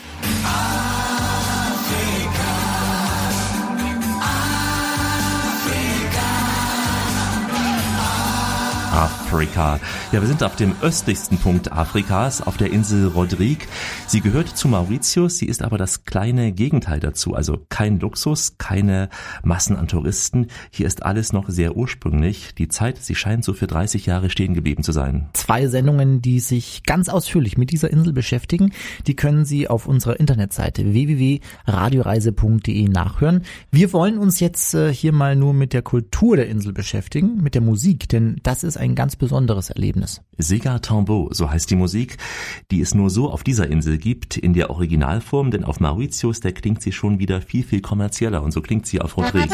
Afrika. 9.27 9.81
Ja, 10.13 10.21
wir 10.21 10.29
sind 10.29 10.45
auf 10.45 10.55
dem 10.55 10.77
östlichsten 10.83 11.37
Punkt 11.39 11.73
Afrikas, 11.73 12.41
auf 12.41 12.57
der 12.57 12.71
Insel 12.71 13.09
Rodrigue. 13.09 13.67
Sie 14.07 14.21
gehört 14.21 14.49
zu 14.57 14.69
Mauritius, 14.69 15.39
sie 15.39 15.47
ist 15.47 15.63
aber 15.63 15.79
das 15.79 16.05
kleine 16.05 16.53
Gegenteil 16.53 17.01
dazu. 17.01 17.35
Also 17.35 17.59
kein 17.69 17.99
Luxus, 17.99 18.57
keine 18.59 19.09
Massen 19.43 19.75
an 19.77 19.89
Touristen. 19.89 20.47
Hier 20.71 20.87
ist 20.87 21.03
alles 21.03 21.33
noch 21.33 21.49
sehr 21.49 21.77
ursprünglich. 21.77 22.55
Die 22.55 22.69
Zeit, 22.69 22.99
sie 22.99 23.17
scheint 23.17 23.43
so 23.43 23.53
für 23.53 23.67
30 23.67 24.07
Jahre 24.07 24.31
stehen 24.31 24.55
geblieben 24.55 24.85
zu 24.85 24.93
sein. 24.93 25.29
Zwei 25.33 25.67
Sendungen, 25.67 26.23
die 26.23 26.39
sich 26.39 26.85
ganz 26.85 27.09
ausführlich 27.09 27.59
mit 27.59 27.73
dieser 27.73 27.91
Insel 27.91 28.13
beschäftigen, 28.13 28.71
die 29.09 29.17
können 29.17 29.45
Sie 29.45 29.67
auf 29.67 29.89
unserer 29.89 30.21
Internetseite 30.21 30.93
www.radioreise.de 30.93 32.89
nachhören. 32.89 33.43
Wir 33.73 33.93
wollen 33.93 34.19
uns 34.19 34.39
jetzt 34.39 34.75
äh, 34.75 34.95
hier 34.95 35.11
mal 35.11 35.35
nur 35.35 35.53
mit 35.53 35.73
der 35.73 35.83
Kultur 35.83 36.37
der 36.37 36.49
Insel 36.49 36.73
beschäftigen, 36.73 37.43
mit 37.43 37.57
der 37.57 37.63
Musik, 37.63 38.09
denn 38.09 38.37
das 38.45 38.63
ist 38.63 38.77
ein 38.77 38.95
ganz 38.95 39.16
besonderes 39.17 39.71
Erlebnis. 39.71 40.23
Sega 40.39 40.79
Tambo, 40.79 41.29
so 41.33 41.51
heißt 41.51 41.71
die 41.71 41.77
Musik, 41.77 42.19
die 42.71 42.81
es 42.81 42.95
nur 42.95 43.11
so 43.11 43.31
auf 43.31 43.45
dieser 43.45 43.69
Insel 43.69 43.99
gibt, 43.99 44.37
in 44.37 44.53
der 44.53 44.71
Originalform, 44.71 45.51
denn 45.51 45.65
auf 45.65 45.81
Mauritius, 45.81 46.41
da 46.41 46.51
klingt 46.53 46.83
sie 46.83 46.93
schon 46.93 47.19
wieder 47.19 47.41
viel, 47.41 47.65
viel 47.65 47.81
kommerzieller 47.81 48.43
und 48.43 48.53
so 48.53 48.61
klingt 48.61 48.87
sie 48.87 49.01
auf 49.01 49.17
Rodrigue. 49.17 49.51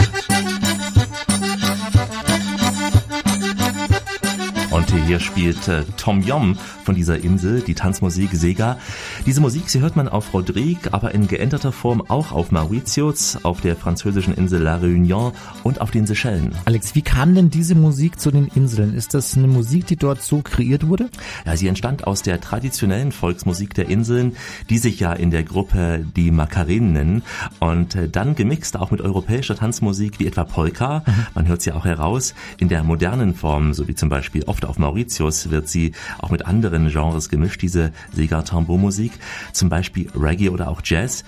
Heute 4.93 5.07
hier 5.07 5.21
spielt 5.21 5.69
äh, 5.69 5.85
Tom 5.97 6.21
Yom 6.21 6.59
von 6.85 6.95
dieser 6.95 7.19
Insel, 7.19 7.63
die 7.63 7.75
Tanzmusik 7.75 8.29
Sega. 8.33 8.77
Diese 9.25 9.41
Musik, 9.41 9.71
sie 9.71 9.81
hört 9.81 9.97
man 9.97 10.07
auf 10.07 10.35
Rodrigue, 10.35 10.93
aber 10.93 11.15
in 11.15 11.29
geänderter 11.29 11.73
Form 11.73 12.03
auch 12.09 12.33
auf 12.33 12.51
Mauritius, 12.51 13.39
auf 13.43 13.63
der 13.63 13.75
französischen 13.75 14.35
Insel 14.35 14.61
La 14.61 14.77
Réunion 14.77 15.33
und 15.63 15.81
auf 15.81 15.93
den 15.93 16.07
Seychellen. 16.07 16.55
Alex, 16.67 16.95
wie 16.95 17.01
kam 17.01 17.35
denn 17.35 17.49
diese 17.49 17.75
Musik 17.75 18.21
zu 18.21 18.31
den 18.31 18.49
Inseln? 18.49 18.95
Ist 18.95 19.15
das 19.15 19.35
eine 19.35 19.47
Musik, 19.47 19.87
die 19.87 19.97
dort 19.97 20.21
so 20.21 20.43
kreiert 20.43 20.87
wurde? 20.87 21.09
Ja, 21.47 21.57
sie 21.57 21.69
entstand 21.69 22.07
aus 22.07 22.21
der 22.21 22.43
traditionellen 22.43 23.13
Volksmusik 23.13 23.73
der 23.73 23.89
Inseln, 23.89 24.37
die 24.69 24.77
sich 24.77 25.01
ja 25.01 25.15
in 25.15 25.31
der 25.31 25.45
Gruppe 25.45 26.05
die 26.17 26.31
Macarenen 26.31 26.93
nennen 26.93 27.23
und 27.61 27.95
äh, 27.95 28.11
dann 28.11 28.35
gemixt 28.35 28.77
auch 28.77 28.91
mit 28.91 29.01
europäischer 29.01 29.57
Tanzmusik 29.57 30.19
wie 30.19 30.27
etwa 30.27 30.45
Polka. 30.45 31.03
Man 31.35 31.49
hört 31.49 31.63
sie 31.63 31.73
auch 31.73 31.87
heraus 31.87 32.35
in 32.59 32.69
der 32.69 32.83
modernen 32.83 33.35
Form, 33.35 33.73
so 33.73 33.89
wie 33.89 33.95
zum 33.95 34.11
Beispiel 34.11 34.45
oft 34.45 34.67
auf 34.67 34.82
Mauritius 34.83 35.51
wird 35.51 35.69
sie 35.69 35.93
auch 36.19 36.31
mit 36.31 36.47
anderen 36.47 36.89
Genres 36.89 37.29
gemischt, 37.29 37.63
diese 37.63 37.93
Sega-Tambour-Musik, 38.13 39.13
zum 39.53 39.69
Beispiel 39.69 40.11
Reggae 40.15 40.51
oder 40.51 40.69
auch 40.69 40.83
Jazz. 40.85 41.25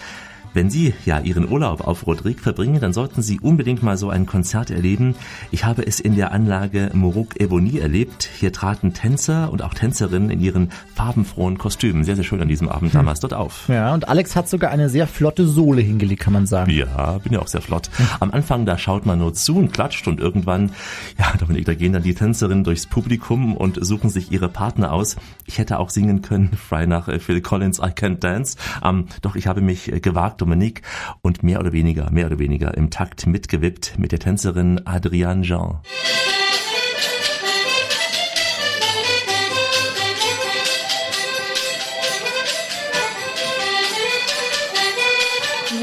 Wenn 0.55 0.71
Sie 0.71 0.95
ja 1.05 1.19
Ihren 1.19 1.51
Urlaub 1.51 1.81
auf 1.81 2.07
Rodrigue 2.07 2.41
verbringen, 2.41 2.81
dann 2.81 2.93
sollten 2.93 3.23
Sie 3.23 3.41
unbedingt 3.41 3.83
mal 3.83 3.97
so 3.97 4.09
ein 4.09 4.25
Konzert 4.25 4.71
erleben. 4.71 5.17
Ich 5.51 5.65
habe 5.65 5.85
es 5.85 5.99
in 5.99 6.15
der 6.15 6.31
Anlage 6.31 6.93
Moruk 6.95 7.41
Ebony 7.41 7.79
erlebt. 7.79 8.31
Hier 8.39 8.53
traten 8.53 8.95
Tänzer 8.95 9.51
und 9.51 9.63
auch 9.63 9.75
Tänzerinnen 9.75 10.31
in 10.31 10.41
ihren 10.41 10.71
farbenfrohen 10.95 11.59
Kostümen. 11.59 12.05
Sehr, 12.05 12.15
sehr 12.15 12.23
schön 12.23 12.41
an 12.41 12.47
diesem 12.47 12.69
Abend 12.69 12.95
damals 12.95 13.19
dort 13.19 13.35
auf. 13.35 13.69
Ja, 13.69 13.93
und 13.95 14.09
Alex 14.09 14.37
hat 14.37 14.49
sogar 14.49 14.71
eine 14.71 14.89
sehr 14.89 15.09
flotte 15.09 15.45
Sohle 15.45 15.83
hingelegt, 15.83 16.23
kann 16.23 16.33
man 16.33 16.47
sagen. 16.47 16.71
Ja, 16.71 17.19
bin 17.19 17.33
ja 17.33 17.41
auch 17.41 17.49
sehr 17.49 17.61
flott. 17.61 17.91
Am 18.21 18.31
Anfang, 18.31 18.65
da 18.65 18.79
schaut 18.79 19.07
man 19.07 19.19
nur 19.19 19.35
zu 19.35 19.57
und 19.57 19.73
klatscht 19.73 20.07
und 20.07 20.21
irgendwann, 20.21 20.71
ja, 21.19 21.37
Dominik, 21.37 21.65
da 21.65 21.75
gehen 21.75 21.93
dann 21.93 22.05
die 22.05 22.15
Tänzerinnen 22.15 22.63
durchs 22.63 22.87
Publikum 22.87 23.57
und 23.57 23.85
suchen 23.85 24.09
sich 24.09 24.31
ihre 24.31 24.49
Partner 24.49 24.93
aus. 24.93 25.17
Ich 25.47 25.59
hätte 25.59 25.81
auch 25.81 25.91
singen 25.91 26.23
können, 26.23 26.53
frei 26.57 26.87
nach 26.87 27.09
äh, 27.09 27.19
Phil 27.19 27.41
Collins, 27.41 27.81
I 27.81 27.91
Can't 27.91 28.21
Dance. 28.21 28.57
Ähm, 28.85 29.07
doch 29.21 29.35
ich 29.35 29.49
habe 29.49 29.61
mich 29.61 29.91
äh, 29.93 29.99
gewagt, 29.99 30.44
Dominique, 30.45 30.83
und 31.23 31.43
mehr 31.43 31.59
oder 31.59 31.73
weniger, 31.73 32.11
mehr 32.11 32.27
oder 32.27 32.39
weniger 32.39 32.77
im 32.77 32.91
Takt 32.91 33.27
mitgewippt 33.27 33.99
mit 33.99 34.13
der 34.13 34.19
Tänzerin 34.19 34.87
Adrienne 34.87 35.41
Jean. 35.41 35.81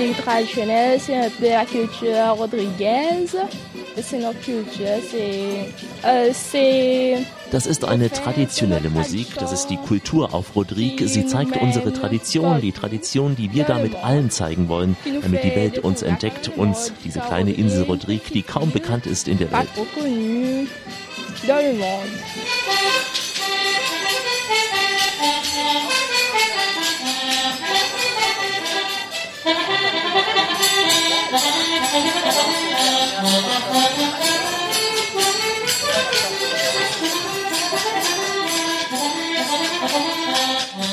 Musique 0.01 0.17
traditionnelle, 0.17 0.99
c'est 0.99 1.15
un 1.15 1.29
peu 1.29 1.49
la 1.49 1.65
culture. 1.65 2.37
Euh, 6.05 6.29
c'est... 6.33 7.17
Das 7.51 7.65
ist 7.65 7.83
eine 7.83 8.09
traditionelle 8.09 8.89
Musik, 8.89 9.35
das 9.37 9.51
ist 9.51 9.67
die 9.67 9.75
Kultur 9.77 10.33
auf 10.33 10.55
Rodrigue. 10.55 11.05
Sie 11.07 11.25
zeigt 11.25 11.57
unsere 11.57 11.91
Tradition, 11.91 12.61
die 12.61 12.71
Tradition, 12.71 13.35
die 13.35 13.51
wir 13.51 13.65
damit 13.65 13.95
allen 13.95 14.29
zeigen 14.29 14.69
wollen, 14.69 14.95
damit 15.21 15.43
die 15.43 15.53
Welt 15.55 15.79
uns 15.79 16.01
entdeckt, 16.01 16.49
uns, 16.55 16.93
diese 17.03 17.19
kleine 17.19 17.51
Insel 17.51 17.83
Rodrigue, 17.83 18.31
die 18.33 18.43
kaum 18.43 18.71
bekannt 18.71 19.05
ist 19.05 19.27
in 19.27 19.37
der 19.37 19.51
Welt. 19.51 19.67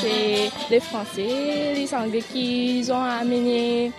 C'est 0.01 0.49
les 0.69 0.79
Français, 0.79 1.73
les 1.75 1.93
Anglais 1.93 2.23
qui 2.31 2.85
ont 2.89 3.03
amené 3.03 3.91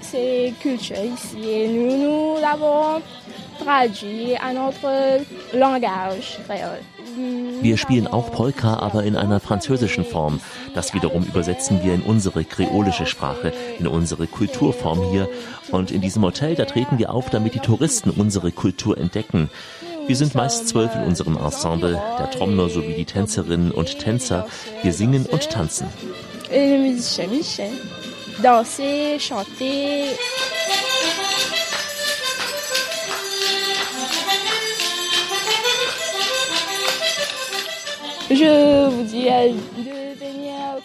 ces 0.00 0.54
cultures 0.60 0.96
ici 1.04 1.46
et 1.46 1.68
nous, 1.68 1.98
nous 1.98 2.40
l'avons 2.40 3.02
traduit 3.58 4.34
à 4.36 4.54
notre 4.54 5.20
langage 5.54 6.38
créole. 6.48 6.80
Wir 7.60 7.76
spielen 7.76 8.06
auch 8.06 8.32
Polka, 8.32 8.76
aber 8.78 9.04
in 9.04 9.16
einer 9.16 9.40
französischen 9.40 10.04
Form. 10.04 10.40
Das 10.74 10.94
wiederum 10.94 11.24
übersetzen 11.24 11.82
wir 11.82 11.94
in 11.94 12.02
unsere 12.02 12.44
kreolische 12.44 13.06
Sprache, 13.06 13.52
in 13.78 13.86
unsere 13.86 14.26
Kulturform 14.26 15.10
hier. 15.10 15.28
Und 15.70 15.90
in 15.90 16.00
diesem 16.00 16.22
Hotel, 16.22 16.54
da 16.54 16.64
treten 16.64 16.98
wir 16.98 17.12
auf, 17.12 17.30
damit 17.30 17.54
die 17.54 17.60
Touristen 17.60 18.10
unsere 18.10 18.52
Kultur 18.52 18.98
entdecken. 18.98 19.50
Wir 20.06 20.16
sind 20.16 20.34
meist 20.34 20.68
zwölf 20.68 20.94
in 20.96 21.04
unserem 21.04 21.36
Ensemble, 21.36 22.02
der 22.18 22.30
Trommler 22.30 22.68
sowie 22.68 22.94
die 22.94 23.04
Tänzerinnen 23.04 23.70
und 23.70 23.98
Tänzer. 24.00 24.46
Wir 24.82 24.92
singen 24.92 25.26
und 25.26 25.48
tanzen. 25.48 25.86
Danser, 28.42 29.18
chanter. 29.18 30.04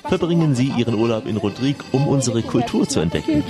Verbringen 0.04 0.56
Sie 0.56 0.72
Ihren 0.78 0.95
Urlaub 0.95 1.26
in 1.28 1.38
Rodrigue, 1.38 1.84
um 1.91 2.08
unsere 2.08 2.41
Kultur 2.41 2.88
zu 2.88 3.00
entdecken. 3.00 3.43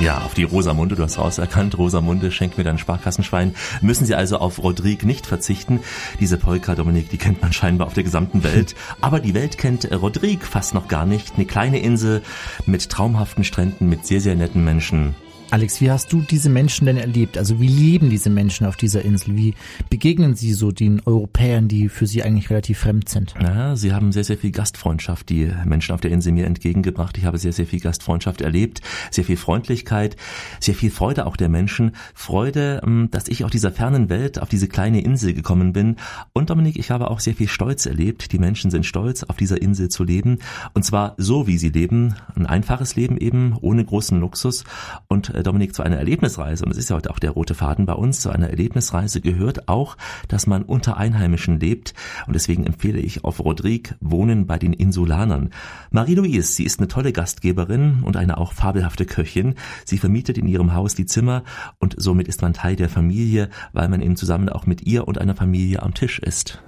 Ja, 0.00 0.22
auf 0.22 0.32
die 0.32 0.44
Rosamunde, 0.44 0.94
du 0.94 1.02
hast 1.02 1.18
rauserkannt, 1.18 1.76
Rosamunde 1.76 2.32
schenkt 2.32 2.56
mir 2.56 2.64
dein 2.64 2.78
Sparkassenschwein. 2.78 3.54
Müssen 3.82 4.06
Sie 4.06 4.14
also 4.14 4.38
auf 4.38 4.62
Rodrigue 4.62 5.06
nicht 5.06 5.26
verzichten. 5.26 5.80
Diese 6.20 6.38
Polka, 6.38 6.74
Dominik, 6.74 7.10
die 7.10 7.18
kennt 7.18 7.42
man 7.42 7.52
scheinbar 7.52 7.86
auf 7.86 7.92
der 7.92 8.04
gesamten 8.04 8.42
Welt. 8.42 8.74
Aber 9.02 9.20
die 9.20 9.34
Welt 9.34 9.58
kennt 9.58 9.92
Rodrigue 9.92 10.46
fast 10.46 10.72
noch 10.72 10.88
gar 10.88 11.04
nicht. 11.04 11.34
Eine 11.36 11.44
kleine 11.44 11.80
Insel 11.80 12.22
mit 12.64 12.88
traumhaften 12.88 13.44
Stränden, 13.44 13.90
mit 13.90 14.06
sehr, 14.06 14.22
sehr 14.22 14.36
netten 14.36 14.64
Menschen. 14.64 15.14
Alex, 15.52 15.80
wie 15.80 15.90
hast 15.90 16.12
du 16.12 16.20
diese 16.20 16.48
Menschen 16.48 16.86
denn 16.86 16.96
erlebt? 16.96 17.36
Also 17.36 17.60
wie 17.60 17.66
leben 17.66 18.08
diese 18.08 18.30
Menschen 18.30 18.66
auf 18.66 18.76
dieser 18.76 19.04
Insel? 19.04 19.36
Wie 19.36 19.54
begegnen 19.88 20.36
sie 20.36 20.52
so 20.52 20.70
den 20.70 21.02
Europäern, 21.04 21.66
die 21.66 21.88
für 21.88 22.06
sie 22.06 22.22
eigentlich 22.22 22.50
relativ 22.50 22.78
fremd 22.78 23.08
sind? 23.08 23.34
Ja, 23.42 23.74
sie 23.74 23.92
haben 23.92 24.12
sehr, 24.12 24.22
sehr 24.22 24.38
viel 24.38 24.52
Gastfreundschaft, 24.52 25.28
die 25.28 25.50
Menschen 25.64 25.92
auf 25.92 26.00
der 26.00 26.12
Insel 26.12 26.32
mir 26.32 26.46
entgegengebracht. 26.46 27.18
Ich 27.18 27.24
habe 27.24 27.36
sehr, 27.36 27.52
sehr 27.52 27.66
viel 27.66 27.80
Gastfreundschaft 27.80 28.42
erlebt, 28.42 28.80
sehr 29.10 29.24
viel 29.24 29.36
Freundlichkeit, 29.36 30.14
sehr 30.60 30.76
viel 30.76 30.92
Freude 30.92 31.26
auch 31.26 31.36
der 31.36 31.48
Menschen. 31.48 31.96
Freude, 32.14 32.80
ähm, 32.84 33.08
dass 33.10 33.26
ich 33.26 33.44
aus 33.44 33.50
dieser 33.50 33.72
fernen 33.72 34.08
Welt 34.08 34.40
auf 34.40 34.48
diese 34.48 34.68
kleine 34.68 35.00
Insel 35.00 35.34
gekommen 35.34 35.72
bin. 35.72 35.96
Und 36.32 36.50
Dominik, 36.50 36.78
ich 36.78 36.92
habe 36.92 37.10
auch 37.10 37.18
sehr 37.18 37.34
viel 37.34 37.48
Stolz 37.48 37.86
erlebt. 37.86 38.30
Die 38.30 38.38
Menschen 38.38 38.70
sind 38.70 38.86
stolz, 38.86 39.24
auf 39.24 39.36
dieser 39.36 39.60
Insel 39.60 39.88
zu 39.88 40.04
leben. 40.04 40.38
Und 40.74 40.84
zwar 40.84 41.14
so, 41.16 41.48
wie 41.48 41.58
sie 41.58 41.70
leben. 41.70 42.14
Ein 42.36 42.46
einfaches 42.46 42.94
Leben 42.94 43.16
eben, 43.16 43.56
ohne 43.60 43.84
großen 43.84 44.20
Luxus. 44.20 44.62
Und 45.08 45.34
äh, 45.34 45.39
Dominik, 45.42 45.74
zu 45.74 45.82
einer 45.82 45.96
Erlebnisreise, 45.96 46.64
und 46.64 46.70
das 46.70 46.78
ist 46.78 46.90
ja 46.90 46.96
heute 46.96 47.10
auch 47.10 47.18
der 47.18 47.30
rote 47.30 47.54
Faden 47.54 47.86
bei 47.86 47.94
uns, 47.94 48.20
zu 48.20 48.30
einer 48.30 48.50
Erlebnisreise 48.50 49.20
gehört 49.20 49.68
auch, 49.68 49.96
dass 50.28 50.46
man 50.46 50.62
unter 50.62 50.96
Einheimischen 50.96 51.60
lebt. 51.60 51.94
Und 52.26 52.34
deswegen 52.34 52.64
empfehle 52.64 52.98
ich 53.00 53.24
auf 53.24 53.40
Rodrigue 53.40 53.94
Wohnen 54.00 54.46
bei 54.46 54.58
den 54.58 54.72
Insulanern. 54.72 55.50
Marie-Louise, 55.90 56.52
sie 56.52 56.64
ist 56.64 56.80
eine 56.80 56.88
tolle 56.88 57.12
Gastgeberin 57.12 58.00
und 58.02 58.16
eine 58.16 58.38
auch 58.38 58.52
fabelhafte 58.52 59.06
Köchin. 59.06 59.54
Sie 59.84 59.98
vermietet 59.98 60.38
in 60.38 60.46
ihrem 60.46 60.74
Haus 60.74 60.94
die 60.94 61.06
Zimmer 61.06 61.44
und 61.78 61.94
somit 61.98 62.28
ist 62.28 62.42
man 62.42 62.52
Teil 62.52 62.76
der 62.76 62.88
Familie, 62.88 63.50
weil 63.72 63.88
man 63.88 64.00
eben 64.00 64.16
zusammen 64.16 64.48
auch 64.48 64.66
mit 64.66 64.82
ihr 64.82 65.06
und 65.08 65.18
einer 65.18 65.34
Familie 65.34 65.82
am 65.82 65.94
Tisch 65.94 66.18
ist. 66.18 66.62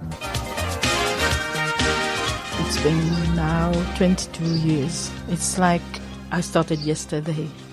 It's 2.65 2.77
been 2.81 3.35
now 3.35 3.71
22 3.97 4.65
years. 4.65 5.11
It's 5.29 5.57
like. 5.57 5.81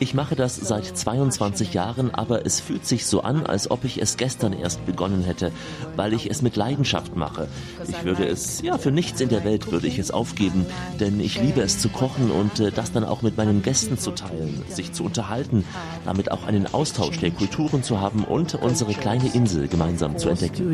Ich 0.01 0.13
mache 0.13 0.37
das 0.37 0.57
seit 0.57 0.85
22 0.85 1.73
Jahren, 1.73 2.15
aber 2.15 2.45
es 2.45 2.61
fühlt 2.61 2.85
sich 2.85 3.07
so 3.07 3.23
an, 3.23 3.47
als 3.47 3.71
ob 3.71 3.85
ich 3.85 4.03
es 4.03 4.19
gestern 4.19 4.53
erst 4.53 4.85
begonnen 4.85 5.25
hätte, 5.25 5.51
weil 5.97 6.13
ich 6.13 6.31
es 6.31 6.43
mit 6.43 6.57
Leidenschaft 6.57 7.17
mache. 7.17 7.49
Ich 7.89 8.05
würde 8.05 8.27
es, 8.27 8.61
ja, 8.61 8.77
für 8.77 8.91
nichts 8.91 9.21
in 9.23 9.31
der 9.31 9.45
Welt 9.45 9.73
würde 9.73 9.87
ich 9.87 9.99
es 9.99 10.11
aufgeben, 10.11 10.67
denn 11.01 11.21
ich 11.21 11.41
liebe 11.41 11.63
es 11.63 11.79
zu 11.79 11.89
kochen 11.89 12.31
und 12.31 12.61
äh, 12.61 12.71
das 12.71 12.93
dann 12.93 13.05
auch 13.05 13.23
mit 13.23 13.39
meinen 13.39 13.63
Gästen 13.63 13.99
zu 13.99 14.11
teilen, 14.11 14.63
sich 14.69 14.93
zu 14.93 15.05
unterhalten, 15.05 15.65
damit 16.05 16.31
auch 16.31 16.47
einen 16.47 16.67
Austausch 16.73 17.19
der 17.19 17.31
Kulturen 17.31 17.83
zu 17.83 17.99
haben 18.01 18.25
und 18.25 18.57
unsere 18.57 18.93
kleine 18.93 19.33
Insel 19.33 19.69
gemeinsam 19.69 20.19
zu 20.19 20.29
entdecken. 20.29 20.71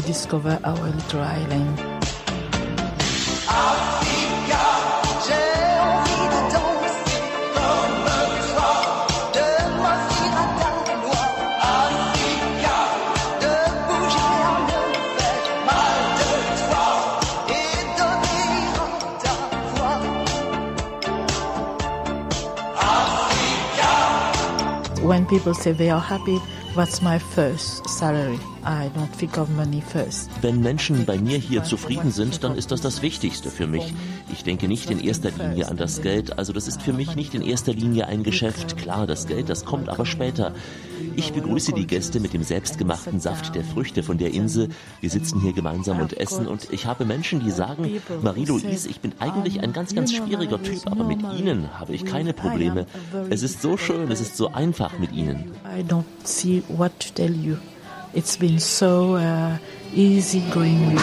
People 25.28 25.54
say 25.54 25.72
they 25.72 25.90
are 25.90 26.00
happy, 26.00 26.36
what's 26.74 27.02
my 27.02 27.18
first 27.18 27.88
salary? 27.96 28.38
I 28.64 28.90
don't 28.96 29.10
think 29.16 29.38
of 29.38 29.48
money 29.50 29.80
first. 29.80 30.30
Wenn 30.42 30.60
Menschen 30.60 31.06
bei 31.06 31.18
mir 31.18 31.38
hier 31.38 31.64
zufrieden 31.64 32.10
sind, 32.10 32.44
dann 32.44 32.56
ist 32.56 32.70
das 32.70 32.80
das 32.80 33.00
Wichtigste 33.00 33.50
für 33.50 33.66
mich. 33.66 33.94
Ich 34.32 34.44
denke 34.44 34.68
nicht 34.68 34.90
in 34.90 35.00
erster 35.00 35.30
Linie 35.30 35.68
an 35.68 35.76
das 35.76 36.02
Geld, 36.02 36.38
also 36.38 36.52
das 36.52 36.68
ist 36.68 36.82
für 36.82 36.92
mich 36.92 37.16
nicht 37.16 37.34
in 37.34 37.42
erster 37.42 37.72
Linie 37.72 38.06
ein 38.06 38.22
Geschäft. 38.22 38.76
Klar, 38.76 39.06
das 39.06 39.26
Geld, 39.26 39.48
das 39.48 39.64
kommt 39.64 39.88
aber 39.88 40.04
später. 40.04 40.52
Ich 41.14 41.32
begrüße 41.32 41.72
die 41.72 41.86
Gäste 41.86 42.20
mit 42.20 42.34
dem 42.34 42.42
selbstgemachten 42.42 43.20
Saft 43.20 43.54
der 43.54 43.64
Früchte 43.64 44.02
von 44.02 44.18
der 44.18 44.34
Insel. 44.34 44.68
Wir 45.00 45.08
sitzen 45.08 45.40
hier 45.40 45.54
gemeinsam 45.54 46.00
und 46.00 46.18
essen 46.18 46.46
und 46.46 46.70
ich 46.72 46.84
habe 46.84 47.06
Menschen, 47.06 47.40
die 47.40 47.50
sagen, 47.50 47.90
Marie-Louise, 48.22 48.88
ich 48.88 49.00
bin 49.00 49.12
eigentlich 49.18 49.62
ein 49.62 49.72
ganz, 49.72 49.94
ganz 49.94 50.12
schwieriger 50.12 50.62
Typ, 50.62 50.86
aber 50.86 51.04
mit 51.04 51.20
Ihnen 51.38 51.78
habe 51.78 51.94
ich 51.94 52.04
keine 52.04 52.34
Probleme. 52.34 52.86
Es 53.30 53.42
ist 53.42 53.62
so 53.62 53.78
schön, 53.78 54.10
es 54.10 54.20
ist 54.20 54.36
so 54.36 54.52
einfach 54.52 54.98
mit 54.98 55.12
Ihnen. 55.12 55.52
I 55.64 55.82
don't 55.82 56.04
see 56.24 56.62
what 56.68 56.92
to 57.00 57.08
tell 57.14 57.34
you. 57.34 57.56
It's 58.14 58.36
been 58.36 58.58
so 58.58 59.16
uh, 59.16 59.58
easy 59.92 60.40
going 60.50 60.98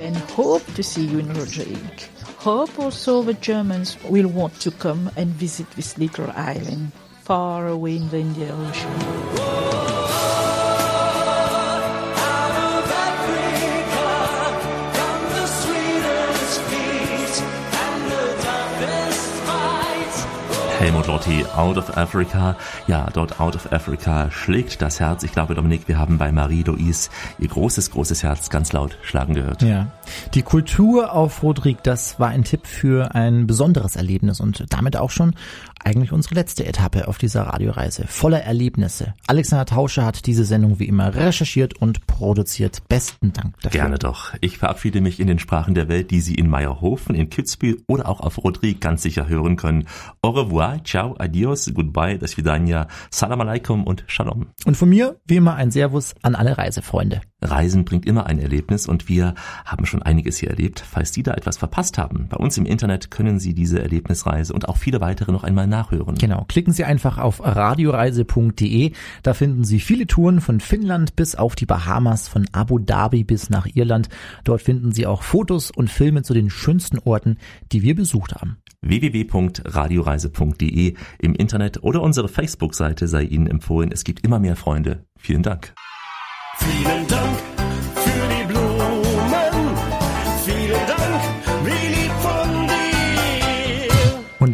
and 0.00 0.16
hope 0.16 0.64
to 0.74 0.82
see 0.82 1.04
you 1.06 1.18
in 1.18 1.32
Roderick. 1.32 2.08
Hope 2.38 2.78
also 2.78 3.22
the 3.22 3.34
Germans 3.34 3.96
will 4.04 4.28
want 4.28 4.54
to 4.60 4.70
come 4.70 5.10
and 5.16 5.28
visit 5.28 5.70
this 5.72 5.98
little 5.98 6.30
island 6.30 6.92
far 7.22 7.68
away 7.68 7.96
in 7.96 8.08
the 8.08 8.18
Indian 8.18 8.50
Ocean. 8.66 9.49
Helmut 20.90 21.06
Lotti, 21.06 21.44
Out 21.54 21.76
of 21.76 21.96
Africa. 21.96 22.56
Ja, 22.88 23.06
dort 23.12 23.38
Out 23.38 23.54
of 23.54 23.72
Africa 23.72 24.28
schlägt 24.32 24.82
das 24.82 24.98
Herz. 24.98 25.22
Ich 25.22 25.30
glaube, 25.30 25.54
Dominik, 25.54 25.86
wir 25.86 26.00
haben 26.00 26.18
bei 26.18 26.32
Marie-Louise 26.32 27.10
ihr 27.38 27.46
großes, 27.46 27.92
großes 27.92 28.24
Herz 28.24 28.50
ganz 28.50 28.72
laut 28.72 28.98
schlagen 29.02 29.34
gehört. 29.34 29.62
Ja. 29.62 29.86
Die 30.34 30.42
Kultur 30.42 31.12
auf 31.12 31.42
Rodrigue, 31.42 31.80
das 31.82 32.18
war 32.20 32.28
ein 32.28 32.44
Tipp 32.44 32.66
für 32.66 33.14
ein 33.14 33.46
besonderes 33.46 33.96
Erlebnis 33.96 34.40
und 34.40 34.64
damit 34.70 34.96
auch 34.96 35.10
schon 35.10 35.34
eigentlich 35.82 36.12
unsere 36.12 36.34
letzte 36.34 36.66
Etappe 36.66 37.08
auf 37.08 37.18
dieser 37.18 37.42
Radioreise. 37.42 38.06
Voller 38.06 38.42
Erlebnisse. 38.42 39.14
Alexander 39.26 39.66
Tauscher 39.66 40.04
hat 40.04 40.26
diese 40.26 40.44
Sendung 40.44 40.78
wie 40.78 40.84
immer 40.84 41.14
recherchiert 41.14 41.80
und 41.80 42.06
produziert. 42.06 42.82
Besten 42.88 43.32
Dank 43.32 43.58
dafür. 43.62 43.80
Gerne 43.80 43.98
doch. 43.98 44.34
Ich 44.40 44.58
verabschiede 44.58 45.00
mich 45.00 45.20
in 45.20 45.26
den 45.26 45.38
Sprachen 45.38 45.74
der 45.74 45.88
Welt, 45.88 46.10
die 46.10 46.20
Sie 46.20 46.34
in 46.34 46.48
Meierhofen, 46.48 47.14
in 47.14 47.30
Kitzbühel 47.30 47.82
oder 47.86 48.08
auch 48.08 48.20
auf 48.20 48.42
Rodrigue 48.44 48.78
ganz 48.78 49.02
sicher 49.02 49.28
hören 49.28 49.56
können. 49.56 49.86
Au 50.22 50.30
revoir, 50.30 50.84
ciao, 50.84 51.14
adios, 51.18 51.70
goodbye, 51.74 52.18
das 52.18 52.36
vidania, 52.36 52.86
salam 53.10 53.40
alaikum 53.40 53.84
und 53.84 54.04
shalom. 54.06 54.48
Und 54.64 54.76
von 54.76 54.88
mir, 54.88 55.18
wie 55.26 55.36
immer, 55.36 55.54
ein 55.54 55.70
Servus 55.70 56.14
an 56.22 56.34
alle 56.34 56.58
Reisefreunde. 56.58 57.22
Reisen 57.42 57.84
bringt 57.84 58.06
immer 58.06 58.26
ein 58.26 58.38
Erlebnis 58.38 58.86
und 58.86 59.08
wir 59.08 59.34
haben 59.64 59.86
schon 59.86 59.99
einiges 60.02 60.38
hier 60.38 60.50
erlebt. 60.50 60.80
Falls 60.80 61.12
Sie 61.12 61.22
da 61.22 61.34
etwas 61.34 61.58
verpasst 61.58 61.98
haben, 61.98 62.26
bei 62.28 62.36
uns 62.36 62.58
im 62.58 62.66
Internet 62.66 63.10
können 63.10 63.38
Sie 63.38 63.54
diese 63.54 63.80
Erlebnisreise 63.80 64.52
und 64.52 64.68
auch 64.68 64.76
viele 64.76 65.00
weitere 65.00 65.32
noch 65.32 65.44
einmal 65.44 65.66
nachhören. 65.66 66.16
Genau, 66.16 66.44
klicken 66.48 66.72
Sie 66.72 66.84
einfach 66.84 67.18
auf 67.18 67.40
radioreise.de. 67.42 68.92
Da 69.22 69.34
finden 69.34 69.64
Sie 69.64 69.80
viele 69.80 70.06
Touren 70.06 70.40
von 70.40 70.60
Finnland 70.60 71.16
bis 71.16 71.34
auf 71.34 71.54
die 71.54 71.66
Bahamas, 71.66 72.28
von 72.28 72.46
Abu 72.52 72.78
Dhabi 72.78 73.24
bis 73.24 73.50
nach 73.50 73.66
Irland. 73.74 74.08
Dort 74.44 74.62
finden 74.62 74.92
Sie 74.92 75.06
auch 75.06 75.22
Fotos 75.22 75.70
und 75.70 75.90
Filme 75.90 76.22
zu 76.22 76.34
den 76.34 76.50
schönsten 76.50 76.98
Orten, 76.98 77.38
die 77.72 77.82
wir 77.82 77.94
besucht 77.94 78.34
haben. 78.34 78.58
www.radioreise.de 78.82 80.94
im 81.18 81.34
Internet 81.34 81.82
oder 81.82 82.02
unsere 82.02 82.28
Facebook-Seite 82.28 83.08
sei 83.08 83.24
Ihnen 83.24 83.46
empfohlen. 83.46 83.90
Es 83.92 84.04
gibt 84.04 84.24
immer 84.24 84.38
mehr 84.38 84.56
Freunde. 84.56 85.04
Vielen 85.18 85.42
Dank. 85.42 85.74
Vielen 86.56 87.06
Dank 87.06 87.59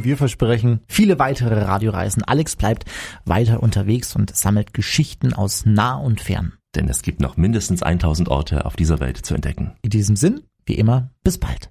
wir 0.06 0.16
versprechen 0.16 0.80
viele 0.88 1.18
weitere 1.18 1.62
Radioreisen. 1.62 2.22
Alex 2.22 2.56
bleibt 2.56 2.84
weiter 3.24 3.62
unterwegs 3.62 4.16
und 4.16 4.34
sammelt 4.34 4.72
Geschichten 4.72 5.32
aus 5.34 5.66
nah 5.66 5.96
und 5.96 6.20
fern. 6.20 6.54
Denn 6.74 6.88
es 6.88 7.02
gibt 7.02 7.20
noch 7.20 7.36
mindestens 7.36 7.82
1000 7.82 8.28
Orte 8.28 8.64
auf 8.64 8.76
dieser 8.76 9.00
Welt 9.00 9.18
zu 9.18 9.34
entdecken. 9.34 9.72
In 9.82 9.90
diesem 9.90 10.16
Sinn, 10.16 10.42
wie 10.64 10.74
immer, 10.74 11.10
bis 11.24 11.38
bald. 11.38 11.70